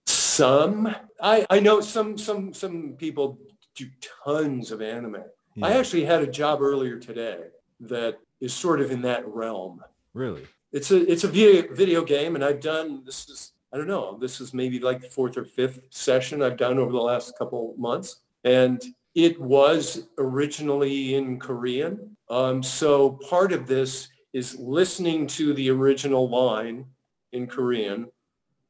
Some. 0.07 0.95
I, 1.21 1.47
I 1.51 1.61
know 1.61 1.81
some 1.81 2.17
some 2.17 2.53
some 2.53 2.95
people 2.97 3.39
do 3.75 3.87
tons 4.25 4.71
of 4.71 4.83
anime. 4.83 5.25
Yeah. 5.55 5.67
I 5.67 5.73
actually 5.73 6.05
had 6.05 6.23
a 6.23 6.27
job 6.27 6.61
earlier 6.61 6.99
today 6.99 7.39
that 7.81 8.19
is 8.41 8.53
sort 8.53 8.81
of 8.81 8.91
in 8.91 9.03
that 9.03 9.27
realm. 9.27 9.83
Really? 10.13 10.47
It's 10.73 10.91
a 10.91 11.11
it's 11.11 11.25
a 11.25 11.29
video 11.29 11.73
video 11.75 12.05
game 12.05 12.35
and 12.35 12.45
I've 12.45 12.61
done 12.61 13.03
this 13.05 13.29
is 13.29 13.53
I 13.73 13.77
don't 13.77 13.89
know, 13.89 14.17
this 14.19 14.41
is 14.41 14.55
maybe 14.55 14.79
like 14.79 15.01
the 15.01 15.09
fourth 15.09 15.37
or 15.37 15.45
fifth 15.45 15.87
session 15.91 16.43
I've 16.43 16.57
done 16.57 16.79
over 16.79 16.93
the 16.93 16.99
last 16.99 17.37
couple 17.37 17.75
months. 17.77 18.21
And 18.45 18.81
it 19.17 19.41
was 19.41 20.07
originally 20.19 21.17
in 21.17 21.41
Korean. 21.41 22.17
Um, 22.31 22.63
so 22.63 23.19
part 23.29 23.53
of 23.53 23.67
this 23.67 24.09
is 24.33 24.57
listening 24.59 25.27
to 25.29 25.55
the 25.55 25.71
original 25.71 26.29
line 26.29 26.85
in 27.33 27.49
Korean 27.49 28.09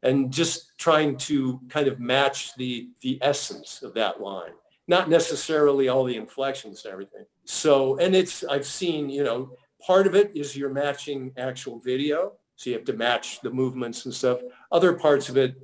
and 0.02 0.32
just 0.32 0.72
trying 0.78 1.16
to 1.16 1.60
kind 1.68 1.86
of 1.88 2.00
match 2.00 2.54
the, 2.56 2.88
the 3.00 3.18
essence 3.22 3.82
of 3.82 3.94
that 3.94 4.20
line, 4.20 4.52
not 4.86 5.08
necessarily 5.08 5.88
all 5.88 6.04
the 6.04 6.16
inflections 6.16 6.84
and 6.84 6.92
everything. 6.92 7.24
So, 7.44 7.96
and 7.98 8.14
it's, 8.14 8.44
I've 8.44 8.66
seen, 8.66 9.08
you 9.08 9.24
know, 9.24 9.50
part 9.84 10.06
of 10.06 10.14
it 10.14 10.32
is 10.34 10.56
you're 10.56 10.72
matching 10.72 11.32
actual 11.36 11.78
video 11.78 12.34
so 12.56 12.70
you 12.70 12.76
have 12.76 12.84
to 12.84 12.92
match 12.92 13.40
the 13.40 13.50
movements 13.50 14.04
and 14.04 14.14
stuff. 14.14 14.40
Other 14.70 14.92
parts 14.92 15.28
of 15.28 15.36
it, 15.36 15.56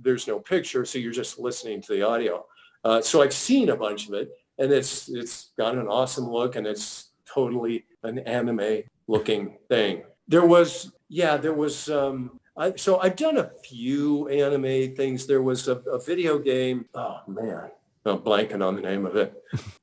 there's 0.00 0.26
no 0.26 0.38
picture, 0.38 0.84
so 0.84 0.98
you're 0.98 1.12
just 1.12 1.38
listening 1.38 1.80
to 1.82 1.92
the 1.92 2.02
audio. 2.02 2.46
Uh, 2.84 3.00
so 3.00 3.22
I've 3.22 3.34
seen 3.34 3.70
a 3.70 3.76
bunch 3.76 4.08
of 4.08 4.14
it, 4.14 4.30
and 4.58 4.72
it's 4.72 5.08
it's 5.08 5.50
got 5.58 5.74
an 5.74 5.86
awesome 5.86 6.28
look, 6.28 6.56
and 6.56 6.66
it's 6.66 7.10
totally 7.26 7.84
an 8.02 8.20
anime 8.20 8.82
looking 9.06 9.58
thing. 9.68 10.04
There 10.28 10.46
was, 10.46 10.92
yeah, 11.08 11.36
there 11.36 11.54
was. 11.54 11.90
Um, 11.90 12.40
I, 12.56 12.74
so 12.76 13.00
I've 13.00 13.16
done 13.16 13.38
a 13.38 13.50
few 13.62 14.28
anime 14.28 14.94
things. 14.94 15.26
There 15.26 15.42
was 15.42 15.68
a, 15.68 15.76
a 15.76 16.00
video 16.00 16.38
game. 16.38 16.86
Oh 16.94 17.20
man, 17.26 17.70
I'm 18.06 18.18
blanking 18.18 18.66
on 18.66 18.76
the 18.76 18.82
name 18.82 19.04
of 19.06 19.16
it. 19.16 19.34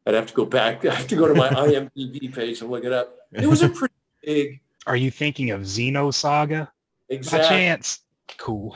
I'd 0.05 0.15
have 0.15 0.27
to 0.27 0.33
go 0.33 0.45
back. 0.45 0.85
I 0.85 0.93
have 0.95 1.07
to 1.07 1.15
go 1.15 1.27
to 1.27 1.35
my 1.35 1.49
IMDb 1.49 2.33
page 2.33 2.61
and 2.61 2.71
look 2.71 2.83
it 2.83 2.93
up. 2.93 3.15
It 3.31 3.47
was 3.47 3.61
a 3.61 3.69
pretty 3.69 3.93
big 4.23 4.61
are 4.87 4.95
you 4.95 5.11
thinking 5.11 5.51
of 5.51 5.61
Xenosaga? 5.61 6.69
Exactly. 7.09 7.39
By 7.39 7.49
chance. 7.49 7.99
Cool. 8.37 8.75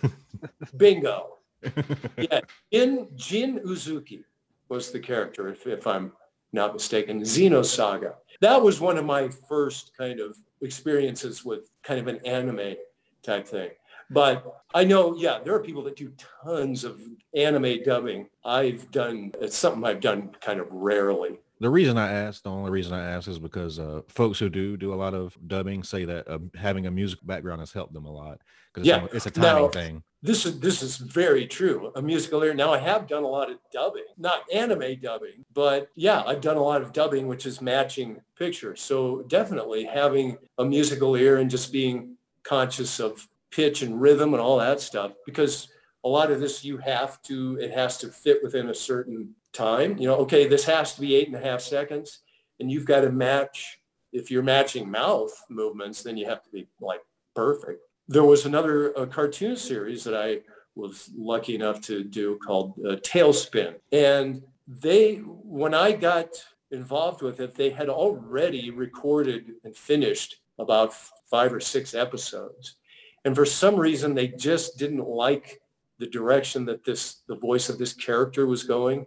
Bingo. 0.76 1.38
Yeah. 2.16 2.40
Jin, 2.72 3.08
Jin 3.16 3.60
Uzuki 3.66 4.24
was 4.70 4.90
the 4.90 5.00
character, 5.00 5.48
if, 5.48 5.66
if 5.66 5.86
I'm 5.86 6.12
not 6.52 6.72
mistaken. 6.72 7.20
Xeno 7.20 7.62
Saga. 7.62 8.14
That 8.40 8.62
was 8.62 8.80
one 8.80 8.96
of 8.96 9.04
my 9.04 9.28
first 9.28 9.92
kind 9.96 10.20
of 10.20 10.38
experiences 10.62 11.44
with 11.44 11.70
kind 11.82 12.00
of 12.00 12.06
an 12.06 12.24
anime 12.24 12.76
type 13.22 13.46
thing. 13.46 13.70
But 14.10 14.62
I 14.74 14.84
know, 14.84 15.14
yeah, 15.16 15.38
there 15.42 15.54
are 15.54 15.60
people 15.60 15.82
that 15.84 15.96
do 15.96 16.12
tons 16.44 16.84
of 16.84 17.00
anime 17.34 17.82
dubbing. 17.84 18.28
I've 18.44 18.90
done, 18.90 19.32
it's 19.40 19.56
something 19.56 19.84
I've 19.84 20.00
done 20.00 20.34
kind 20.40 20.60
of 20.60 20.66
rarely 20.70 21.38
the 21.60 21.68
reason 21.68 21.98
I 21.98 22.10
asked, 22.10 22.44
the 22.44 22.50
only 22.50 22.70
reason 22.70 22.94
I 22.94 23.10
ask 23.10 23.28
is 23.28 23.38
because 23.38 23.78
uh, 23.78 24.00
folks 24.08 24.38
who 24.38 24.48
do 24.48 24.78
do 24.78 24.94
a 24.94 24.96
lot 24.96 25.12
of 25.12 25.36
dubbing 25.46 25.82
say 25.82 26.06
that 26.06 26.26
uh, 26.26 26.38
having 26.58 26.86
a 26.86 26.90
music 26.90 27.18
background 27.22 27.60
has 27.60 27.70
helped 27.70 27.92
them 27.92 28.06
a 28.06 28.10
lot 28.10 28.40
because 28.72 28.88
yeah. 28.88 29.06
it's, 29.12 29.26
a 29.26 29.30
timing 29.30 29.64
now, 29.64 29.68
thing. 29.68 30.02
This 30.22 30.46
is 30.46 30.58
this 30.58 30.82
is 30.82 30.96
very 30.96 31.46
true. 31.46 31.92
A 31.96 32.02
musical 32.02 32.42
ear. 32.42 32.54
Now 32.54 32.72
I 32.72 32.78
have 32.78 33.06
done 33.06 33.24
a 33.24 33.28
lot 33.28 33.50
of 33.50 33.58
dubbing, 33.70 34.06
not 34.16 34.42
anime 34.52 35.00
dubbing, 35.02 35.44
but 35.52 35.90
yeah, 35.96 36.22
I've 36.26 36.40
done 36.40 36.56
a 36.56 36.62
lot 36.62 36.80
of 36.80 36.94
dubbing, 36.94 37.28
which 37.28 37.44
is 37.44 37.60
matching 37.60 38.22
pictures. 38.38 38.80
So 38.80 39.22
definitely 39.28 39.84
having 39.84 40.38
a 40.56 40.64
musical 40.64 41.14
ear 41.14 41.38
and 41.38 41.50
just 41.50 41.72
being 41.72 42.16
conscious 42.42 43.00
of 43.00 43.28
pitch 43.50 43.82
and 43.82 44.00
rhythm 44.00 44.34
and 44.34 44.40
all 44.40 44.58
that 44.58 44.80
stuff, 44.80 45.12
because 45.26 45.68
a 46.04 46.08
lot 46.08 46.30
of 46.30 46.40
this 46.40 46.64
you 46.64 46.78
have 46.78 47.20
to 47.22 47.58
it 47.60 47.70
has 47.72 47.98
to 47.98 48.08
fit 48.08 48.42
within 48.42 48.70
a 48.70 48.74
certain 48.74 49.34
time. 49.52 49.98
You 49.98 50.08
know, 50.08 50.16
okay, 50.16 50.48
this 50.48 50.64
has 50.64 50.94
to 50.94 51.00
be 51.00 51.14
eight 51.14 51.28
and 51.28 51.36
a 51.36 51.40
half 51.40 51.60
seconds, 51.60 52.20
and 52.58 52.70
you've 52.70 52.86
got 52.86 53.02
to 53.02 53.10
match. 53.10 53.78
If 54.12 54.30
you're 54.30 54.42
matching 54.42 54.90
mouth 54.90 55.32
movements, 55.48 56.02
then 56.02 56.16
you 56.16 56.26
have 56.26 56.42
to 56.42 56.50
be 56.50 56.66
like 56.80 57.00
perfect. 57.36 57.82
There 58.08 58.24
was 58.24 58.44
another 58.44 58.90
cartoon 59.06 59.56
series 59.56 60.02
that 60.02 60.16
I 60.16 60.40
was 60.74 61.10
lucky 61.16 61.54
enough 61.54 61.80
to 61.82 62.02
do 62.02 62.36
called 62.44 62.74
uh, 62.84 62.96
TaleSpin, 62.96 63.74
and 63.92 64.42
they, 64.66 65.16
when 65.16 65.74
I 65.74 65.92
got 65.92 66.28
involved 66.70 67.22
with 67.22 67.40
it, 67.40 67.54
they 67.54 67.70
had 67.70 67.88
already 67.88 68.70
recorded 68.70 69.52
and 69.64 69.76
finished 69.76 70.40
about 70.58 70.94
five 71.28 71.52
or 71.52 71.60
six 71.60 71.94
episodes. 71.94 72.76
And 73.24 73.34
for 73.34 73.44
some 73.44 73.76
reason, 73.76 74.14
they 74.14 74.28
just 74.28 74.78
didn't 74.78 75.06
like 75.06 75.60
the 75.98 76.06
direction 76.06 76.64
that 76.66 76.84
this, 76.84 77.16
the 77.26 77.36
voice 77.36 77.68
of 77.68 77.78
this 77.78 77.92
character 77.92 78.46
was 78.46 78.64
going 78.64 79.06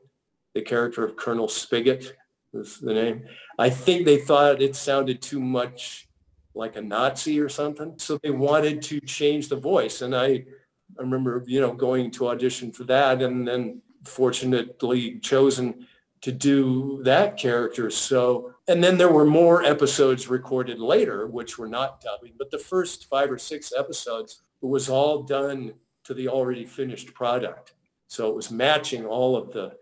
the 0.54 0.62
character 0.62 1.04
of 1.04 1.16
Colonel 1.16 1.48
Spigot 1.48 2.16
was 2.52 2.80
the 2.80 2.94
name. 2.94 3.26
I 3.58 3.70
think 3.70 4.06
they 4.06 4.20
thought 4.20 4.62
it 4.62 4.76
sounded 4.76 5.22
too 5.22 5.40
much 5.40 6.08
like 6.54 6.76
a 6.76 6.82
Nazi 6.82 7.40
or 7.40 7.50
something. 7.50 7.96
So 7.98 8.20
they 8.22 8.30
wanted 8.30 8.82
to 8.84 9.00
change 9.02 9.50
the 9.50 9.56
voice. 9.56 10.04
And 10.04 10.16
I, 10.16 10.46
I 10.98 11.02
remember, 11.02 11.44
you 11.48 11.60
know, 11.60 11.74
going 11.74 12.12
to 12.12 12.28
audition 12.30 12.72
for 12.72 12.84
that 12.86 13.22
and 13.24 13.48
then 13.48 13.82
fortunately 14.04 15.20
chosen 15.20 15.88
to 16.24 16.32
do 16.32 17.02
that 17.04 17.38
character. 17.38 17.90
So, 17.92 18.56
and 18.70 18.82
then 18.82 18.98
there 18.98 19.12
were 19.12 19.26
more 19.26 19.64
episodes 19.64 20.30
recorded 20.30 20.80
later, 20.80 21.28
which 21.28 21.58
were 21.58 21.68
not 21.68 22.00
dubbing, 22.00 22.34
but 22.38 22.50
the 22.50 22.58
first 22.58 23.10
five 23.10 23.30
or 23.30 23.38
six 23.38 23.74
episodes 23.78 24.42
was 24.62 24.88
all 24.90 25.24
done 25.24 25.74
to 26.06 26.14
the 26.14 26.30
already 26.30 26.66
finished 26.66 27.14
product. 27.14 27.74
So 28.08 28.30
it 28.30 28.36
was 28.36 28.52
matching 28.52 29.06
all 29.06 29.36
of 29.36 29.52
the 29.52 29.78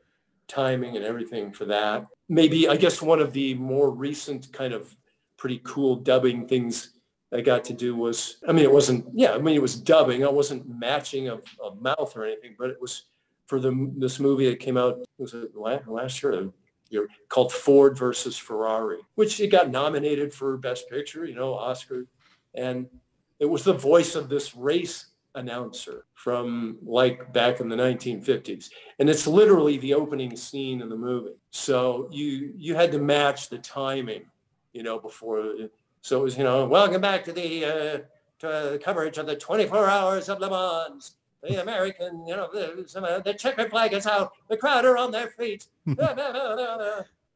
timing 0.47 0.95
and 0.97 1.05
everything 1.05 1.51
for 1.51 1.65
that. 1.65 2.07
Maybe, 2.27 2.67
I 2.67 2.75
guess 2.75 3.03
one 3.03 3.19
of 3.19 3.33
the 3.33 3.53
more 3.53 3.91
recent 3.91 4.51
kind 4.51 4.73
of 4.73 4.95
pretty 5.37 5.61
cool 5.63 5.95
dubbing 5.95 6.47
things 6.47 6.93
I 7.31 7.41
got 7.41 7.63
to 7.65 7.73
do 7.73 7.95
was, 7.95 8.37
I 8.47 8.51
mean, 8.51 8.63
it 8.63 8.71
wasn't, 8.71 9.05
yeah, 9.13 9.33
I 9.33 9.37
mean, 9.37 9.55
it 9.55 9.61
was 9.61 9.75
dubbing. 9.75 10.25
I 10.25 10.29
wasn't 10.29 10.67
matching 10.67 11.29
a, 11.29 11.35
a 11.35 11.75
mouth 11.79 12.17
or 12.17 12.25
anything, 12.25 12.55
but 12.57 12.71
it 12.71 12.81
was 12.81 13.03
for 13.51 13.59
the 13.59 13.91
this 13.97 14.17
movie 14.17 14.49
that 14.49 14.61
came 14.61 14.77
out, 14.77 15.05
was 15.17 15.33
it 15.33 15.57
last, 15.57 16.23
year, 16.23 16.49
you 16.89 17.05
called 17.27 17.51
Ford 17.51 17.97
versus 17.97 18.37
Ferrari, 18.37 18.99
which 19.15 19.41
it 19.41 19.51
got 19.51 19.69
nominated 19.69 20.33
for 20.33 20.55
Best 20.55 20.89
Picture, 20.89 21.25
you 21.25 21.35
know, 21.35 21.53
Oscar. 21.53 22.05
And 22.55 22.87
it 23.39 23.45
was 23.45 23.65
the 23.65 23.73
voice 23.73 24.15
of 24.15 24.29
this 24.29 24.55
race 24.55 25.07
announcer 25.35 26.05
from 26.13 26.77
like 26.81 27.33
back 27.33 27.59
in 27.59 27.67
the 27.67 27.75
1950s 27.75 28.69
and 28.99 29.09
it's 29.09 29.25
literally 29.25 29.77
the 29.77 29.93
opening 29.93 30.35
scene 30.37 30.81
in 30.81 30.87
the 30.87 30.95
movie. 30.95 31.35
So 31.49 32.07
you 32.09 32.53
you 32.55 32.73
had 32.75 32.91
to 32.93 32.99
match 32.99 33.49
the 33.49 33.57
timing 33.57 34.23
you 34.71 34.83
know 34.83 34.97
before 34.99 35.53
so 36.01 36.19
it 36.19 36.23
was 36.23 36.37
you 36.37 36.43
know 36.43 36.65
welcome 36.67 37.01
back 37.01 37.23
to 37.25 37.31
the 37.31 37.65
uh, 37.65 37.97
to 38.39 38.47
the 38.71 38.79
coverage 38.83 39.17
of 39.17 39.25
the 39.25 39.35
24 39.35 39.87
hours 39.87 40.27
of 40.27 40.39
le 40.39 40.49
mans 40.49 41.15
the 41.43 41.61
american 41.61 42.25
you 42.27 42.35
know 42.35 42.49
the, 42.53 43.21
the 43.25 43.33
checkered 43.33 43.69
flag 43.69 43.93
is 43.93 44.05
out 44.05 44.31
the 44.49 44.57
crowd 44.57 44.85
are 44.85 44.97
on 44.97 45.11
their 45.11 45.29
feet 45.29 45.67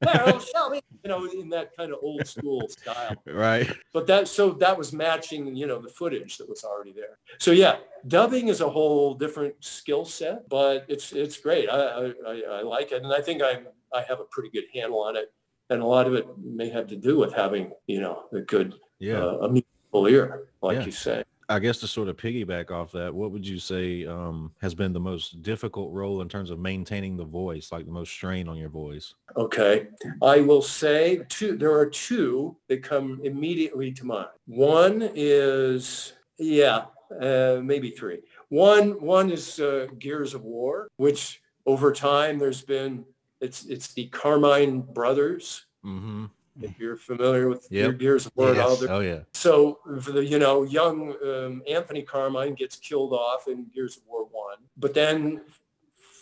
Carroll 0.04 0.40
Shelby, 0.40 0.82
you 1.04 1.10
know, 1.10 1.26
in 1.26 1.50
that 1.50 1.76
kind 1.76 1.92
of 1.92 2.00
old 2.02 2.28
school 2.28 2.68
style. 2.68 3.16
Right. 3.26 3.72
But 3.94 4.06
that 4.08 4.28
so 4.28 4.52
that 4.52 4.78
was 4.78 4.92
matching, 4.94 5.56
you 5.56 5.68
know, 5.68 5.80
the 5.82 5.90
footage 5.90 6.38
that 6.38 6.48
was 6.50 6.64
already 6.66 6.92
there. 6.92 7.18
So 7.40 7.52
yeah, 7.52 7.78
dubbing 8.08 8.50
is 8.50 8.60
a 8.62 8.70
whole 8.70 9.14
different 9.16 9.56
skill 9.62 10.04
set, 10.06 10.48
but 10.50 10.86
it's 10.90 11.14
it's 11.14 11.38
great. 11.38 11.70
I, 11.70 12.12
I 12.28 12.42
I 12.60 12.62
like 12.62 12.92
it, 12.92 13.04
and 13.04 13.14
I 13.14 13.22
think 13.22 13.42
I'm 13.42 13.68
I 13.94 14.02
have 14.08 14.20
a 14.20 14.26
pretty 14.26 14.50
good 14.50 14.66
handle 14.74 15.00
on 15.02 15.16
it, 15.16 15.32
and 15.70 15.82
a 15.82 15.86
lot 15.86 16.08
of 16.08 16.14
it 16.14 16.28
may 16.44 16.70
have 16.70 16.88
to 16.88 16.98
do 16.98 17.18
with 17.18 17.34
having 17.34 17.72
you 17.88 18.02
know 18.02 18.26
a 18.34 18.42
good 18.42 18.76
Yeah. 19.00 19.24
uh, 19.24 19.38
a 19.48 19.50
musical 19.50 20.08
ear, 20.08 20.50
like 20.62 20.80
Yeah. 20.80 20.86
you 20.86 20.92
say. 20.92 21.24
I 21.48 21.60
guess 21.60 21.78
to 21.80 21.88
sort 21.88 22.08
of 22.08 22.18
piggyback 22.18 22.72
off 22.72 22.92
that, 22.94 23.14
what 23.14 23.32
would 23.32 23.46
you 23.48 23.60
say 23.60 24.06
um, 24.06 24.52
has 24.62 24.74
been 24.74 24.94
the 24.94 25.00
most 25.00 25.44
difficult 25.44 25.94
role 25.94 26.22
in 26.22 26.30
terms 26.30 26.50
of 26.50 26.60
maintaining 26.60 27.18
the 27.18 27.26
voice, 27.26 27.72
like 27.72 27.86
the 27.86 27.92
most 27.92 28.12
strain 28.12 28.48
on 28.48 28.58
your 28.58 28.70
voice? 28.70 29.14
Okay. 29.38 29.88
I 30.24 30.42
will 30.42 30.62
say 30.62 31.22
two, 31.30 31.56
there 31.58 31.74
are 31.78 31.86
two 31.86 32.56
that 32.68 32.82
come 32.84 33.20
immediately 33.24 33.92
to 33.92 34.06
mind. 34.06 34.30
One 34.48 35.12
is, 35.14 36.14
yeah, 36.38 36.86
uh, 37.22 37.60
maybe 37.64 37.92
three. 37.92 38.20
One, 38.50 39.00
one 39.02 39.30
is 39.30 39.60
uh, 39.60 39.88
Gears 40.00 40.34
of 40.34 40.44
War, 40.44 40.90
which 40.98 41.42
over 41.66 41.92
time 41.92 42.40
there's 42.40 42.62
been, 42.62 43.06
it's, 43.42 43.66
it's 43.66 43.94
the 43.94 44.08
Carmine 44.08 44.82
brothers. 44.82 45.66
Mm-hmm. 45.86 46.26
If 46.62 46.80
you're 46.80 46.96
familiar 46.98 47.50
with 47.50 47.68
your 47.70 47.92
Yep. 47.92 48.00
Gears 48.00 48.26
of 48.26 48.32
War, 48.36 48.50
all 48.50 48.56
Yes. 48.56 48.80
the- 48.80 48.90
Oh 48.94 49.00
yeah. 49.02 49.20
so 49.34 49.80
for 50.02 50.12
the 50.14 50.24
you 50.24 50.40
know 50.40 50.64
young 50.64 51.16
um, 51.24 51.62
Anthony 51.68 52.02
Carmine 52.02 52.54
gets 52.56 52.76
killed 52.78 53.14
off 53.14 53.48
in 53.48 53.66
Gears 53.74 53.98
of 53.98 54.04
War 54.08 54.26
one, 54.32 54.58
but 54.78 54.94
then 54.94 55.42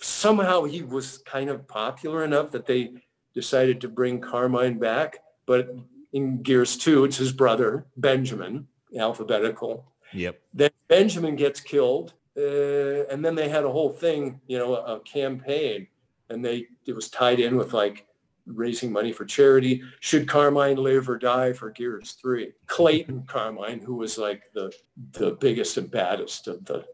somehow 0.02 0.64
he 0.64 0.82
was 0.82 1.20
kind 1.20 1.50
of 1.50 1.68
popular 1.68 2.24
enough 2.24 2.52
that 2.52 2.66
they 2.66 2.94
decided 3.34 3.80
to 3.82 3.88
bring 3.88 4.20
Carmine 4.20 4.78
back. 4.80 5.20
But 5.46 5.76
in 6.14 6.42
Gears 6.42 6.78
two, 6.78 7.04
it's 7.06 7.18
his 7.18 7.32
brother 7.32 7.86
Benjamin, 7.98 8.68
alphabetical. 8.98 9.86
Yep. 10.14 10.40
Then 10.54 10.70
Benjamin 10.88 11.36
gets 11.36 11.60
killed, 11.60 12.14
uh, 12.38 13.06
and 13.12 13.24
then 13.26 13.36
they 13.36 13.50
had 13.50 13.64
a 13.64 13.72
whole 13.72 13.90
thing, 13.92 14.40
you 14.48 14.58
know, 14.60 14.76
a, 14.76 14.96
a 14.96 15.00
campaign, 15.02 15.88
and 16.30 16.44
they 16.46 16.68
it 16.86 16.94
was 16.94 17.10
tied 17.10 17.40
in 17.40 17.56
with 17.58 17.74
like 17.74 18.06
raising 18.46 18.92
money 18.92 19.12
for 19.12 19.26
charity. 19.26 19.82
Should 20.00 20.28
Carmine 20.28 20.78
live 20.78 21.10
or 21.10 21.18
die 21.18 21.54
for 21.54 21.72
Gears 21.72 22.14
three? 22.14 22.54
Clayton 22.68 23.24
Carmine, 23.28 23.80
who 23.80 23.96
was 23.96 24.18
like 24.18 24.44
the 24.54 24.74
the 25.14 25.32
biggest 25.32 25.78
and 25.78 25.90
baddest 25.90 26.48
of 26.48 26.66
the 26.66 26.86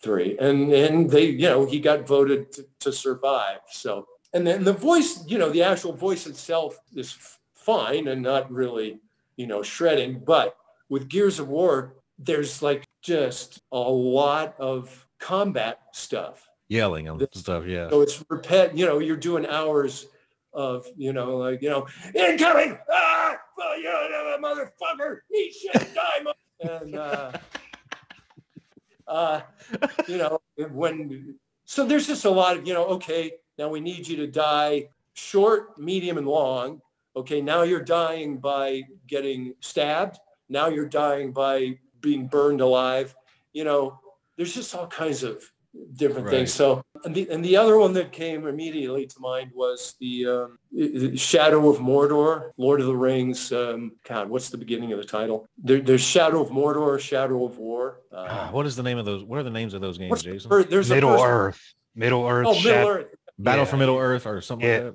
three, 0.00 0.36
and 0.38 0.72
and 0.72 1.10
they, 1.10 1.26
you 1.26 1.48
know, 1.48 1.66
he 1.66 1.80
got 1.80 2.06
voted 2.06 2.52
to, 2.52 2.66
to 2.80 2.92
survive. 2.92 3.60
So, 3.70 4.06
and 4.32 4.46
then 4.46 4.64
the 4.64 4.72
voice, 4.72 5.24
you 5.26 5.38
know, 5.38 5.50
the 5.50 5.62
actual 5.62 5.92
voice 5.92 6.26
itself 6.26 6.78
is 6.94 7.16
fine 7.54 8.08
and 8.08 8.22
not 8.22 8.50
really, 8.50 9.00
you 9.36 9.46
know, 9.46 9.62
shredding, 9.62 10.22
but 10.24 10.56
with 10.88 11.08
Gears 11.08 11.38
of 11.38 11.48
War, 11.48 11.96
there's 12.18 12.62
like 12.62 12.84
just 13.02 13.60
a 13.72 13.78
lot 13.78 14.54
of 14.58 15.06
combat 15.18 15.80
stuff. 15.92 16.48
Yelling 16.68 17.08
and 17.08 17.26
stuff. 17.32 17.66
Yeah. 17.66 17.88
So 17.90 18.02
it's 18.02 18.22
repet, 18.24 18.76
you 18.76 18.86
know, 18.86 18.98
you're 18.98 19.16
doing 19.16 19.46
hours 19.46 20.06
of, 20.58 20.86
you 20.96 21.12
know, 21.12 21.36
like, 21.36 21.62
you 21.62 21.70
know, 21.70 21.86
incoming, 22.14 22.76
ah, 22.90 23.36
well, 23.56 23.78
you 23.78 23.84
know, 23.84 24.36
motherfucker, 24.42 25.20
eat 25.32 25.54
shit, 25.54 25.94
die, 25.94 26.20
mo-" 26.24 26.32
and, 26.60 26.96
uh, 26.96 27.32
uh, 29.06 29.40
you 30.08 30.18
know, 30.18 30.40
when, 30.72 31.36
so 31.64 31.86
there's 31.86 32.08
just 32.08 32.24
a 32.24 32.30
lot 32.30 32.56
of, 32.56 32.66
you 32.66 32.74
know, 32.74 32.86
okay, 32.86 33.34
now 33.56 33.68
we 33.68 33.78
need 33.78 34.06
you 34.08 34.16
to 34.16 34.26
die 34.26 34.88
short, 35.14 35.78
medium, 35.78 36.18
and 36.18 36.26
long. 36.26 36.80
Okay, 37.14 37.40
now 37.40 37.62
you're 37.62 37.82
dying 37.82 38.38
by 38.38 38.82
getting 39.06 39.54
stabbed. 39.60 40.18
Now 40.48 40.68
you're 40.68 40.88
dying 40.88 41.32
by 41.32 41.78
being 42.00 42.26
burned 42.26 42.60
alive. 42.60 43.14
You 43.52 43.62
know, 43.62 44.00
there's 44.36 44.54
just 44.54 44.74
all 44.74 44.88
kinds 44.88 45.22
of 45.22 45.42
different 45.96 46.26
Right. 46.26 46.30
things. 46.32 46.52
So, 46.52 46.82
and 47.04 47.14
the, 47.14 47.28
and 47.30 47.44
the 47.44 47.56
other 47.56 47.78
one 47.78 47.92
that 47.94 48.12
came 48.12 48.46
immediately 48.46 49.06
to 49.06 49.20
mind 49.20 49.50
was 49.54 49.94
the 50.00 50.26
um, 50.26 50.58
i- 50.76 51.10
i- 51.12 51.16
Shadow 51.16 51.68
of 51.68 51.78
Mordor, 51.78 52.50
Lord 52.56 52.80
of 52.80 52.86
the 52.86 52.96
Rings. 52.96 53.52
Um, 53.52 53.92
God, 54.06 54.28
what's 54.28 54.48
the 54.50 54.58
beginning 54.58 54.92
of 54.92 54.98
the 54.98 55.04
title? 55.04 55.48
There, 55.56 55.80
there's 55.80 56.00
Shadow 56.02 56.40
of 56.40 56.48
Mordor, 56.50 56.98
Shadow 56.98 57.44
of 57.44 57.58
War. 57.58 58.00
Ah, 58.12 58.48
Uh, 58.48 58.52
what 58.52 58.66
is 58.66 58.76
the 58.76 58.82
name 58.82 58.98
of 58.98 59.04
those? 59.04 59.22
What 59.24 59.38
are 59.38 59.42
the 59.44 59.50
names 59.50 59.74
of 59.74 59.80
those 59.80 59.98
games, 59.98 60.10
what's 60.10 60.22
the 60.24 60.66
there's 60.68 60.90
Middle 60.90 61.10
first- 61.10 61.24
Earth. 61.24 61.74
Middle 61.94 62.26
Earth. 62.26 62.46
Oh, 62.48 62.54
Shat- 62.54 62.64
Middle 62.76 62.88
Earth. 62.90 63.06
Battle 63.38 63.64
yeah. 63.64 63.70
for 63.70 63.76
Middle 63.76 63.98
Earth 63.98 64.26
or 64.26 64.40
something 64.40 64.68
Yeah. 64.68 64.74
like 64.76 64.84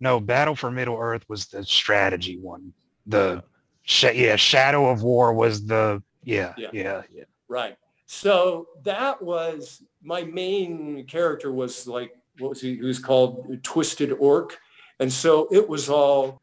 No, 0.00 0.20
Battle 0.20 0.54
for 0.56 0.70
Middle 0.70 0.96
Earth 0.98 1.28
was 1.28 1.46
the 1.46 1.62
strategy 1.64 2.38
one. 2.38 2.72
The 3.06 3.42
sh- 3.82 4.14
yeah, 4.14 4.36
Shadow 4.36 4.88
of 4.88 5.02
War 5.02 5.32
was 5.34 5.66
the 5.66 6.02
yeah, 6.24 6.54
Yeah. 6.56 6.68
yeah, 6.72 7.02
yeah. 7.12 7.24
Right. 7.48 7.76
So 8.12 8.66
that 8.82 9.22
was 9.22 9.84
my 10.02 10.24
main 10.24 11.06
character 11.06 11.52
was 11.52 11.86
like 11.86 12.10
what 12.40 12.48
was 12.48 12.60
he? 12.60 12.74
He 12.74 12.82
was 12.82 12.98
called 12.98 13.56
Twisted 13.62 14.10
Orc, 14.18 14.58
and 14.98 15.12
so 15.12 15.46
it 15.52 15.68
was 15.68 15.88
all. 15.88 16.42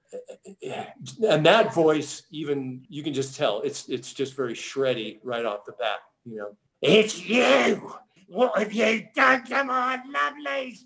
And 1.30 1.46
that 1.46 1.74
voice, 1.74 2.24
even 2.32 2.86
you 2.88 3.04
can 3.04 3.14
just 3.14 3.36
tell 3.36 3.60
it's 3.64 3.90
it's 3.90 4.14
just 4.14 4.34
very 4.34 4.54
shreddy 4.54 5.20
right 5.24 5.44
off 5.44 5.66
the 5.66 5.74
bat. 5.74 6.00
You 6.24 6.38
know, 6.38 6.56
it's 6.82 7.20
you. 7.20 7.94
What 8.30 8.58
have 8.58 8.72
you 8.72 9.06
done 9.14 9.44
to 9.48 9.66
my 9.66 10.00
lovelies? 10.10 10.86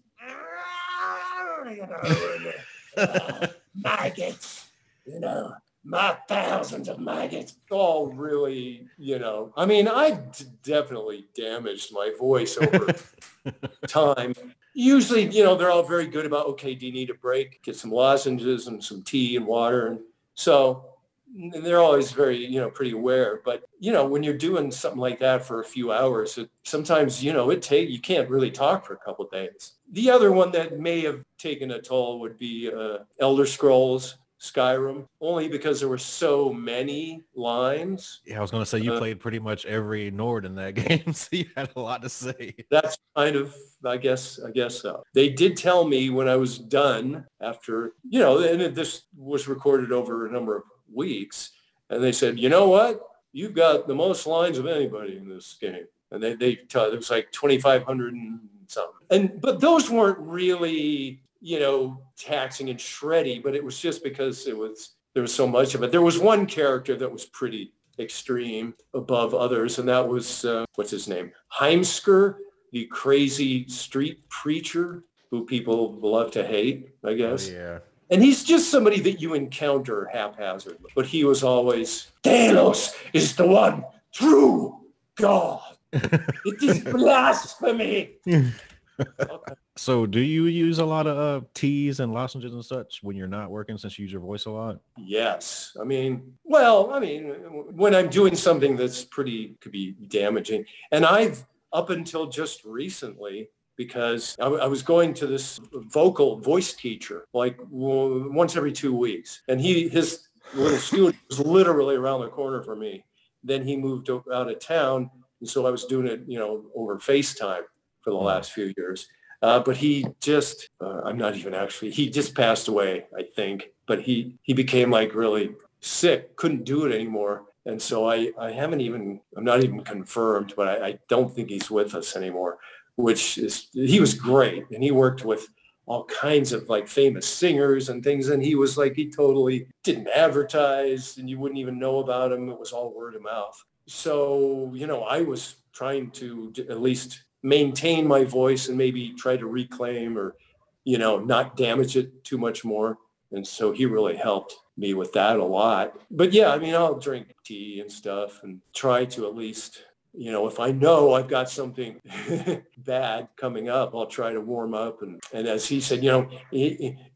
Uh, 2.97 3.47
maggots. 3.75 4.65
You 5.07 5.19
know, 5.19 5.53
my 5.83 6.15
thousands 6.27 6.87
of 6.87 6.99
maggots. 6.99 7.55
All 7.69 8.07
really 8.13 8.87
you 8.97 9.19
know 9.19 9.51
i 9.57 9.65
mean 9.65 9.87
i've 9.87 10.31
d- 10.31 10.45
definitely 10.63 11.27
damaged 11.35 11.91
my 11.93 12.11
voice 12.19 12.57
over 12.57 12.93
time. 13.87 14.33
Usually 14.73 15.27
you 15.27 15.43
know 15.43 15.55
they're 15.55 15.71
all 15.71 15.83
very 15.83 16.07
good 16.07 16.25
about 16.25 16.45
okay 16.47 16.75
do 16.75 16.85
you 16.85 16.93
need 16.93 17.09
a 17.09 17.15
break? 17.15 17.61
Get 17.63 17.75
some 17.75 17.91
lozenges 17.91 18.67
and 18.67 18.83
some 18.83 19.01
tea 19.03 19.35
and 19.35 19.45
water. 19.45 19.87
And 19.87 19.99
so 20.35 20.85
and 21.33 21.65
they're 21.65 21.79
always 21.79 22.11
very 22.11 22.37
you 22.37 22.59
know 22.59 22.69
pretty 22.69 22.91
aware. 22.91 23.41
But 23.43 23.63
you 23.79 23.91
know 23.91 24.05
when 24.05 24.23
you're 24.23 24.37
doing 24.37 24.71
something 24.71 24.99
like 24.99 25.19
that 25.19 25.45
for 25.45 25.61
a 25.61 25.65
few 25.65 25.91
hours 25.91 26.37
it, 26.37 26.49
sometimes 26.63 27.23
you 27.23 27.33
know 27.33 27.49
it 27.49 27.61
take 27.61 27.89
you 27.89 27.99
can't 27.99 28.29
really 28.29 28.51
talk 28.51 28.85
for 28.85 28.93
a 28.93 28.99
couple 28.99 29.25
of 29.25 29.31
days. 29.31 29.73
The 29.91 30.09
other 30.09 30.31
one 30.31 30.51
that 30.51 30.79
may 30.79 31.01
have 31.01 31.23
taken 31.37 31.71
a 31.71 31.81
toll 31.81 32.19
would 32.19 32.37
be 32.37 32.71
uh, 32.71 32.99
elder 33.19 33.45
scrolls 33.45 34.17
Skyrim, 34.41 35.05
only 35.21 35.47
because 35.47 35.79
there 35.79 35.87
were 35.89 35.99
so 35.99 36.51
many 36.51 37.21
lines. 37.35 38.21
Yeah, 38.25 38.39
I 38.39 38.41
was 38.41 38.49
going 38.49 38.63
to 38.63 38.65
say 38.69 38.79
you 38.79 38.93
Uh, 38.93 38.97
played 38.97 39.19
pretty 39.19 39.37
much 39.37 39.65
every 39.67 40.09
Nord 40.09 40.45
in 40.45 40.55
that 40.55 40.73
game, 40.75 41.13
so 41.13 41.27
you 41.31 41.45
had 41.55 41.69
a 41.75 41.79
lot 41.79 42.01
to 42.01 42.09
say. 42.09 42.55
That's 42.71 42.97
kind 43.15 43.35
of, 43.35 43.55
I 43.85 43.97
guess, 43.97 44.39
I 44.45 44.49
guess 44.49 44.81
so. 44.81 45.03
They 45.13 45.29
did 45.29 45.57
tell 45.57 45.87
me 45.87 46.09
when 46.09 46.27
I 46.27 46.35
was 46.37 46.57
done 46.57 47.25
after, 47.39 47.93
you 48.09 48.19
know, 48.19 48.39
and 48.39 48.61
it- 48.61 48.75
this 48.75 49.03
was 49.15 49.47
recorded 49.47 49.91
over 49.91 50.25
a 50.25 50.31
number 50.31 50.55
of 50.57 50.63
weeks, 50.91 51.51
and 51.91 52.03
they 52.03 52.11
said, 52.11 52.39
you 52.39 52.49
know 52.49 52.67
what? 52.67 52.99
You've 53.33 53.53
got 53.53 53.87
the 53.87 53.95
most 53.95 54.25
lines 54.25 54.57
of 54.57 54.65
anybody 54.65 55.17
in 55.17 55.29
this 55.29 55.55
game. 55.61 55.85
And 56.09 56.21
they, 56.21 56.33
they 56.33 56.55
tell, 56.55 56.91
it 56.91 56.95
was 56.97 57.09
like 57.11 57.31
2,500 57.31 58.13
and 58.13 58.39
something. 58.67 58.93
And, 59.11 59.39
but 59.39 59.61
those 59.61 59.89
weren't 59.89 60.17
really, 60.19 61.21
you 61.41 61.59
know, 61.59 62.01
taxing 62.17 62.69
and 62.69 62.79
shreddy, 62.79 63.41
but 63.41 63.55
it 63.55 63.63
was 63.63 63.79
just 63.79 64.03
because 64.03 64.47
it 64.47 64.57
was, 64.57 64.91
there 65.13 65.21
was 65.21 65.33
so 65.33 65.47
much 65.47 65.75
of 65.75 65.83
it. 65.83 65.91
There 65.91 66.01
was 66.01 66.19
one 66.19 66.45
character 66.45 66.95
that 66.95 67.11
was 67.11 67.25
pretty 67.25 67.73
extreme 67.99 68.73
above 68.93 69.33
others, 69.33 69.79
and 69.79 69.89
that 69.89 70.07
was, 70.07 70.45
uh, 70.45 70.65
what's 70.75 70.91
his 70.91 71.07
name? 71.07 71.31
Heimskr, 71.51 72.35
the 72.71 72.85
crazy 72.85 73.67
street 73.67 74.27
preacher 74.29 75.03
who 75.31 75.45
people 75.45 75.93
love 75.99 76.31
to 76.31 76.45
hate, 76.45 76.89
I 77.03 77.13
guess. 77.13 77.49
Oh, 77.49 77.53
yeah. 77.53 77.79
And 78.11 78.21
he's 78.21 78.43
just 78.43 78.69
somebody 78.69 78.99
that 78.99 79.21
you 79.21 79.33
encounter 79.33 80.09
haphazardly. 80.11 80.91
But 80.95 81.05
he 81.05 81.23
was 81.23 81.43
always, 81.43 82.11
Talos 82.23 82.93
is 83.13 83.35
the 83.35 83.47
one 83.47 83.85
true 84.13 84.77
God. 85.15 85.61
It 85.93 86.63
is 86.63 86.79
blasphemy. 86.83 88.15
Okay. 89.19 89.53
So, 89.77 90.05
do 90.05 90.19
you 90.19 90.45
use 90.45 90.79
a 90.79 90.85
lot 90.85 91.07
of 91.07 91.17
uh, 91.17 91.45
teas 91.53 91.99
and 92.01 92.13
lozenges 92.13 92.53
and 92.53 92.63
such 92.63 92.99
when 93.01 93.15
you're 93.15 93.27
not 93.27 93.49
working, 93.49 93.77
since 93.77 93.97
you 93.97 94.03
use 94.03 94.11
your 94.11 94.21
voice 94.21 94.45
a 94.45 94.51
lot? 94.51 94.79
Yes. 94.97 95.75
I 95.79 95.85
mean, 95.85 96.33
well, 96.43 96.91
I 96.91 96.99
mean, 96.99 97.29
when 97.73 97.95
I'm 97.95 98.09
doing 98.09 98.35
something 98.35 98.75
that's 98.75 99.05
pretty, 99.05 99.55
could 99.61 99.71
be 99.71 99.93
damaging. 100.07 100.65
And 100.91 101.05
I've, 101.05 101.45
up 101.73 101.89
until 101.89 102.27
just 102.27 102.65
recently, 102.65 103.49
because 103.77 104.35
I, 104.39 104.47
I 104.47 104.67
was 104.67 104.83
going 104.83 105.13
to 105.15 105.25
this 105.25 105.59
vocal 105.73 106.37
voice 106.39 106.73
teacher 106.73 107.25
like 107.33 107.57
w- 107.57 108.31
once 108.31 108.55
every 108.55 108.73
two 108.73 108.95
weeks. 108.95 109.41
And 109.47 109.59
he, 109.59 109.87
his 109.87 110.27
little 110.53 110.77
studio 110.77 111.13
was 111.29 111.39
literally 111.39 111.95
around 111.95 112.21
the 112.21 112.27
corner 112.27 112.61
for 112.61 112.75
me. 112.75 113.05
Then 113.43 113.63
he 113.65 113.77
moved 113.77 114.09
out 114.09 114.49
of 114.49 114.59
town. 114.59 115.09
And 115.39 115.49
so 115.49 115.65
I 115.65 115.71
was 115.71 115.85
doing 115.85 116.05
it, 116.07 116.21
you 116.27 116.37
know, 116.37 116.65
over 116.75 116.99
FaceTime 116.99 117.63
for 118.01 118.09
the 118.11 118.15
last 118.17 118.51
few 118.51 118.73
years. 118.77 119.07
Uh, 119.41 119.59
but 119.59 119.75
he 119.75 120.05
just, 120.19 120.69
uh, 120.79 121.01
I'm 121.03 121.17
not 121.17 121.35
even 121.35 121.53
actually, 121.53 121.91
he 121.91 122.09
just 122.09 122.35
passed 122.35 122.67
away, 122.67 123.05
I 123.17 123.23
think. 123.23 123.71
But 123.87 124.01
he, 124.01 124.37
he 124.43 124.53
became 124.53 124.91
like 124.91 125.15
really 125.15 125.51
sick, 125.79 126.35
couldn't 126.35 126.63
do 126.63 126.85
it 126.85 126.93
anymore. 126.93 127.45
And 127.65 127.81
so 127.81 128.09
I, 128.09 128.31
I 128.39 128.51
haven't 128.51 128.81
even, 128.81 129.19
I'm 129.35 129.43
not 129.43 129.63
even 129.63 129.81
confirmed, 129.83 130.53
but 130.55 130.67
I, 130.67 130.87
I 130.87 130.99
don't 131.09 131.33
think 131.33 131.49
he's 131.49 131.69
with 131.69 131.93
us 131.95 132.15
anymore, 132.15 132.59
which 132.95 133.37
is, 133.37 133.67
he 133.73 133.99
was 133.99 134.13
great. 134.13 134.65
And 134.71 134.83
he 134.83 134.91
worked 134.91 135.25
with 135.25 135.47
all 135.87 136.05
kinds 136.05 136.53
of 136.53 136.69
like 136.69 136.87
famous 136.87 137.27
singers 137.27 137.89
and 137.89 138.03
things. 138.03 138.29
And 138.29 138.41
he 138.41 138.55
was 138.55 138.77
like, 138.77 138.95
he 138.95 139.09
totally 139.09 139.67
didn't 139.83 140.07
advertise 140.07 141.17
and 141.17 141.29
you 141.29 141.39
wouldn't 141.39 141.59
even 141.59 141.79
know 141.79 141.99
about 141.99 142.31
him. 142.31 142.49
It 142.49 142.59
was 142.59 142.71
all 142.71 142.95
word 142.95 143.15
of 143.15 143.23
mouth. 143.23 143.61
So, 143.87 144.71
you 144.73 144.87
know, 144.87 145.03
I 145.03 145.21
was 145.21 145.55
trying 145.73 146.11
to 146.11 146.53
at 146.69 146.79
least 146.79 147.25
maintain 147.43 148.07
my 148.07 148.23
voice 148.23 148.67
and 148.67 148.77
maybe 148.77 149.13
try 149.13 149.37
to 149.37 149.47
reclaim 149.47 150.17
or, 150.17 150.35
you 150.83 150.97
know, 150.97 151.19
not 151.19 151.57
damage 151.57 151.97
it 151.97 152.23
too 152.23 152.37
much 152.37 152.63
more. 152.63 152.97
And 153.31 153.45
so 153.45 153.71
he 153.71 153.85
really 153.85 154.15
helped 154.15 154.55
me 154.77 154.93
with 154.93 155.13
that 155.13 155.37
a 155.37 155.43
lot. 155.43 155.99
But 156.11 156.33
yeah, 156.33 156.51
I 156.51 156.59
mean, 156.59 156.75
I'll 156.75 156.99
drink 156.99 157.33
tea 157.45 157.79
and 157.79 157.91
stuff 157.91 158.41
and 158.43 158.61
try 158.73 159.05
to 159.05 159.27
at 159.27 159.35
least, 159.35 159.83
you 160.13 160.31
know, 160.31 160.47
if 160.47 160.59
I 160.59 160.71
know 160.71 161.13
I've 161.13 161.29
got 161.29 161.49
something 161.49 162.01
bad 162.77 163.29
coming 163.37 163.69
up, 163.69 163.95
I'll 163.95 164.07
try 164.07 164.33
to 164.33 164.41
warm 164.41 164.73
up. 164.73 165.01
And, 165.01 165.21
and 165.33 165.47
as 165.47 165.65
he 165.65 165.79
said, 165.79 166.03
you 166.03 166.11
know, 166.11 166.29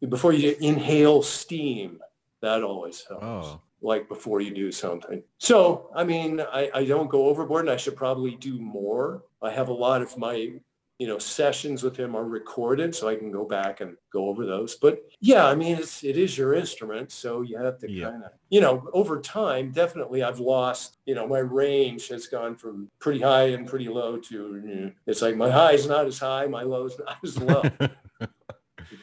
before 0.07 0.31
you 0.31 0.55
inhale 0.61 1.21
steam, 1.21 1.99
that 2.41 2.63
always 2.63 3.03
helps 3.09 3.23
Oh, 3.25 3.61
like 3.81 4.07
before 4.07 4.41
you 4.41 4.53
do 4.53 4.71
something. 4.71 5.21
So, 5.37 5.89
I 5.95 6.03
mean, 6.03 6.39
I, 6.41 6.69
I 6.73 6.85
don't 6.85 7.09
go 7.09 7.27
overboard 7.27 7.65
and 7.65 7.71
I 7.71 7.77
should 7.77 7.95
probably 7.95 8.35
do 8.35 8.59
more. 8.59 9.23
I 9.45 9.51
have 9.51 9.69
a 9.69 9.73
lot 9.73 10.01
of 10.01 10.17
my, 10.17 10.51
you 10.97 11.07
know, 11.07 11.17
sessions 11.19 11.83
with 11.83 11.95
him 11.97 12.15
are 12.15 12.23
recorded 12.25 12.95
so 12.95 13.07
I 13.09 13.15
can 13.15 13.31
go 13.31 13.45
back 13.45 13.81
and 13.81 13.95
go 14.13 14.27
over 14.29 14.45
those. 14.45 14.75
But 14.75 14.99
yeah, 15.19 15.45
I 15.45 15.53
mean, 15.55 15.77
it's, 15.77 16.03
it 16.03 16.17
is 16.17 16.37
your 16.37 16.53
instrument. 16.53 17.11
So 17.11 17.41
you 17.41 17.57
have 17.57 17.77
to 17.79 17.91
Yeah. 17.91 18.11
kind 18.11 18.23
of, 18.23 18.31
you 18.49 18.61
know, 18.61 18.87
over 18.93 19.19
time, 19.19 19.71
definitely 19.71 20.23
I've 20.23 20.39
lost, 20.39 20.97
you 21.05 21.13
know, 21.15 21.27
my 21.27 21.39
range 21.39 22.07
has 22.09 22.27
gone 22.27 22.55
from 22.55 22.89
pretty 22.99 23.19
high 23.21 23.47
and 23.49 23.67
pretty 23.67 23.89
low 23.89 24.17
to, 24.17 24.33
you 24.33 24.61
know, 24.61 24.91
it's 25.05 25.21
like 25.21 25.35
my 25.35 25.49
high 25.51 25.73
is 25.73 25.85
not 25.87 26.05
as 26.05 26.17
high, 26.19 26.47
my 26.47 26.63
low 26.63 26.85
is 26.85 26.97
not 27.05 27.17
as 27.23 27.37
low. 27.39 27.61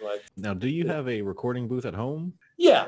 but 0.00 0.22
now, 0.36 0.54
do 0.54 0.68
you 0.68 0.86
have 0.88 1.08
a 1.08 1.20
recording 1.22 1.68
booth 1.68 1.84
at 1.84 1.94
home? 1.94 2.32
yeah, 2.56 2.86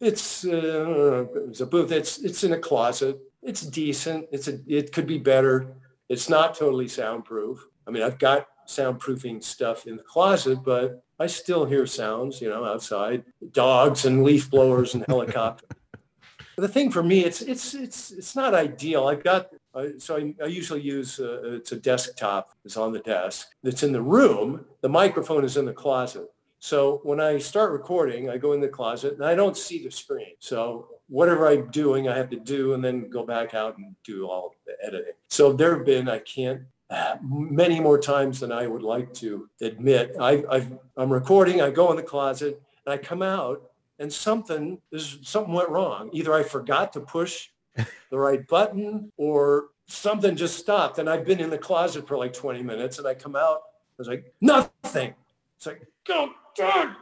it's 0.00 0.44
uh, 0.44 1.24
it's 1.48 1.60
a 1.60 1.66
booth. 1.66 1.92
It's 1.92 2.18
it's 2.18 2.42
in 2.44 2.52
a 2.52 2.58
closet. 2.58 3.20
It's 3.42 3.62
decent. 3.62 4.26
It's 4.32 4.48
a 4.48 4.58
it 4.66 4.92
could 4.92 5.06
be 5.06 5.18
better. 5.18 5.74
It's 6.12 6.28
not 6.28 6.54
totally 6.54 6.88
soundproof. 6.88 7.66
I 7.86 7.90
mean, 7.90 8.02
I've 8.02 8.18
got 8.18 8.46
soundproofing 8.68 9.42
stuff 9.42 9.86
in 9.86 9.96
the 9.96 10.02
closet, 10.02 10.58
but 10.62 11.02
I 11.18 11.26
still 11.26 11.64
hear 11.64 11.86
sounds, 11.86 12.38
you 12.38 12.50
know, 12.50 12.66
outside, 12.66 13.24
dogs 13.52 14.04
and 14.04 14.22
leaf 14.22 14.50
blowers 14.50 14.92
and 14.92 15.06
helicopters. 15.08 15.70
the 16.58 16.68
thing 16.68 16.90
for 16.90 17.02
me, 17.02 17.24
it's 17.24 17.40
it's 17.40 17.72
it's 17.72 18.10
it's 18.10 18.36
not 18.36 18.52
ideal. 18.52 19.06
I've 19.06 19.24
got 19.24 19.48
uh, 19.74 19.86
so 19.96 20.18
I, 20.18 20.34
I 20.42 20.48
usually 20.48 20.82
use 20.82 21.18
uh, 21.18 21.40
it's 21.44 21.72
a 21.72 21.76
desktop. 21.76 22.50
It's 22.66 22.76
on 22.76 22.92
the 22.92 22.98
desk. 22.98 23.48
It's 23.64 23.82
in 23.82 23.90
the 23.90 24.02
room. 24.02 24.66
The 24.82 24.90
microphone 24.90 25.46
is 25.46 25.56
in 25.56 25.64
the 25.64 25.72
closet. 25.72 26.26
So 26.58 27.00
when 27.04 27.20
I 27.20 27.38
start 27.38 27.72
recording, 27.72 28.28
I 28.28 28.36
go 28.36 28.52
in 28.52 28.60
the 28.60 28.68
closet 28.68 29.14
and 29.14 29.24
I 29.24 29.34
don't 29.34 29.56
see 29.56 29.82
the 29.82 29.90
screen. 29.90 30.34
So 30.40 30.88
whatever 31.12 31.46
I'm 31.46 31.70
doing, 31.70 32.08
I 32.08 32.16
have 32.16 32.30
to 32.30 32.40
do 32.40 32.72
and 32.72 32.82
then 32.82 33.10
go 33.10 33.22
back 33.22 33.52
out 33.52 33.76
and 33.76 33.94
do 34.02 34.26
all 34.26 34.54
the 34.66 34.72
editing. 34.82 35.12
So 35.28 35.52
there 35.52 35.76
have 35.76 35.84
been, 35.84 36.08
I 36.08 36.20
can't, 36.20 36.62
uh, 36.88 37.16
many 37.22 37.80
more 37.80 37.98
times 37.98 38.40
than 38.40 38.50
I 38.50 38.66
would 38.66 38.82
like 38.82 39.12
to 39.14 39.48
admit. 39.60 40.16
I, 40.18 40.42
I've, 40.50 40.72
I'm 40.96 41.12
recording, 41.12 41.60
I 41.60 41.70
go 41.70 41.90
in 41.90 41.96
the 41.96 42.02
closet 42.02 42.62
and 42.86 42.94
I 42.94 42.96
come 42.96 43.20
out 43.20 43.62
and 43.98 44.10
something 44.10 44.78
is 44.90 45.18
something 45.22 45.52
went 45.52 45.68
wrong. 45.68 46.08
Either 46.14 46.32
I 46.32 46.42
forgot 46.42 46.94
to 46.94 47.00
push 47.00 47.50
the 47.76 48.18
right 48.18 48.46
button 48.48 49.12
or 49.18 49.66
something 49.88 50.34
just 50.34 50.58
stopped. 50.58 50.98
And 50.98 51.10
I've 51.10 51.26
been 51.26 51.40
in 51.40 51.50
the 51.50 51.58
closet 51.58 52.08
for 52.08 52.16
like 52.16 52.32
20 52.32 52.62
minutes 52.62 52.98
and 52.98 53.06
I 53.06 53.12
come 53.12 53.36
out, 53.36 53.60
I 53.60 53.98
was 53.98 54.08
like, 54.08 54.32
nothing. 54.40 55.12
It's 55.58 55.66
like, 55.66 55.86
go, 56.06 56.30
God. 56.56 56.96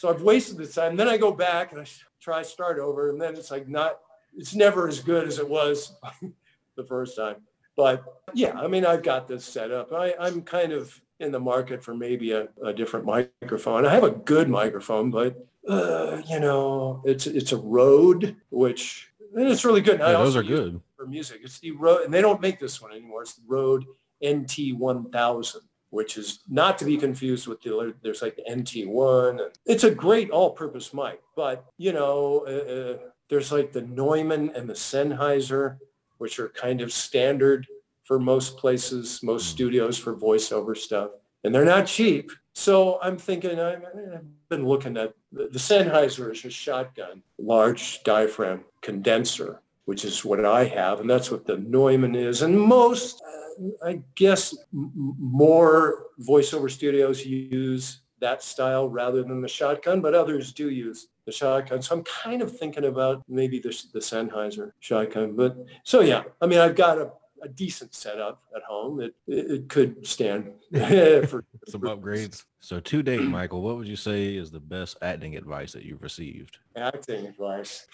So 0.03 0.11
I've 0.11 0.23
wasted 0.23 0.57
the 0.57 0.67
time. 0.67 0.97
Then 0.97 1.07
I 1.07 1.17
go 1.17 1.31
back 1.31 1.71
and 1.71 1.81
I 1.81 1.85
try 2.21 2.43
start 2.43 2.81
over, 2.81 3.11
and 3.11 3.23
then 3.23 3.37
it's 3.37 3.53
like 3.53 3.69
not. 3.69 4.01
It's 4.37 4.53
never 4.53 4.89
as 4.89 4.99
good 4.99 5.29
as 5.29 5.39
it 5.39 5.49
was 5.49 5.93
the 6.77 6.83
first 6.83 7.15
time. 7.15 7.37
But 7.77 8.03
yeah, 8.35 8.59
I 8.59 8.67
mean, 8.67 8.85
I've 8.85 9.05
got 9.05 9.29
this 9.29 9.45
set 9.45 9.71
up. 9.71 9.93
I, 9.93 10.13
I'm 10.19 10.43
kind 10.43 10.73
of 10.73 11.01
in 11.21 11.31
the 11.31 11.39
market 11.39 11.85
for 11.85 11.95
maybe 11.95 12.33
a, 12.33 12.49
a 12.65 12.73
different 12.73 13.07
microphone. 13.07 13.87
I 13.87 13.95
have 13.95 14.03
a 14.03 14.11
good 14.11 14.49
microphone, 14.49 15.13
but 15.13 15.37
uh, 15.69 16.21
you 16.29 16.41
know, 16.41 17.01
it's 17.05 17.29
it's 17.29 17.53
a 17.53 17.59
Rode, 17.59 18.35
which 18.51 19.09
and 19.37 19.47
it's 19.47 19.65
really 19.65 19.83
good. 19.83 20.01
And 20.01 20.11
Yeah, 20.11 20.19
those 20.19 20.35
are 20.35 20.43
good. 20.43 20.81
for 20.97 21.07
music. 21.07 21.43
It's 21.45 21.61
the 21.61 21.71
Rode, 21.71 22.07
and 22.07 22.13
they 22.13 22.23
don't 22.23 22.41
make 22.41 22.59
this 22.59 22.83
one 22.83 22.91
anymore. 22.91 23.23
It's 23.23 23.35
the 23.35 23.43
Rode 23.47 23.85
NT1000 24.21 25.59
which 25.93 26.17
is 26.17 26.41
not 26.49 26.79
to 26.79 26.87
be 26.87 26.97
confused 26.97 27.47
with 27.47 27.61
the. 27.61 27.95
There's 28.03 28.23
like 28.23 28.37
the 28.37 28.45
NT1. 28.51 29.31
And 29.31 29.41
it's 29.67 29.85
a 29.85 29.95
great 29.95 30.31
all-purpose 30.31 30.95
mic, 30.95 31.21
but 31.37 31.67
you 31.77 31.93
know, 31.93 32.45
uh, 32.49 32.73
uh, 32.73 32.99
there's 33.29 33.53
like 33.53 33.73
the 33.73 33.83
Neumann 33.83 34.51
and 34.57 34.69
the 34.69 34.75
Sennheiser, 34.75 35.77
which 36.17 36.39
are 36.39 36.49
kind 36.49 36.81
of 36.81 36.93
standard 36.93 37.67
for 38.05 38.19
most 38.19 38.57
places, 38.57 39.21
most 39.23 39.49
studios 39.49 39.99
for 39.99 40.17
voiceover 40.17 40.77
stuff, 40.77 41.11
and 41.45 41.55
they're 41.55 41.65
not 41.65 41.87
cheap. 41.87 42.33
So 42.55 42.99
I'm 43.03 43.19
thinking 43.19 43.61
I've, 43.61 43.85
I've 43.85 44.49
been 44.49 44.67
looking 44.67 44.97
at 44.97 45.15
the 45.31 45.59
Sennheiser 45.59 46.33
is 46.33 46.45
a 46.45 46.51
shotgun, 46.51 47.23
large 47.39 48.03
diaphragm 48.03 48.65
condenser, 48.81 49.62
which 49.85 50.05
is 50.05 50.25
what 50.25 50.45
I 50.45 50.65
have, 50.65 51.01
and 51.01 51.11
that's 51.11 51.31
what 51.31 51.47
the 51.47 51.59
Neumann 51.59 52.15
is. 52.15 52.43
And 52.43 52.59
most, 52.59 53.23
uh, 53.23 53.87
I 53.87 54.01
guess, 54.15 54.57
m- 54.73 54.93
more 55.19 56.07
voiceover 56.21 56.71
studios 56.71 57.25
use 57.25 58.03
that 58.21 58.43
style 58.43 58.89
rather 58.89 59.23
than 59.23 59.43
the 59.43 59.49
shotgun, 59.49 60.01
but 60.01 60.15
others 60.15 60.53
do 60.53 60.71
use 60.71 61.09
the 61.27 61.33
shotgun. 61.33 61.83
So 61.83 61.97
I'm 61.97 62.05
kind 62.05 62.41
of 62.41 62.57
thinking 62.57 62.85
about 62.85 63.23
maybe 63.29 63.59
the, 63.59 63.71
the 63.93 63.99
Sennheiser 63.99 64.73
shotgun. 64.81 65.35
But 65.35 65.57
so 65.85 66.01
yeah, 66.01 66.23
I 66.41 66.47
mean, 66.47 66.61
I've 66.61 66.77
got 66.77 66.99
a, 66.99 67.11
a 67.43 67.49
decent 67.49 67.95
setup 67.95 68.41
at 68.55 68.63
home. 68.63 69.01
It, 69.01 69.15
it, 69.27 69.51
it 69.51 69.69
could 69.69 70.07
stand 70.07 70.53
for 70.73 71.45
Some 71.69 71.83
upgrades. 71.83 72.45
So 72.61 72.79
to 72.81 73.03
date, 73.03 73.23
Michael, 73.23 73.63
what 73.63 73.77
would 73.77 73.89
you 73.89 73.97
say 73.97 74.37
is 74.37 74.51
the 74.51 74.61
best 74.61 74.97
acting 75.03 75.37
advice 75.37 75.73
that 75.73 75.85
you've 75.85 76.03
received? 76.03 76.59
acting 76.77 77.27
advice. 77.27 77.87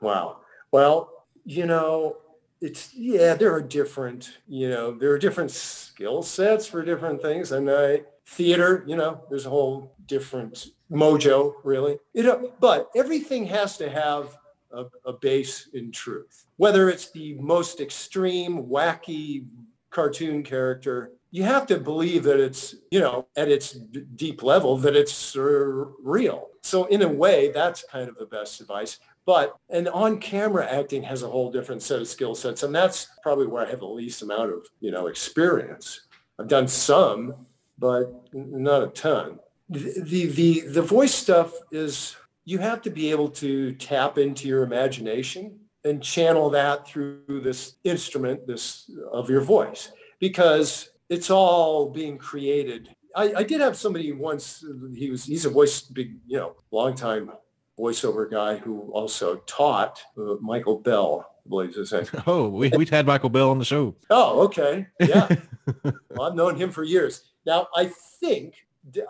wow. 0.00 0.38
Well, 0.72 1.26
you 1.44 1.66
know, 1.66 2.18
it's 2.60 2.94
yeah, 2.94 3.34
there 3.34 3.52
are 3.52 3.62
different, 3.62 4.38
you 4.46 4.68
know, 4.68 4.92
there 4.92 5.10
are 5.12 5.18
different 5.18 5.50
skill 5.50 6.22
sets 6.22 6.66
for 6.66 6.84
different 6.84 7.22
things. 7.22 7.52
And 7.52 7.70
I 7.70 8.02
theater, 8.26 8.84
you 8.86 8.96
know, 8.96 9.22
there's 9.28 9.46
a 9.46 9.50
whole 9.50 9.96
different 10.06 10.68
mojo, 10.90 11.54
really. 11.64 11.98
You 12.12 12.22
know, 12.22 12.52
but 12.60 12.90
everything 12.94 13.46
has 13.46 13.76
to 13.78 13.90
have 13.90 14.36
a, 14.72 14.84
a 15.04 15.14
base 15.14 15.68
in 15.74 15.90
truth. 15.90 16.46
Whether 16.56 16.90
it's 16.90 17.10
the 17.10 17.34
most 17.34 17.80
extreme, 17.80 18.64
wacky 18.64 19.46
cartoon 19.90 20.42
character, 20.42 21.12
you 21.32 21.42
have 21.44 21.66
to 21.68 21.78
believe 21.78 22.24
that 22.24 22.40
it's, 22.40 22.74
you 22.90 23.00
know, 23.00 23.26
at 23.36 23.48
its 23.48 23.72
d- 23.72 24.04
deep 24.16 24.42
level, 24.42 24.76
that 24.78 24.96
it's 24.96 25.36
uh, 25.36 25.84
real. 26.02 26.48
So 26.62 26.84
in 26.86 27.02
a 27.02 27.08
way, 27.08 27.50
that's 27.52 27.84
kind 27.84 28.08
of 28.08 28.16
the 28.16 28.26
best 28.26 28.60
advice. 28.60 28.98
But 29.26 29.56
and 29.68 29.88
on-camera 29.88 30.66
acting 30.66 31.02
has 31.04 31.22
a 31.22 31.28
whole 31.28 31.52
different 31.52 31.82
set 31.82 32.00
of 32.00 32.08
skill 32.08 32.34
sets, 32.34 32.62
and 32.62 32.74
that's 32.74 33.08
probably 33.22 33.46
where 33.46 33.64
I 33.66 33.70
have 33.70 33.80
the 33.80 33.86
least 33.86 34.22
amount 34.22 34.52
of, 34.52 34.66
you 34.80 34.90
know, 34.90 35.06
experience. 35.06 36.08
I've 36.38 36.48
done 36.48 36.66
some, 36.68 37.34
but 37.78 38.12
not 38.32 38.82
a 38.82 38.88
ton. 38.88 39.38
The, 39.68 40.02
the 40.02 40.26
the 40.26 40.60
the 40.68 40.82
voice 40.82 41.14
stuff 41.14 41.52
is 41.70 42.16
you 42.44 42.58
have 42.58 42.82
to 42.82 42.90
be 42.90 43.10
able 43.10 43.28
to 43.28 43.72
tap 43.74 44.18
into 44.18 44.48
your 44.48 44.62
imagination 44.64 45.58
and 45.84 46.02
channel 46.02 46.50
that 46.50 46.86
through 46.86 47.40
this 47.42 47.76
instrument, 47.84 48.46
this 48.46 48.90
of 49.12 49.30
your 49.30 49.42
voice. 49.42 49.92
because 50.20 50.90
it's 51.08 51.30
all 51.30 51.90
being 51.90 52.16
created. 52.16 52.94
I, 53.16 53.32
I 53.38 53.42
did 53.42 53.60
have 53.60 53.76
somebody 53.76 54.12
once. 54.12 54.64
He 54.94 55.10
was 55.10 55.24
he's 55.24 55.44
a 55.44 55.50
voice 55.50 55.80
big 55.82 56.16
you 56.26 56.36
know 56.36 56.54
long 56.70 56.94
time 56.94 57.32
voiceover 57.80 58.30
guy 58.30 58.56
who 58.56 58.90
also 58.92 59.36
taught 59.46 60.02
uh, 60.18 60.34
Michael 60.40 60.78
Bell. 60.78 61.26
I 61.44 61.48
believe 61.48 61.74
his 61.74 61.92
name. 61.92 62.06
Oh, 62.26 62.48
we 62.48 62.68
we 62.70 62.86
had 62.86 63.06
Michael 63.06 63.30
Bell 63.30 63.50
on 63.50 63.58
the 63.58 63.64
show. 63.64 63.96
Oh, 64.10 64.40
okay, 64.42 64.86
yeah. 65.00 65.28
well, 66.10 66.22
I've 66.22 66.34
known 66.34 66.56
him 66.56 66.70
for 66.70 66.84
years. 66.84 67.24
Now 67.46 67.68
I 67.74 67.90
think 68.20 68.54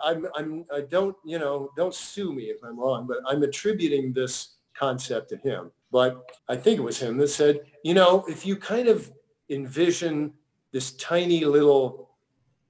I'm 0.03 0.27
I'm 0.35 0.65
I 0.73 0.81
don't 0.81 1.15
you 1.25 1.39
know 1.39 1.69
don't 1.75 1.93
sue 1.93 2.33
me 2.33 2.43
if 2.43 2.63
I'm 2.63 2.79
wrong, 2.79 3.05
but 3.07 3.17
I'm 3.27 3.43
attributing 3.43 4.13
this 4.13 4.55
concept 4.73 5.29
to 5.29 5.37
him. 5.37 5.71
But 5.91 6.31
I 6.47 6.55
think 6.55 6.79
it 6.79 6.83
was 6.83 7.01
him 7.01 7.17
that 7.17 7.27
said, 7.27 7.59
you 7.83 7.93
know, 7.93 8.23
if 8.29 8.45
you 8.45 8.55
kind 8.55 8.87
of 8.87 9.11
envision 9.49 10.33
this 10.71 10.93
tiny 10.93 11.43
little 11.43 12.09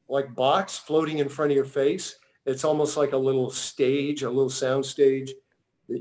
like 0.10 0.34
box 0.34 0.78
floating 0.78 1.20
in 1.20 1.30
front 1.30 1.52
of 1.52 1.56
your 1.56 1.66
face, 1.66 2.16
it's 2.46 2.64
almost 2.64 2.98
like 2.98 3.14
a 3.14 3.18
little 3.18 3.52
stage, 3.52 4.24
a 4.24 4.30
little 4.30 4.50
sound 4.50 4.86
stage. 4.86 5.32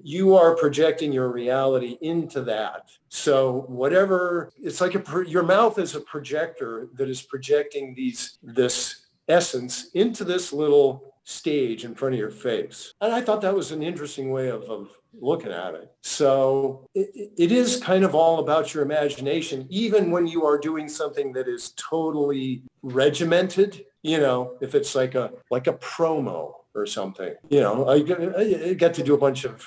You 0.02 0.36
are 0.36 0.54
projecting 0.56 1.12
your 1.12 1.30
reality 1.30 1.98
into 2.00 2.42
that. 2.42 2.90
So 3.08 3.64
whatever, 3.68 4.50
it's 4.62 4.80
like 4.80 4.94
a, 4.94 5.24
your 5.26 5.42
mouth 5.42 5.78
is 5.78 5.94
a 5.94 6.00
projector 6.00 6.88
that 6.94 7.08
is 7.08 7.22
projecting 7.22 7.94
these, 7.94 8.38
this 8.42 9.06
essence 9.28 9.90
into 9.94 10.24
this 10.24 10.52
little 10.52 11.14
stage 11.24 11.84
in 11.84 11.94
front 11.94 12.14
of 12.14 12.18
your 12.18 12.30
face. 12.30 12.94
And 13.00 13.12
I 13.12 13.20
thought 13.20 13.40
that 13.42 13.54
was 13.54 13.72
an 13.72 13.82
interesting 13.82 14.30
way 14.30 14.48
of, 14.48 14.62
of 14.64 14.90
looking 15.20 15.52
at 15.52 15.74
it. 15.74 15.92
So 16.02 16.86
it, 16.94 17.32
it 17.36 17.52
is 17.52 17.80
kind 17.80 18.04
of 18.04 18.14
all 18.14 18.40
about 18.40 18.74
your 18.74 18.82
imagination, 18.82 19.66
even 19.70 20.10
when 20.10 20.26
you 20.26 20.44
are 20.44 20.58
doing 20.58 20.88
something 20.88 21.32
that 21.32 21.48
is 21.48 21.72
totally 21.76 22.62
regimented, 22.82 23.84
you 24.02 24.18
know, 24.18 24.56
if 24.60 24.74
it's 24.74 24.94
like 24.94 25.14
a, 25.14 25.32
like 25.50 25.66
a 25.66 25.74
promo 25.74 26.52
or 26.74 26.86
something, 26.86 27.34
you 27.48 27.60
know, 27.60 27.88
I, 27.88 28.70
I 28.70 28.74
got 28.74 28.94
to 28.94 29.02
do 29.02 29.14
a 29.14 29.18
bunch 29.18 29.44
of 29.44 29.66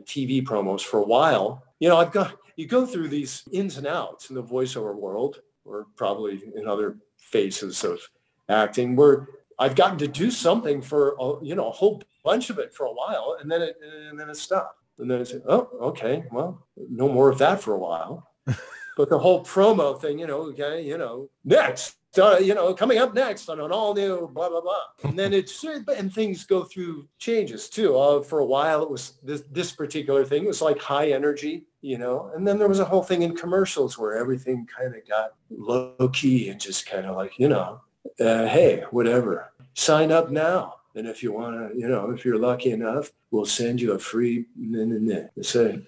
TV 0.00 0.42
promos 0.42 0.82
for 0.82 1.00
a 1.00 1.04
while. 1.04 1.62
You 1.80 1.88
know, 1.88 1.96
I've 1.96 2.12
got, 2.12 2.36
you 2.56 2.66
go 2.66 2.86
through 2.86 3.08
these 3.08 3.42
ins 3.52 3.78
and 3.78 3.86
outs 3.86 4.30
in 4.30 4.36
the 4.36 4.42
voiceover 4.42 4.94
world 4.94 5.40
or 5.64 5.86
probably 5.96 6.42
in 6.56 6.68
other 6.68 6.98
phases 7.18 7.84
of 7.84 8.00
acting 8.48 8.96
where 8.96 9.28
I've 9.58 9.74
gotten 9.74 9.98
to 9.98 10.08
do 10.08 10.30
something 10.30 10.82
for 10.82 11.16
a, 11.20 11.44
you 11.44 11.54
know 11.54 11.68
a 11.68 11.72
whole 11.72 12.02
bunch 12.24 12.50
of 12.50 12.58
it 12.58 12.74
for 12.74 12.86
a 12.86 12.92
while, 12.92 13.36
and 13.40 13.50
then 13.50 13.62
it 13.62 13.76
and 14.08 14.18
then 14.18 14.30
it 14.30 14.36
stopped, 14.36 14.80
and 14.98 15.10
then 15.10 15.20
it's 15.20 15.34
oh 15.46 15.68
okay, 15.80 16.24
well 16.32 16.66
no 16.76 17.08
more 17.08 17.30
of 17.30 17.38
that 17.38 17.60
for 17.60 17.74
a 17.74 17.78
while. 17.78 18.30
but 18.96 19.08
the 19.08 19.18
whole 19.18 19.44
promo 19.44 20.00
thing, 20.00 20.18
you 20.18 20.26
know, 20.26 20.42
okay, 20.42 20.82
you 20.82 20.98
know, 20.98 21.28
next, 21.44 21.96
you 22.16 22.54
know, 22.54 22.74
coming 22.74 22.98
up 22.98 23.14
next 23.14 23.48
on 23.48 23.60
an 23.60 23.72
all 23.72 23.94
new 23.94 24.28
blah 24.32 24.48
blah 24.48 24.60
blah, 24.60 24.82
and 25.04 25.18
then 25.18 25.32
it's 25.32 25.64
and 25.64 26.12
things 26.12 26.44
go 26.44 26.64
through 26.64 27.08
changes 27.18 27.68
too. 27.68 27.96
Uh, 27.96 28.22
for 28.22 28.40
a 28.40 28.46
while, 28.46 28.82
it 28.82 28.90
was 28.90 29.14
this 29.22 29.42
this 29.50 29.72
particular 29.72 30.24
thing 30.24 30.44
was 30.44 30.62
like 30.62 30.78
high 30.78 31.10
energy, 31.10 31.66
you 31.82 31.98
know, 31.98 32.30
and 32.34 32.46
then 32.46 32.58
there 32.58 32.68
was 32.68 32.80
a 32.80 32.84
whole 32.84 33.02
thing 33.02 33.22
in 33.22 33.36
commercials 33.36 33.98
where 33.98 34.16
everything 34.16 34.66
kind 34.66 34.94
of 34.94 35.08
got 35.08 35.34
low 35.50 36.08
key 36.12 36.48
and 36.48 36.60
just 36.60 36.86
kind 36.86 37.06
of 37.06 37.16
like 37.16 37.38
you 37.38 37.48
know 37.48 37.80
uh, 38.20 38.46
hey, 38.46 38.84
whatever, 38.90 39.52
sign 39.74 40.12
up 40.12 40.30
now. 40.30 40.76
And 40.94 41.06
if 41.06 41.22
you 41.22 41.32
want 41.32 41.56
to, 41.56 41.78
you 41.78 41.88
know, 41.88 42.10
if 42.10 42.24
you're 42.24 42.38
lucky 42.38 42.70
enough, 42.70 43.10
we'll 43.30 43.46
send 43.46 43.80
you 43.80 43.92
a 43.92 43.98
free, 43.98 44.46
nah, 44.56 44.84
nah, 44.84 45.22
nah. 45.34 45.42
say, 45.42 45.80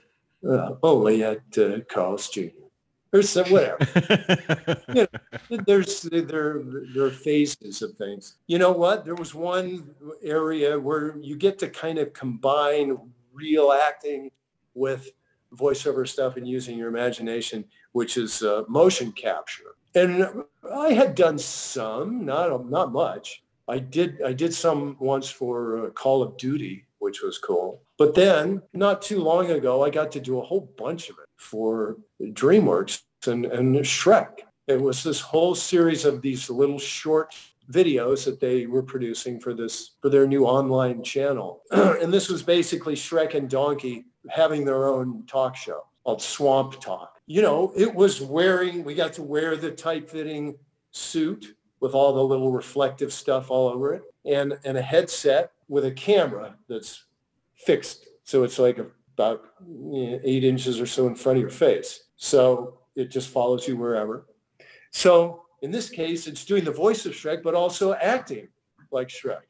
uh, 0.48 0.74
only 0.82 1.22
at 1.22 1.42
uh, 1.58 1.80
Carl's 1.88 2.28
Jr. 2.28 2.65
or 3.16 3.22
some, 3.22 3.50
whatever. 3.50 3.78
you 4.94 5.06
know, 5.50 5.64
there's 5.66 6.02
there 6.02 6.62
there 6.94 7.04
are 7.04 7.10
phases 7.10 7.82
of 7.82 7.96
things. 7.96 8.36
You 8.46 8.58
know 8.58 8.72
what? 8.72 9.04
There 9.04 9.14
was 9.14 9.34
one 9.34 9.90
area 10.22 10.78
where 10.78 11.16
you 11.18 11.36
get 11.36 11.58
to 11.60 11.68
kind 11.68 11.98
of 11.98 12.12
combine 12.12 12.96
real 13.32 13.72
acting 13.72 14.30
with 14.74 15.10
voiceover 15.54 16.06
stuff 16.06 16.36
and 16.36 16.46
using 16.46 16.78
your 16.78 16.88
imagination, 16.88 17.64
which 17.92 18.16
is 18.16 18.42
uh, 18.42 18.64
motion 18.68 19.12
capture. 19.12 19.76
And 19.94 20.44
I 20.70 20.92
had 20.92 21.14
done 21.14 21.38
some, 21.38 22.24
not 22.24 22.68
not 22.68 22.92
much. 22.92 23.42
I 23.68 23.78
did 23.78 24.22
I 24.22 24.32
did 24.32 24.54
some 24.54 24.96
once 25.00 25.28
for 25.28 25.86
uh, 25.86 25.90
Call 25.90 26.22
of 26.22 26.36
Duty, 26.36 26.84
which 26.98 27.22
was 27.22 27.38
cool. 27.38 27.82
But 27.98 28.14
then, 28.14 28.62
not 28.74 29.00
too 29.00 29.22
long 29.22 29.50
ago, 29.50 29.82
I 29.82 29.90
got 29.90 30.12
to 30.12 30.20
do 30.20 30.38
a 30.38 30.44
whole 30.44 30.72
bunch 30.76 31.08
of 31.08 31.16
it 31.18 31.28
for 31.36 31.96
DreamWorks 32.20 33.02
and, 33.26 33.46
and 33.46 33.74
Shrek. 33.76 34.40
It 34.66 34.80
was 34.80 35.02
this 35.02 35.20
whole 35.20 35.54
series 35.54 36.04
of 36.04 36.22
these 36.22 36.50
little 36.50 36.78
short 36.78 37.34
videos 37.70 38.24
that 38.24 38.40
they 38.40 38.66
were 38.66 38.82
producing 38.82 39.40
for 39.40 39.54
this 39.54 39.92
for 40.00 40.08
their 40.08 40.26
new 40.26 40.44
online 40.44 41.02
channel. 41.02 41.62
and 41.70 42.12
this 42.12 42.28
was 42.28 42.42
basically 42.42 42.94
Shrek 42.94 43.34
and 43.34 43.48
Donkey 43.48 44.06
having 44.28 44.64
their 44.64 44.86
own 44.86 45.24
talk 45.26 45.56
show 45.56 45.84
called 46.04 46.22
Swamp 46.22 46.80
Talk 46.80 47.16
you 47.26 47.42
know, 47.42 47.72
it 47.76 47.92
was 47.92 48.20
wearing, 48.20 48.84
we 48.84 48.94
got 48.94 49.12
to 49.14 49.22
wear 49.22 49.56
the 49.56 49.70
tight 49.70 50.08
fitting 50.08 50.56
suit 50.92 51.56
with 51.80 51.92
all 51.92 52.14
the 52.14 52.22
little 52.22 52.52
reflective 52.52 53.12
stuff 53.12 53.50
all 53.50 53.68
over 53.68 53.94
it 53.94 54.02
and, 54.24 54.56
and 54.64 54.78
a 54.78 54.82
headset 54.82 55.50
with 55.68 55.84
a 55.84 55.90
camera 55.90 56.56
that's 56.68 57.04
fixed. 57.56 58.06
So 58.22 58.44
it's 58.44 58.58
like 58.58 58.78
about 59.14 59.44
eight 60.24 60.44
inches 60.44 60.80
or 60.80 60.86
so 60.86 61.06
in 61.08 61.16
front 61.16 61.38
of 61.38 61.42
your 61.42 61.50
face. 61.50 62.04
So 62.16 62.78
it 62.96 63.10
just 63.10 63.28
follows 63.28 63.68
you 63.68 63.76
wherever. 63.76 64.26
So 64.90 65.42
in 65.62 65.70
this 65.70 65.88
case, 65.88 66.26
it's 66.26 66.44
doing 66.44 66.64
the 66.64 66.72
voice 66.72 67.06
of 67.06 67.12
Shrek, 67.12 67.42
but 67.42 67.54
also 67.54 67.94
acting 67.94 68.48
like 68.90 69.08
Shrek, 69.08 69.42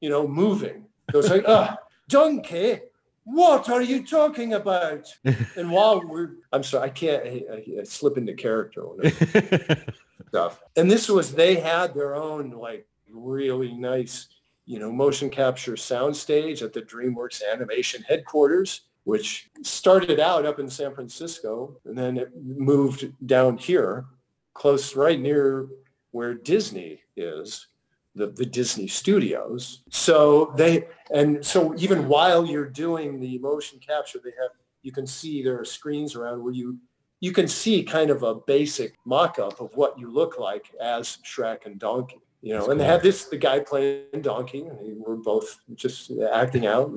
you 0.00 0.08
know, 0.08 0.26
moving. 0.26 0.86
So 1.12 1.18
it's 1.18 1.30
like, 1.30 1.44
ah, 1.46 1.76
donkey, 2.08 2.80
what 3.24 3.68
are 3.68 3.82
you 3.82 4.06
talking 4.06 4.54
about? 4.54 5.06
and 5.56 5.70
while 5.70 6.06
we're, 6.06 6.32
I'm 6.52 6.62
sorry, 6.62 6.88
I 6.88 6.90
can't 6.90 7.24
I, 7.24 7.42
I, 7.52 7.80
I 7.80 7.84
slip 7.84 8.16
into 8.16 8.34
character 8.34 8.84
stuff. 10.28 10.62
And 10.76 10.90
this 10.90 11.08
was, 11.08 11.34
they 11.34 11.56
had 11.56 11.94
their 11.94 12.14
own 12.14 12.50
like 12.50 12.86
really 13.10 13.72
nice, 13.72 14.28
you 14.66 14.78
know, 14.78 14.92
motion 14.92 15.30
capture 15.30 15.72
soundstage 15.72 16.62
at 16.62 16.72
the 16.72 16.82
DreamWorks 16.82 17.42
animation 17.50 18.02
headquarters, 18.02 18.82
which 19.04 19.50
started 19.62 20.18
out 20.18 20.46
up 20.46 20.58
in 20.58 20.68
San 20.68 20.94
Francisco 20.94 21.78
and 21.84 21.96
then 21.96 22.16
it 22.16 22.30
moved 22.42 23.12
down 23.26 23.56
here, 23.56 24.06
close 24.54 24.96
right 24.96 25.20
near 25.20 25.68
where 26.10 26.34
Disney 26.34 27.00
is 27.16 27.68
the, 28.14 28.28
the 28.28 28.46
Disney 28.46 28.86
studios. 28.86 29.82
So 29.90 30.52
they, 30.56 30.86
and 31.12 31.44
so 31.44 31.74
even 31.76 32.08
while 32.08 32.46
you're 32.46 32.68
doing 32.68 33.20
the 33.20 33.38
motion 33.38 33.78
capture, 33.78 34.20
they 34.22 34.32
have, 34.40 34.50
you 34.82 34.92
can 34.92 35.06
see 35.06 35.42
there 35.42 35.60
are 35.60 35.64
screens 35.64 36.14
around 36.14 36.42
where 36.42 36.52
you, 36.52 36.78
you 37.20 37.32
can 37.32 37.48
see 37.48 37.82
kind 37.82 38.10
of 38.10 38.22
a 38.22 38.34
basic 38.34 38.94
mock-up 39.04 39.60
of 39.60 39.74
what 39.74 39.98
you 39.98 40.10
look 40.10 40.38
like 40.38 40.70
as 40.80 41.18
Shrek 41.24 41.66
and 41.66 41.78
Donkey. 41.78 42.20
You 42.44 42.52
know, 42.52 42.58
That's 42.58 42.68
and 42.68 42.78
cool. 42.78 42.86
they 42.86 42.92
had 42.92 43.02
this, 43.02 43.24
the 43.24 43.38
guy 43.38 43.60
playing 43.60 44.20
Donkey, 44.20 44.66
and 44.66 44.78
they 44.78 44.92
were 44.92 45.16
both 45.16 45.60
just 45.74 46.12
acting 46.30 46.66
out. 46.66 46.92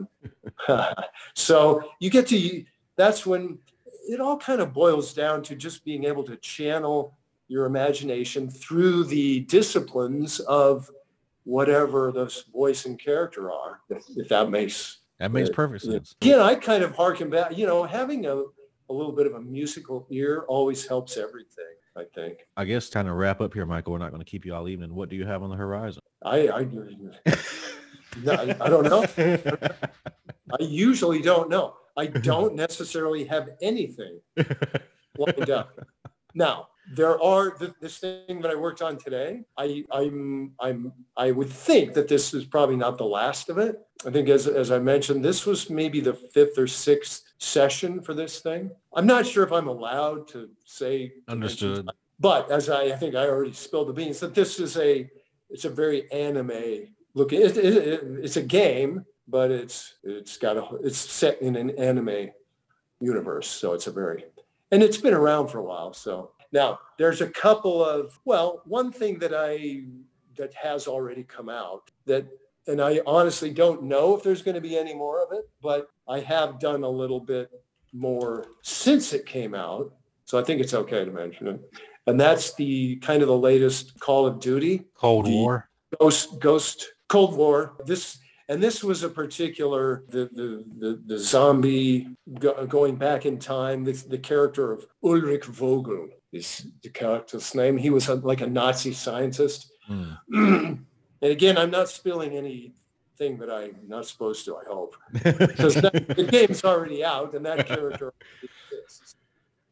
so 1.35 1.89
you 2.01 2.09
get 2.09 2.27
to, 2.27 2.65
that's 2.97 3.25
when 3.25 3.57
it 4.09 4.19
all 4.19 4.37
kind 4.37 4.59
of 4.59 4.73
boils 4.73 5.13
down 5.13 5.41
to 5.43 5.55
just 5.55 5.85
being 5.85 6.03
able 6.03 6.25
to 6.25 6.35
channel 6.35 7.17
your 7.47 7.65
imagination 7.65 8.49
through 8.49 9.05
the 9.05 9.39
disciplines 9.41 10.41
of 10.41 10.91
whatever 11.45 12.11
those 12.11 12.43
voice 12.53 12.85
and 12.85 12.99
character 12.99 13.49
are, 13.49 13.79
if, 13.89 14.03
if 14.17 14.27
that 14.27 14.49
makes 14.49 14.97
that 15.17 15.31
makes 15.31 15.49
uh, 15.49 15.53
perfect 15.53 15.85
sense. 15.85 16.13
Again, 16.21 16.41
I 16.41 16.55
kind 16.55 16.83
of 16.83 16.93
harken 16.93 17.29
back, 17.29 17.57
you 17.57 17.65
know, 17.65 17.85
having 17.85 18.25
a, 18.25 18.35
a 18.35 18.93
little 18.93 19.13
bit 19.13 19.27
of 19.27 19.33
a 19.35 19.39
musical 19.39 20.07
ear 20.09 20.43
always 20.49 20.85
helps 20.85 21.15
everything. 21.15 21.76
I 21.97 22.03
think. 22.13 22.39
I 22.55 22.65
guess 22.65 22.89
kind 22.89 23.07
of 23.07 23.15
wrap 23.15 23.41
up 23.41 23.53
here, 23.53 23.65
Michael. 23.65 23.93
We're 23.93 23.99
not 23.99 24.11
going 24.11 24.23
to 24.23 24.29
keep 24.29 24.45
you 24.45 24.53
all 24.53 24.69
evening. 24.69 24.93
What 24.93 25.09
do 25.09 25.15
you 25.15 25.25
have 25.25 25.41
on 25.41 25.49
the 25.49 25.55
horizon? 25.55 26.01
I 26.23 26.47
I, 26.47 26.67
I, 28.27 28.55
I 28.61 28.69
don't 28.69 28.83
know. 28.83 29.05
I 29.17 30.63
usually 30.63 31.21
don't 31.21 31.49
know. 31.49 31.75
I 31.97 32.05
don't 32.05 32.55
necessarily 32.67 33.25
have 33.25 33.49
anything 33.61 34.19
lined 35.17 35.49
up. 35.49 35.79
Now, 36.35 36.67
there 36.93 37.21
are 37.21 37.57
this 37.81 37.97
thing 37.97 38.41
that 38.41 38.51
I 38.51 38.55
worked 38.55 38.81
on 38.81 38.97
today. 38.97 39.43
I, 39.57 39.83
I'm, 39.91 40.53
I'm, 40.59 40.93
I 41.17 41.31
would 41.31 41.49
think 41.49 41.93
that 41.93 42.07
this 42.07 42.33
is 42.33 42.45
probably 42.45 42.77
not 42.77 42.97
the 42.97 43.05
last 43.05 43.49
of 43.49 43.57
it. 43.57 43.79
I 44.05 44.11
think, 44.11 44.29
as 44.29 44.47
as 44.47 44.71
I 44.71 44.79
mentioned, 44.79 45.25
this 45.25 45.45
was 45.45 45.69
maybe 45.69 45.99
the 45.99 46.13
fifth 46.13 46.57
or 46.57 46.67
sixth 46.67 47.23
session 47.39 48.01
for 48.01 48.13
this 48.13 48.39
thing. 48.39 48.71
I'm 48.95 49.07
not 49.07 49.25
sure 49.25 49.43
if 49.43 49.51
I'm 49.51 49.67
allowed 49.67 50.27
to 50.29 50.49
say. 50.65 51.13
Understood. 51.27 51.89
But 52.19 52.49
as 52.51 52.69
I, 52.69 52.83
I 52.83 52.95
think 52.95 53.15
I 53.15 53.27
already 53.27 53.53
spilled 53.53 53.89
the 53.89 53.93
beans, 53.93 54.19
that 54.19 54.33
this 54.33 54.59
is 54.59 54.77
a, 54.77 55.09
it's 55.49 55.65
a 55.65 55.69
very 55.69 56.11
anime 56.11 56.87
looking. 57.13 57.41
It, 57.41 57.57
it, 57.57 57.77
it, 57.77 58.03
it's 58.23 58.37
a 58.37 58.41
game, 58.41 59.05
but 59.27 59.51
it's 59.51 59.95
it's 60.03 60.37
got 60.37 60.57
a, 60.57 60.67
it's 60.83 60.97
set 60.97 61.41
in 61.41 61.55
an 61.55 61.71
anime 61.71 62.29
universe, 62.99 63.47
so 63.47 63.73
it's 63.73 63.87
a 63.87 63.91
very, 63.91 64.25
and 64.71 64.81
it's 64.81 64.97
been 64.97 65.13
around 65.13 65.49
for 65.49 65.59
a 65.59 65.63
while, 65.63 65.93
so 65.93 66.31
Now, 66.57 66.79
there's 66.97 67.21
a 67.21 67.29
couple 67.29 67.85
of, 67.85 68.19
well, 68.25 68.63
one 68.65 68.91
thing 68.91 69.19
that 69.19 69.31
I, 69.31 69.83
that 70.37 70.55
has 70.55 70.87
already 70.87 71.23
come 71.23 71.49
out 71.49 71.91
that, 72.07 72.25
and 72.65 72.81
I 72.81 72.99
honestly 73.05 73.51
don't 73.51 73.83
know 73.83 74.15
if 74.17 74.23
there's 74.23 74.41
going 74.41 74.55
to 74.55 74.61
be 74.61 74.75
any 74.75 74.95
more 74.95 75.23
of 75.23 75.31
it, 75.33 75.47
but 75.61 75.91
I 76.07 76.19
have 76.21 76.59
done 76.59 76.81
a 76.81 76.89
little 76.89 77.19
bit 77.19 77.51
more 77.93 78.47
since 78.63 79.13
it 79.13 79.27
came 79.27 79.53
out. 79.53 79.93
So 80.25 80.39
I 80.39 80.43
think 80.43 80.59
it's 80.59 80.73
okay 80.73 81.05
to 81.05 81.11
mention 81.11 81.47
it. 81.47 81.61
And 82.07 82.19
that's 82.19 82.55
the 82.55 82.95
kind 82.95 83.21
of 83.21 83.27
the 83.27 83.37
latest 83.37 83.99
Call 83.99 84.25
of 84.25 84.39
Duty. 84.39 84.85
Cold 84.95 85.27
War. 85.27 85.69
Ghost 85.99 86.39
Ghost 86.39 86.87
Cold 87.07 87.37
War. 87.37 87.75
This 87.85 88.17
and 88.49 88.63
this 88.63 88.83
was 88.83 89.03
a 89.03 89.09
particular 89.09 90.05
the 90.09 90.29
the 90.33 90.65
the, 90.79 91.01
the 91.05 91.19
zombie 91.19 92.07
go, 92.39 92.65
going 92.65 92.95
back 92.95 93.25
in 93.25 93.37
time. 93.37 93.83
This, 93.83 94.03
the 94.03 94.17
character 94.17 94.71
of 94.71 94.87
Ulrich 95.03 95.45
Vogel 95.45 96.07
is 96.31 96.67
the 96.83 96.89
character's 96.89 97.53
name. 97.55 97.77
He 97.77 97.89
was 97.89 98.09
a, 98.09 98.15
like 98.15 98.41
a 98.41 98.47
Nazi 98.47 98.93
scientist. 98.93 99.71
Hmm. 99.85 100.11
and 100.33 100.85
again, 101.21 101.57
I'm 101.57 101.71
not 101.71 101.89
spilling 101.89 102.35
anything 102.35 103.37
that 103.37 103.49
I'm 103.49 103.75
not 103.87 104.05
supposed 104.05 104.45
to. 104.45 104.57
I 104.57 104.63
hope 104.67 104.95
because 105.11 105.75
the 105.75 106.27
game's 106.29 106.63
already 106.63 107.03
out 107.03 107.33
and 107.33 107.45
that 107.45 107.65
character 107.67 108.13
exists. 108.43 109.15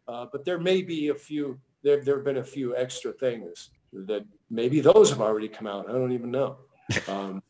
Uh, 0.08 0.26
but 0.32 0.46
there 0.46 0.60
may 0.60 0.82
be 0.82 1.10
a 1.10 1.16
few. 1.16 1.60
There 1.84 2.04
there 2.04 2.16
have 2.16 2.26
been 2.26 2.38
a 2.38 2.44
few 2.44 2.76
extra 2.76 3.12
things 3.12 3.70
that 3.94 4.26
maybe 4.50 4.82
those 4.82 5.10
have 5.10 5.22
already 5.22 5.48
come 5.48 5.68
out. 5.68 5.90
I 5.90 5.94
don't 5.94 6.12
even 6.12 6.32
know. 6.32 6.58
Um, 7.08 7.42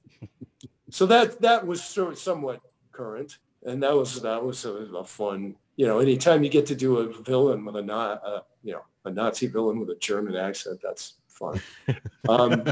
so 0.89 1.05
that 1.07 1.41
that 1.41 1.67
was 1.67 1.83
sort 1.83 2.13
of 2.13 2.19
somewhat 2.19 2.61
current, 2.93 3.39
and 3.65 3.83
that 3.83 3.93
was 3.93 4.21
that 4.21 4.41
was 4.41 4.63
a, 4.63 4.71
a 4.71 5.03
fun. 5.03 5.55
You 5.75 5.87
know, 5.87 5.99
anytime 5.99 6.41
you 6.41 6.49
get 6.49 6.65
to 6.67 6.75
do 6.75 6.99
a 6.99 7.21
villain 7.21 7.65
with 7.65 7.75
a 7.75 7.81
not, 7.81 8.21
uh, 8.25 8.39
you 8.63 8.71
know, 8.71 8.83
a 9.05 9.11
Nazi 9.11 9.47
villain 9.47 9.79
with 9.79 9.89
a 9.89 9.95
German 9.95 10.35
accent, 10.35 10.79
that's 10.83 11.13
fun. 11.27 11.61
Um, 12.27 12.63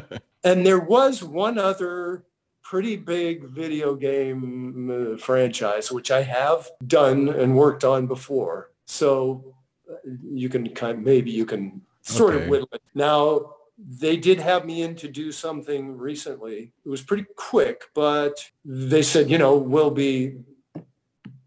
and 0.44 0.66
there 0.66 0.80
was 0.80 1.24
one 1.24 1.60
other 1.60 2.24
pretty 2.64 2.96
big 2.96 3.44
video 3.50 3.94
game 3.94 4.90
uh, 4.90 5.18
franchise 5.18 5.92
which 5.92 6.10
I 6.10 6.24
have 6.24 6.72
done 6.88 7.30
and 7.30 7.56
worked 7.56 7.84
on 7.84 8.08
before. 8.08 8.72
So 8.86 9.54
uh, 9.88 9.96
you 10.24 10.50
can 10.50 10.68
kind 10.74 10.98
of, 10.98 11.04
maybe 11.04 11.30
you 11.30 11.46
can 11.46 11.82
sort 12.02 12.34
Okay. 12.34 12.44
of 12.46 12.50
whittle 12.50 12.70
it. 12.74 12.82
Now 12.96 13.54
they 13.78 14.18
did 14.18 14.40
have 14.40 14.66
me 14.66 14.82
in 14.82 14.96
to 14.96 15.08
do 15.08 15.32
something 15.32 15.96
recently. 15.96 16.72
It 16.84 16.90
was 16.90 17.02
pretty 17.04 17.26
quick, 17.36 17.84
but 17.94 18.50
they 18.66 19.04
said, 19.04 19.30
you 19.30 19.38
know, 19.38 19.56
we'll 19.56 19.92
be 19.92 20.38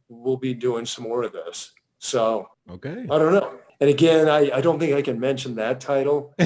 we'll 0.09 0.37
be 0.37 0.55
doing 0.55 0.87
some 0.87 1.05
more 1.05 1.25
of 1.25 1.33
this. 1.33 1.73
So 1.99 2.49
okay. 2.71 3.05
I 3.11 3.19
don't 3.19 3.33
know. 3.33 3.59
And 3.81 3.91
again, 3.91 4.29
I, 4.29 4.51
I 4.55 4.61
don't 4.61 4.79
think 4.79 4.95
I 4.95 5.03
can 5.03 5.21
mention 5.21 5.55
that 5.57 5.81
title. 5.81 6.35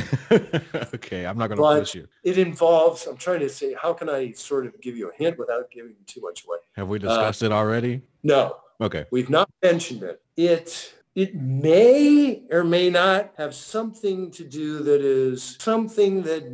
okay, 0.95 1.26
I'm 1.26 1.39
not 1.39 1.49
gonna 1.49 1.61
But- 1.61 1.81
push 1.81 1.95
you. 1.95 2.09
It 2.24 2.39
involves, 2.39 3.07
I'm 3.07 3.16
trying 3.16 3.41
to 3.41 3.49
say, 3.49 3.74
how 3.81 3.93
can 3.93 4.09
I 4.09 4.33
sort 4.33 4.66
of 4.66 4.81
give 4.81 4.97
you 4.97 5.11
a 5.11 5.14
hint 5.14 5.39
without 5.39 5.70
giving 5.70 5.95
too 6.07 6.20
much 6.20 6.45
away? 6.45 6.59
Have 6.76 6.89
we 6.89 6.99
uh, 6.99 7.03
discussed 7.03 7.43
it 7.43 7.53
already? 7.53 8.03
No, 8.22 8.57
Okay. 8.81 9.05
we've 9.11 9.31
not 9.31 9.49
mentioned 9.62 10.03
it. 10.03 10.20
It 10.37 10.95
it 11.16 11.35
may 11.35 12.43
or 12.53 12.62
may 12.62 12.89
not 12.89 13.33
have 13.37 13.53
something 13.55 14.31
to 14.31 14.45
do 14.45 14.78
that 14.85 15.01
is 15.03 15.57
something 15.61 16.22
that 16.22 16.53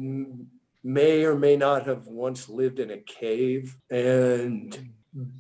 may 0.83 1.25
or 1.25 1.37
may 1.37 1.57
not 1.57 1.87
have 1.87 2.07
once 2.07 2.49
lived 2.49 2.79
in 2.81 2.91
a 2.91 2.97
cave 2.99 3.77
and 3.91 4.89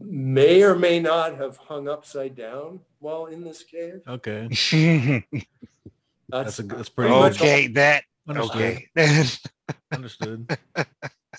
may 0.00 0.62
or 0.62 0.74
may 0.74 1.00
not 1.00 1.36
have 1.36 1.56
hung 1.56 1.88
upside 1.88 2.34
down 2.34 2.80
while 2.98 3.26
in 3.26 3.44
this 3.44 3.62
cave. 3.62 4.00
Okay. 4.08 4.48
That's, 6.28 6.56
That's 6.56 6.58
a 6.58 6.62
that's 6.64 6.88
pretty 6.88 7.12
Oh, 7.12 7.20
much 7.20 7.36
okay, 7.36 7.68
that 7.68 8.02
understood. 8.28 8.82
okay. 8.96 9.26
Understood. 9.92 10.58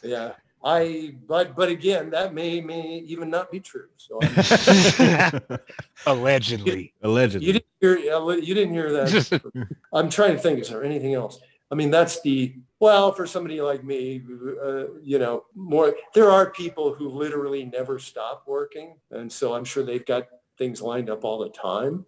yeah. 0.02 0.32
I 0.64 1.14
but 1.28 1.56
but 1.58 1.68
again, 1.70 2.10
that 2.12 2.34
may 2.34 2.62
may 2.62 3.00
even 3.06 3.30
not 3.30 3.52
be 3.52 3.60
true. 3.60 3.88
So 3.98 4.18
I'm, 4.22 5.42
Allegedly. 6.08 6.94
Allegedly. 7.04 7.48
you 7.48 7.54
didn't 7.54 7.66
hear 7.82 7.98
you 7.98 8.54
didn't 8.56 8.74
hear 8.74 8.92
that. 8.94 9.60
I'm 9.94 10.10
trying 10.10 10.34
to 10.36 10.40
think. 10.42 10.60
Is 10.60 10.70
there 10.70 10.84
anything 10.86 11.14
else? 11.14 11.40
I 11.72 11.76
mean, 11.76 11.92
that's 11.92 12.22
the 12.22 12.56
well 12.80 13.12
for 13.12 13.28
somebody 13.28 13.62
like 13.62 13.84
me. 13.84 14.24
Uh, 14.64 14.86
you 15.02 15.20
know, 15.20 15.46
more. 15.56 15.96
There 16.14 16.32
are 16.32 16.52
people 16.52 16.94
who 16.94 17.10
literally 17.10 17.66
never 17.66 18.00
stop 18.00 18.44
working, 18.48 18.96
and 19.12 19.32
so 19.32 19.54
I'm 19.54 19.66
sure 19.66 19.84
they've 19.84 20.06
got 20.06 20.28
things 20.58 20.82
lined 20.82 21.10
up 21.10 21.24
all 21.24 21.40
the 21.40 21.50
time. 21.50 22.06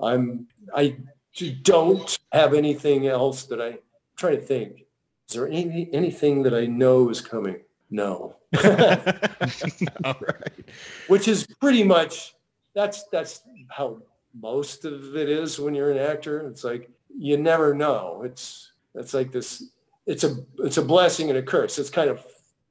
I'm 0.00 0.46
I 0.74 0.96
don't 1.62 2.18
have 2.32 2.54
anything 2.54 3.06
else 3.06 3.44
that 3.44 3.60
I, 3.60 3.68
I'm 3.68 3.78
trying 4.16 4.36
to 4.36 4.42
think. 4.42 4.86
Is 5.28 5.36
there 5.36 5.48
any 5.48 5.88
anything 5.92 6.42
that 6.44 6.54
I 6.54 6.66
know 6.66 7.10
is 7.10 7.20
coming? 7.20 7.60
No. 7.90 8.36
All 8.64 10.14
right. 10.20 10.52
which 11.08 11.28
is 11.28 11.46
pretty 11.60 11.84
much 11.84 12.34
that's 12.74 13.04
that's 13.08 13.42
how 13.68 13.98
most 14.34 14.84
of 14.84 15.14
it 15.14 15.28
is 15.28 15.58
when 15.58 15.74
you're 15.74 15.90
an 15.90 15.98
actor 15.98 16.48
it's 16.48 16.64
like 16.64 16.90
you 17.14 17.36
never 17.36 17.74
know 17.74 18.22
it's 18.24 18.71
it's 18.94 19.14
like 19.14 19.32
this 19.32 19.70
it's 20.06 20.24
a 20.24 20.36
it's 20.58 20.78
a 20.78 20.82
blessing 20.82 21.28
and 21.28 21.38
a 21.38 21.42
curse. 21.42 21.78
It's 21.78 21.90
kind 21.90 22.10
of 22.10 22.24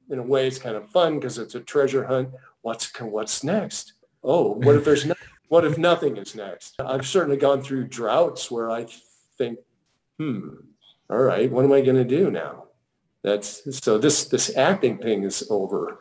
in 0.09 0.19
a 0.19 0.23
way 0.23 0.47
it's 0.47 0.59
kind 0.59 0.75
of 0.75 0.89
fun 0.89 1.19
because 1.19 1.37
it's 1.37 1.55
a 1.55 1.61
treasure 1.61 2.03
hunt. 2.03 2.29
What's 2.61 2.91
what's 2.99 3.43
next? 3.43 3.93
Oh 4.23 4.53
what 4.55 4.75
if 4.75 4.85
there's 4.85 5.05
no, 5.05 5.15
what 5.47 5.65
if 5.65 5.77
nothing 5.77 6.17
is 6.17 6.35
next? 6.35 6.75
I've 6.79 7.07
certainly 7.07 7.37
gone 7.37 7.61
through 7.61 7.87
droughts 7.87 8.51
where 8.51 8.71
i 8.71 8.85
think 9.37 9.59
hmm 10.19 10.49
all 11.09 11.19
right 11.19 11.51
what 11.51 11.65
am 11.65 11.73
i 11.73 11.81
going 11.81 11.97
to 11.97 12.03
do 12.03 12.31
now? 12.31 12.65
That's 13.23 13.79
so 13.83 13.97
this 13.97 14.25
this 14.25 14.55
acting 14.57 14.97
thing 14.97 15.23
is 15.23 15.47
over. 15.49 15.99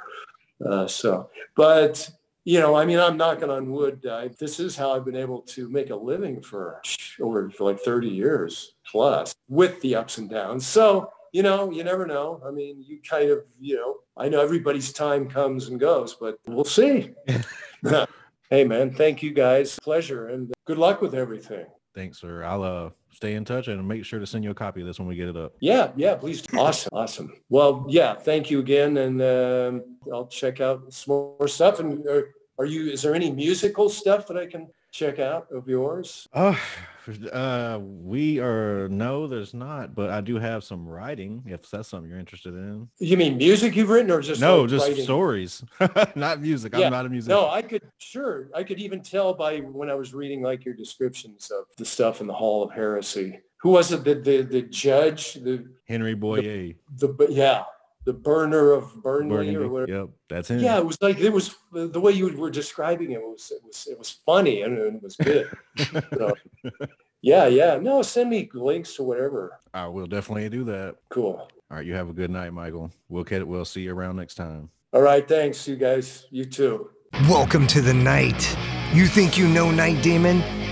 Uh, 0.64 0.86
so 0.86 1.30
but 1.56 2.10
you 2.44 2.58
know, 2.58 2.74
I 2.74 2.84
mean, 2.84 2.98
I'm 2.98 3.16
knocking 3.16 3.50
on 3.50 3.70
wood. 3.70 4.06
I, 4.06 4.28
this 4.38 4.60
is 4.60 4.76
how 4.76 4.92
I've 4.92 5.04
been 5.04 5.16
able 5.16 5.42
to 5.42 5.68
make 5.68 5.90
a 5.90 5.96
living 5.96 6.40
for 6.40 6.80
over 7.20 7.50
for 7.50 7.70
like 7.70 7.80
30 7.80 8.08
years 8.08 8.74
plus 8.86 9.34
with 9.48 9.80
the 9.82 9.94
ups 9.94 10.18
and 10.18 10.28
downs. 10.30 10.66
So, 10.66 11.12
you 11.32 11.42
know, 11.42 11.70
you 11.70 11.84
never 11.84 12.06
know. 12.06 12.42
I 12.44 12.50
mean, 12.50 12.82
you 12.86 13.00
kind 13.08 13.30
of, 13.30 13.40
you 13.60 13.76
know, 13.76 13.96
I 14.16 14.28
know 14.28 14.40
everybody's 14.40 14.92
time 14.92 15.28
comes 15.28 15.68
and 15.68 15.78
goes, 15.78 16.14
but 16.14 16.38
we'll 16.46 16.64
see. 16.64 17.10
hey, 18.50 18.64
man, 18.64 18.92
thank 18.92 19.22
you 19.22 19.32
guys. 19.32 19.78
Pleasure 19.82 20.28
and 20.28 20.52
good 20.66 20.78
luck 20.78 21.00
with 21.00 21.14
everything. 21.14 21.66
Thanks, 21.94 22.20
sir. 22.20 22.44
I'll 22.44 22.62
uh 22.62 22.90
stay 23.20 23.34
in 23.34 23.44
touch 23.44 23.68
and 23.68 23.86
make 23.86 24.02
sure 24.02 24.18
to 24.18 24.26
send 24.26 24.42
you 24.42 24.50
a 24.50 24.54
copy 24.54 24.80
of 24.80 24.86
this 24.86 24.98
when 24.98 25.06
we 25.06 25.14
get 25.14 25.28
it 25.28 25.36
up. 25.36 25.52
Yeah, 25.60 25.90
yeah, 25.94 26.14
please. 26.14 26.42
Awesome, 26.56 26.88
awesome. 26.94 27.34
Well, 27.50 27.84
yeah, 27.86 28.14
thank 28.14 28.50
you 28.50 28.60
again, 28.60 28.96
and 28.96 29.20
um, 29.20 29.98
I'll 30.10 30.26
check 30.26 30.62
out 30.62 30.90
some 30.90 31.12
more 31.12 31.46
stuff. 31.46 31.80
And 31.80 32.06
are, 32.06 32.34
are 32.58 32.64
you? 32.64 32.90
Is 32.90 33.02
there 33.02 33.14
any 33.14 33.30
musical 33.30 33.90
stuff 33.90 34.26
that 34.28 34.38
I 34.38 34.46
can 34.46 34.68
check 34.90 35.18
out 35.18 35.46
of 35.52 35.68
yours? 35.68 36.28
Uh, 36.32 36.56
uh, 37.32 37.78
we 37.80 38.38
are 38.40 38.88
no, 38.88 39.26
there's 39.26 39.54
not, 39.54 39.94
but 39.94 40.10
I 40.10 40.20
do 40.20 40.36
have 40.36 40.64
some 40.64 40.86
writing 40.86 41.42
if 41.46 41.70
that's 41.70 41.88
something 41.88 42.10
you're 42.10 42.18
interested 42.18 42.54
in. 42.54 42.88
You 42.98 43.16
mean 43.16 43.36
music 43.36 43.74
you've 43.74 43.88
written, 43.88 44.10
or 44.10 44.20
just 44.20 44.40
no, 44.40 44.62
like 44.62 44.70
just 44.70 44.88
writing? 44.88 45.04
stories, 45.04 45.64
not 46.14 46.40
music. 46.40 46.74
Yeah. 46.74 46.86
I'm 46.86 46.92
not 46.92 47.06
a 47.06 47.08
musician. 47.08 47.38
No, 47.38 47.48
I 47.48 47.62
could 47.62 47.82
sure. 47.98 48.50
I 48.54 48.62
could 48.62 48.78
even 48.78 49.02
tell 49.02 49.34
by 49.34 49.58
when 49.58 49.90
I 49.90 49.94
was 49.94 50.14
reading 50.14 50.42
like 50.42 50.64
your 50.64 50.74
descriptions 50.74 51.50
of 51.50 51.64
the 51.76 51.84
stuff 51.84 52.20
in 52.20 52.26
the 52.26 52.34
Hall 52.34 52.62
of 52.62 52.72
Heresy. 52.72 53.40
Who 53.58 53.70
was 53.70 53.92
it? 53.92 54.04
The 54.04 54.14
the, 54.14 54.42
the 54.42 54.62
judge, 54.62 55.34
the 55.34 55.66
Henry 55.88 56.14
Boyer. 56.14 56.74
the 56.96 57.26
yeah, 57.28 57.64
the 58.12 58.18
burner 58.18 58.72
of 58.72 58.92
Burnley 59.02 59.36
Burgundy. 59.36 59.56
or 59.56 59.68
whatever. 59.68 59.92
Yep, 60.00 60.08
that's 60.28 60.50
him. 60.50 60.58
Yeah, 60.58 60.78
it 60.78 60.84
was 60.84 61.00
like 61.00 61.18
it 61.20 61.30
was 61.30 61.54
the 61.72 62.00
way 62.00 62.10
you 62.12 62.36
were 62.36 62.50
describing 62.50 63.12
it 63.12 63.20
was 63.22 63.52
it 63.52 63.62
was 63.64 63.86
it 63.88 63.96
was 63.96 64.10
funny 64.26 64.62
and 64.62 64.76
it 64.76 65.02
was 65.02 65.16
good. 65.16 65.48
So, 66.18 66.34
yeah, 67.22 67.46
yeah. 67.46 67.78
No, 67.80 68.02
send 68.02 68.30
me 68.30 68.50
links 68.54 68.94
to 68.96 69.02
whatever. 69.02 69.58
I 69.74 69.86
will 69.86 70.06
definitely 70.06 70.48
do 70.48 70.64
that. 70.64 70.96
Cool. 71.10 71.48
All 71.70 71.76
right, 71.76 71.86
you 71.86 71.94
have 71.94 72.08
a 72.08 72.12
good 72.12 72.30
night, 72.30 72.52
Michael. 72.52 72.90
We'll 73.08 73.24
get 73.24 73.42
it. 73.42 73.46
we'll 73.48 73.64
see 73.64 73.82
you 73.82 73.94
around 73.94 74.16
next 74.16 74.34
time. 74.34 74.70
All 74.92 75.02
right, 75.02 75.26
thanks, 75.28 75.68
you 75.68 75.76
guys. 75.76 76.26
You 76.30 76.46
too. 76.46 76.90
Welcome 77.28 77.66
to 77.68 77.80
the 77.80 77.94
night. 77.94 78.56
You 78.92 79.06
think 79.06 79.38
you 79.38 79.46
know 79.48 79.70
Night 79.70 80.02
Demon? 80.02 80.42